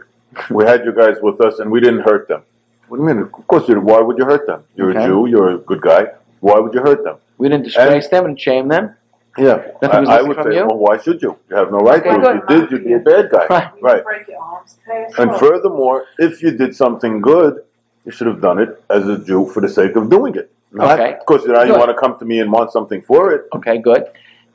we 0.51 0.65
had 0.65 0.85
you 0.85 0.93
guys 0.93 1.17
with 1.23 1.41
us 1.41 1.59
and 1.59 1.71
we 1.71 1.81
didn't 1.81 2.01
hurt 2.01 2.29
them. 2.29 2.43
What 2.89 2.97
do 2.99 3.03
you 3.03 3.09
mean? 3.09 3.19
Of 3.23 3.47
course 3.47 3.69
you 3.69 3.75
did. 3.75 3.85
Why 3.85 4.01
would 4.01 4.19
you 4.19 4.25
hurt 4.25 4.47
them? 4.47 4.65
You're 4.75 4.91
Okay. 4.91 5.05
a 5.05 5.07
Jew, 5.07 5.27
you're 5.27 5.51
a 5.55 5.59
good 5.59 5.81
guy. 5.81 6.07
Why 6.41 6.59
would 6.59 6.73
you 6.75 6.81
hurt 6.81 7.05
them? 7.05 7.17
We 7.37 7.49
didn't 7.49 7.65
disgrace 7.65 8.09
them 8.09 8.25
and 8.25 8.41
shame 8.41 8.69
them. 8.69 8.95
Yeah. 9.37 9.63
Nothing 9.83 9.91
I, 9.91 10.01
was 10.01 10.09
I 10.09 10.13
missing 10.17 10.29
would 10.29 10.37
from 10.37 10.45
say, 10.51 10.57
you? 10.57 10.67
well, 10.67 10.79
why 10.79 10.99
should 10.99 11.23
you? 11.23 11.37
You 11.49 11.57
have 11.57 11.71
no 11.71 11.79
right 11.79 12.01
Okay, 12.05 12.11
to. 12.11 12.31
If 12.31 12.51
you 12.51 12.61
did, 12.61 12.71
you'd 12.73 12.85
be 12.85 12.93
a 12.95 12.99
bad 12.99 13.31
guy. 13.31 13.47
Right. 13.49 13.71
Right. 13.83 14.05
break 14.05 14.27
your 14.29 14.43
arms, 14.43 14.79
pass 14.85 15.13
And 15.19 15.31
furthermore, 15.37 16.07
if 16.19 16.43
you 16.43 16.51
did 16.51 16.75
something 16.75 17.21
good, 17.21 17.63
you 18.05 18.11
should 18.13 18.27
have 18.27 18.41
done 18.41 18.59
it 18.59 18.83
as 18.91 19.07
a 19.07 19.19
Jew 19.19 19.47
for 19.47 19.61
the 19.61 19.69
sake 19.69 19.95
of 19.97 20.11
doing 20.11 20.35
it. 20.35 20.51
Not 20.73 20.99
Okay. 20.99 21.17
because 21.21 21.47
now 21.47 21.63
you 21.63 21.73
want 21.75 21.91
to 21.91 21.95
come 21.95 22.19
to 22.19 22.25
me 22.25 22.41
and 22.41 22.51
want 22.51 22.73
something 22.73 23.01
for 23.03 23.33
it. 23.33 23.47
Okay, 23.55 23.79
good. 23.79 24.05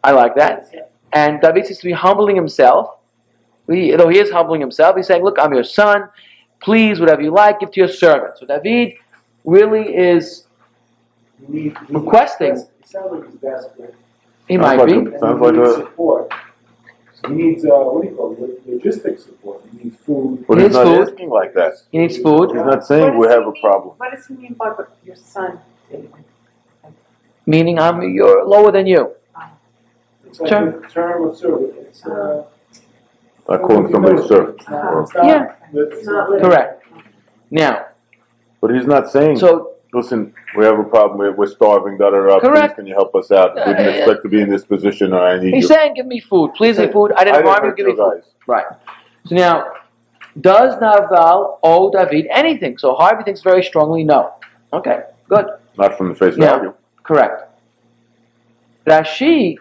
I 0.03 0.11
like 0.11 0.35
that. 0.35 0.69
And 1.13 1.39
David 1.41 1.65
seems 1.67 1.79
to 1.79 1.85
be 1.85 1.91
humbling 1.93 2.35
himself. 2.35 2.97
We, 3.67 3.95
though 3.95 4.09
he 4.09 4.19
is 4.19 4.29
humbling 4.31 4.59
himself, 4.59 4.97
he's 4.97 5.07
saying, 5.07 5.23
Look, 5.23 5.37
I'm 5.39 5.53
your 5.53 5.63
son. 5.63 6.09
Please, 6.63 6.99
whatever 6.99 7.21
you 7.21 7.31
like, 7.31 7.59
give 7.59 7.71
to 7.71 7.79
your 7.81 7.89
servant. 7.89 8.37
So 8.37 8.45
David 8.45 8.95
really 9.43 9.95
is, 9.95 10.45
He 11.45 11.53
needs- 11.53 11.77
he- 11.87 11.93
Requesting. 11.93 12.55
It 12.55 12.69
sounds 12.85 13.11
like 13.11 13.25
he's 13.29 13.39
desperate. 13.41 13.95
he 14.47 14.55
Sounds 14.55 14.65
might 14.65 14.77
like 14.79 14.87
be. 14.87 15.15
a- 15.15 15.19
Sounds 15.19 15.39
he 15.39 15.45
like 15.45 15.55
needs 15.55 15.69
a- 15.69 15.75
support. 15.75 16.33
He 17.27 17.33
needs, 17.33 17.65
uh, 17.65 17.69
what 17.69 18.01
do 18.03 18.09
you 18.09 18.15
call 18.15 18.33
it, 18.43 18.69
logistics 18.69 19.23
support, 19.25 19.61
he 19.71 19.83
needs 19.85 19.97
food. 19.97 20.45
But 20.47 20.57
He 20.57 20.63
he's 20.63 20.73
needs 20.73 20.75
not 20.75 20.85
food. 20.97 21.07
asking 21.09 21.29
like 21.29 21.53
that. 21.53 21.73
He 21.91 21.97
needs 21.99 22.17
food, 22.17 22.51
He's 22.51 22.61
not 22.65 22.85
saying 22.85 23.17
we 23.17 23.27
have 23.27 23.43
he 23.43 23.49
a 23.49 23.61
problem. 23.61 23.95
What 23.97 24.11
does 24.13 24.25
he 24.27 24.33
mean 24.35 24.53
by 24.53 24.69
what 24.69 24.89
your 25.05 25.15
son 25.15 25.59
did? 25.89 26.09
meaning 27.45 27.77
I'm 27.79 28.01
you're 28.09 28.45
lower 28.45 28.71
than 28.71 28.87
you. 28.87 29.11
It's 30.27 30.39
like 30.39 30.49
Term. 30.49 30.83
term 30.89 31.27
of 31.29 31.35
service, 31.37 31.75
it's, 31.81 32.05
uh. 32.05 32.43
I 33.49 33.57
call 33.57 33.85
him 33.85 33.91
somebody's 33.91 34.25
servant. 34.25 34.55
It's 34.61 34.69
not- 34.69 35.01
it's 35.03 35.13
not- 35.15 35.25
Yeah. 35.25 35.53
It's 35.73 36.05
Not 36.05 36.41
Correct. 36.41 36.85
Now, 37.51 37.85
But 38.61 38.71
he's 38.73 38.87
not 38.87 39.11
saying, 39.11 39.37
so 39.39 39.73
listen, 39.93 40.33
we 40.57 40.65
have 40.65 40.79
a 40.79 40.83
problem, 40.83 41.17
we're, 41.19 41.33
we're 41.33 41.47
starving, 41.47 41.97
da 41.97 42.09
da 42.09 42.17
da, 42.25 42.39
please 42.39 42.47
Correct. 42.47 42.75
can 42.75 42.87
you 42.87 42.93
help 42.93 43.13
us 43.15 43.31
out? 43.31 43.51
Yeah, 43.55 43.65
Didn't 43.73 43.95
expect 43.95 44.23
to 44.23 44.29
be 44.29 44.41
in 44.41 44.49
this 44.49 44.65
position, 44.65 45.13
or 45.13 45.19
I 45.21 45.39
need 45.39 45.53
he's 45.53 45.67
saying, 45.67 45.93
"Give 45.95 46.05
me 46.07 46.19
food, 46.19 46.53
please, 46.55 46.77
give 46.77 46.87
me 46.87 46.93
food. 46.93 47.11
I 47.17 47.23
didn't 47.25 47.45
you. 47.45 47.51
hurt 47.51 47.77
Give 47.77 47.85
me 47.85 47.91
you 47.91 47.97
food." 47.97 48.21
guys. 48.21 48.31
Right. 48.47 48.65
So 49.25 49.35
now, 49.35 49.71
does 50.41 50.73
Naval 50.81 51.59
owe 51.63 51.91
David 51.91 52.27
anything? 52.31 52.77
So 52.77 52.95
Harvey 52.95 53.23
thinks 53.23 53.41
very 53.41 53.63
strongly 53.63 54.03
no. 54.03 54.33
Okay, 54.71 55.01
good. 55.29 55.45
Not 55.77 55.97
from 55.97 56.09
the 56.09 56.15
face 56.15 56.35
Yeah. 56.37 56.55
value. 56.55 56.73
Correct. 57.03 57.49
Rashi, 58.87 59.57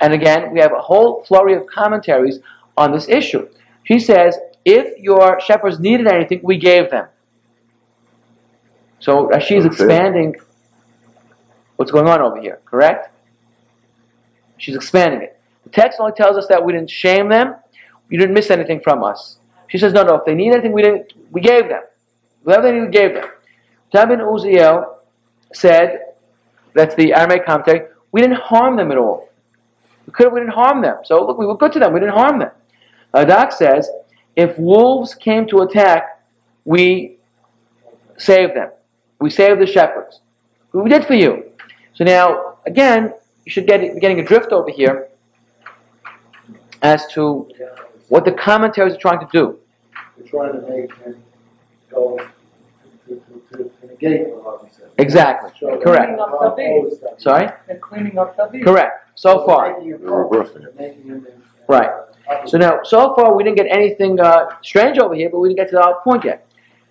and 0.00 0.12
again, 0.12 0.52
we 0.52 0.60
have 0.60 0.72
a 0.72 0.80
whole 0.80 1.24
flurry 1.24 1.54
of 1.54 1.66
commentaries 1.66 2.38
on 2.76 2.92
this 2.92 3.08
issue. 3.08 3.48
She 3.84 3.98
says, 3.98 4.38
if 4.66 4.98
your 4.98 5.40
shepherds 5.40 5.78
needed 5.78 6.08
anything, 6.08 6.40
we 6.42 6.58
gave 6.58 6.90
them. 6.90 7.06
So 8.98 9.28
Rashi 9.28 9.56
is 9.56 9.64
Okay. 9.64 9.74
expanding 9.74 10.34
what's 11.76 11.92
going 11.92 12.08
on 12.08 12.20
over 12.20 12.40
here, 12.40 12.58
correct? 12.64 13.10
She's 14.58 14.74
expanding 14.74 15.22
it. 15.22 15.38
The 15.64 15.70
text 15.70 16.00
only 16.00 16.12
tells 16.12 16.36
us 16.36 16.48
that 16.48 16.64
we 16.64 16.72
didn't 16.72 16.90
shame 16.90 17.28
them, 17.28 17.54
you 18.10 18.18
didn't 18.18 18.34
miss 18.34 18.50
anything 18.50 18.80
from 18.80 19.04
us. 19.04 19.38
She 19.68 19.78
says, 19.78 19.92
no, 19.92 20.02
no, 20.02 20.16
if 20.16 20.24
they 20.24 20.34
need 20.34 20.52
anything, 20.52 20.72
we 20.72 20.82
didn't, 20.82 21.12
we 21.30 21.40
gave 21.40 21.68
them. 21.68 21.82
Whatever 22.42 22.66
they 22.66 22.72
needed, 22.72 22.86
we 22.86 22.92
gave 22.92 23.14
them. 23.14 23.28
Tabin 23.94 24.18
Uziel 24.20 24.94
said, 25.52 26.00
that's 26.74 26.94
the 26.96 27.14
Aramaic 27.14 27.46
commentary, 27.46 27.82
we 28.10 28.20
didn't 28.20 28.40
harm 28.40 28.76
them 28.76 28.90
at 28.90 28.98
all. 28.98 29.28
We 30.06 30.12
could 30.12 30.24
have, 30.24 30.32
we 30.32 30.40
didn't 30.40 30.54
harm 30.54 30.82
them. 30.82 30.98
So 31.04 31.24
look, 31.24 31.38
we 31.38 31.46
were 31.46 31.56
good 31.56 31.72
to 31.72 31.78
them, 31.78 31.92
we 31.92 32.00
didn't 32.00 32.14
harm 32.14 32.40
them. 32.40 32.50
Radak 33.14 33.52
says, 33.52 33.88
if 34.36 34.58
wolves 34.58 35.14
came 35.14 35.46
to 35.48 35.60
attack, 35.62 36.22
we 36.64 37.16
saved 38.18 38.54
them. 38.54 38.70
We 39.20 39.30
saved 39.30 39.60
the 39.60 39.66
shepherds. 39.66 40.20
We 40.72 40.90
did 40.90 41.06
for 41.06 41.14
you. 41.14 41.44
So 41.94 42.04
now, 42.04 42.58
again, 42.66 43.14
you 43.44 43.50
should 43.50 43.66
get 43.66 43.80
be 43.80 43.98
getting 44.00 44.20
a 44.20 44.24
drift 44.24 44.52
over 44.52 44.70
here 44.70 45.08
as 46.82 47.06
to 47.14 47.48
what 48.08 48.24
the 48.24 48.32
commentaries 48.32 48.94
are 48.94 48.98
trying 48.98 49.20
to 49.20 49.28
do. 49.32 49.58
We're 50.18 50.26
trying 50.26 50.52
to 50.60 50.68
make 50.68 50.94
him 50.96 51.22
go 51.90 52.18
to, 53.08 53.14
to, 53.14 53.56
to, 53.56 53.64
to 53.64 53.86
negate 53.86 54.28
what 54.28 54.42
Harvey 54.44 54.68
said. 54.72 54.90
Exactly. 54.98 55.50
Show 55.58 55.78
Correct. 55.80 56.18
how 56.18 56.38
opposed 56.38 57.02
that- 57.02 57.20
Sorry? 57.20 57.48
They're 57.66 57.78
cleaning 57.78 58.18
up 58.18 58.36
the 58.36 58.48
beach. 58.52 58.64
Correct. 58.64 59.10
So 59.18 59.46
far. 59.46 59.72
Making 59.78 59.92
him- 59.92 60.00
You're 60.02 60.24
reversing 60.28 60.62
it. 60.62 60.78
Making 60.78 61.02
him. 61.04 61.26
Right. 61.68 61.90
So 62.46 62.58
now, 62.58 62.80
so 62.82 63.14
far, 63.14 63.34
we 63.36 63.44
didn't 63.44 63.56
get 63.56 63.66
anything 63.70 64.20
uh, 64.20 64.46
strange 64.62 64.98
over 64.98 65.14
here, 65.14 65.30
but 65.30 65.38
we 65.38 65.48
didn't 65.48 65.58
get 65.58 65.70
to 65.70 65.82
our 65.82 66.00
point 66.02 66.24
yet. 66.24 66.46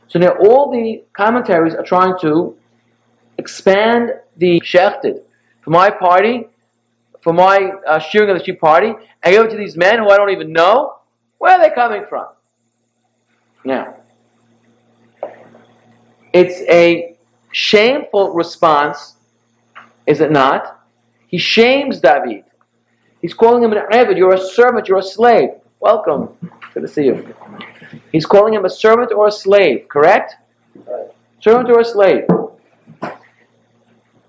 So 0.07 0.19
now, 0.19 0.35
all 0.39 0.71
the 0.71 1.03
commentaries 1.13 1.73
are 1.73 1.83
trying 1.83 2.17
to 2.21 2.55
expand 3.37 4.11
the 4.37 4.59
shechted 4.61 5.21
for 5.61 5.71
my 5.71 5.89
party, 5.89 6.47
for 7.21 7.33
my 7.33 7.71
uh, 7.87 7.99
shearing 7.99 8.29
of 8.29 8.37
the 8.37 8.45
sheep 8.45 8.61
party, 8.61 8.93
and 9.23 9.33
give 9.33 9.45
it 9.45 9.49
to 9.49 9.57
these 9.57 9.75
men 9.75 9.99
who 9.99 10.09
I 10.09 10.17
don't 10.17 10.29
even 10.29 10.53
know. 10.53 10.97
Where 11.37 11.53
are 11.53 11.61
they 11.61 11.73
coming 11.73 12.05
from? 12.07 12.27
Now, 13.65 13.95
it's 16.31 16.61
a 16.69 17.17
shameful 17.51 18.33
response, 18.33 19.15
is 20.05 20.21
it 20.21 20.31
not? 20.31 20.85
He 21.27 21.37
shames 21.37 21.99
David. 21.99 22.43
He's 23.21 23.33
calling 23.33 23.63
him 23.63 23.71
an 23.73 23.79
Abed. 23.91 24.17
You're 24.17 24.35
a 24.35 24.39
servant. 24.39 24.87
You're 24.87 24.99
a 24.99 25.03
slave. 25.03 25.49
Welcome. 25.79 26.29
Good 26.73 26.81
to 26.81 26.87
see 26.87 27.05
you. 27.05 27.35
He's 28.11 28.25
calling 28.25 28.53
him 28.53 28.65
a 28.65 28.69
servant 28.69 29.11
or 29.11 29.27
a 29.27 29.31
slave, 29.31 29.87
correct? 29.87 30.35
Right. 30.75 31.07
Servant 31.39 31.69
or 31.69 31.79
a 31.79 31.85
slave. 31.85 32.25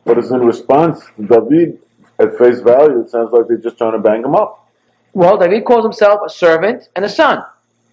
But 0.04 0.18
it's 0.18 0.30
in 0.30 0.40
response, 0.40 1.02
David, 1.18 1.80
at 2.18 2.38
face 2.38 2.60
value, 2.60 3.00
it 3.00 3.10
sounds 3.10 3.32
like 3.32 3.48
they're 3.48 3.56
just 3.56 3.76
trying 3.76 3.92
to 3.92 3.98
bang 3.98 4.22
him 4.22 4.34
up. 4.34 4.68
Well, 5.12 5.36
David 5.36 5.64
calls 5.64 5.84
himself 5.84 6.20
a 6.24 6.30
servant 6.30 6.88
and 6.94 7.04
a 7.04 7.08
son. 7.08 7.42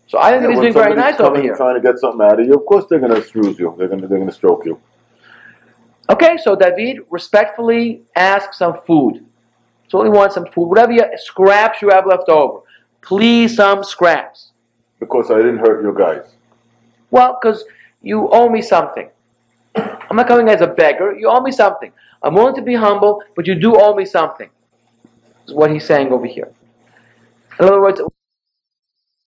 So 0.07 0.19
I 0.19 0.31
think 0.31 0.43
Yeah, 0.43 0.49
he's 0.49 0.59
doing 0.59 0.73
very 0.73 0.95
nice 0.95 1.19
over 1.19 1.41
here. 1.41 1.55
Trying 1.55 1.75
to 1.75 1.81
get 1.81 1.97
something 1.97 2.21
out 2.21 2.39
of 2.39 2.45
you, 2.45 2.53
of 2.53 2.65
course 2.65 2.85
they're 2.89 2.99
going 2.99 3.15
to 3.15 3.23
screws 3.23 3.57
you. 3.57 3.73
They're 3.77 3.87
going 3.87 4.01
to 4.01 4.07
they're 4.07 4.19
going 4.19 4.29
to 4.29 4.35
stroke 4.35 4.65
you. 4.65 4.79
Okay, 6.09 6.37
so 6.37 6.55
David 6.55 6.99
respectfully 7.09 8.03
asks 8.15 8.59
some 8.59 8.81
food. 8.85 9.25
So 9.87 10.03
he 10.03 10.09
wants 10.09 10.35
some 10.35 10.45
food. 10.47 10.67
Whatever 10.67 10.91
you, 10.91 11.03
scraps 11.17 11.81
you 11.81 11.89
have 11.89 12.05
left 12.05 12.29
over. 12.29 12.59
Please, 13.01 13.55
some 13.55 13.83
scraps. 13.83 14.51
Because 14.99 15.29
I 15.29 15.37
didn't 15.37 15.59
hurt 15.59 15.83
your 15.83 15.93
guys. 15.93 16.25
Well, 17.11 17.37
because 17.39 17.65
you 18.01 18.29
owe 18.31 18.49
me 18.49 18.61
something. 18.61 19.09
I'm 19.75 20.15
not 20.15 20.27
coming 20.27 20.49
as 20.49 20.61
a 20.61 20.67
beggar. 20.67 21.13
You 21.13 21.29
owe 21.29 21.41
me 21.41 21.51
something. 21.51 21.91
I'm 22.21 22.35
willing 22.35 22.55
to 22.55 22.61
be 22.61 22.75
humble, 22.75 23.21
but 23.35 23.45
you 23.45 23.55
do 23.55 23.75
owe 23.75 23.93
me 23.93 24.05
something. 24.05 24.49
Is 25.45 25.53
what 25.53 25.71
he's 25.71 25.85
saying 25.85 26.11
over 26.11 26.25
here. 26.25 26.49
In 27.59 27.65
other 27.65 27.81
words, 27.81 28.01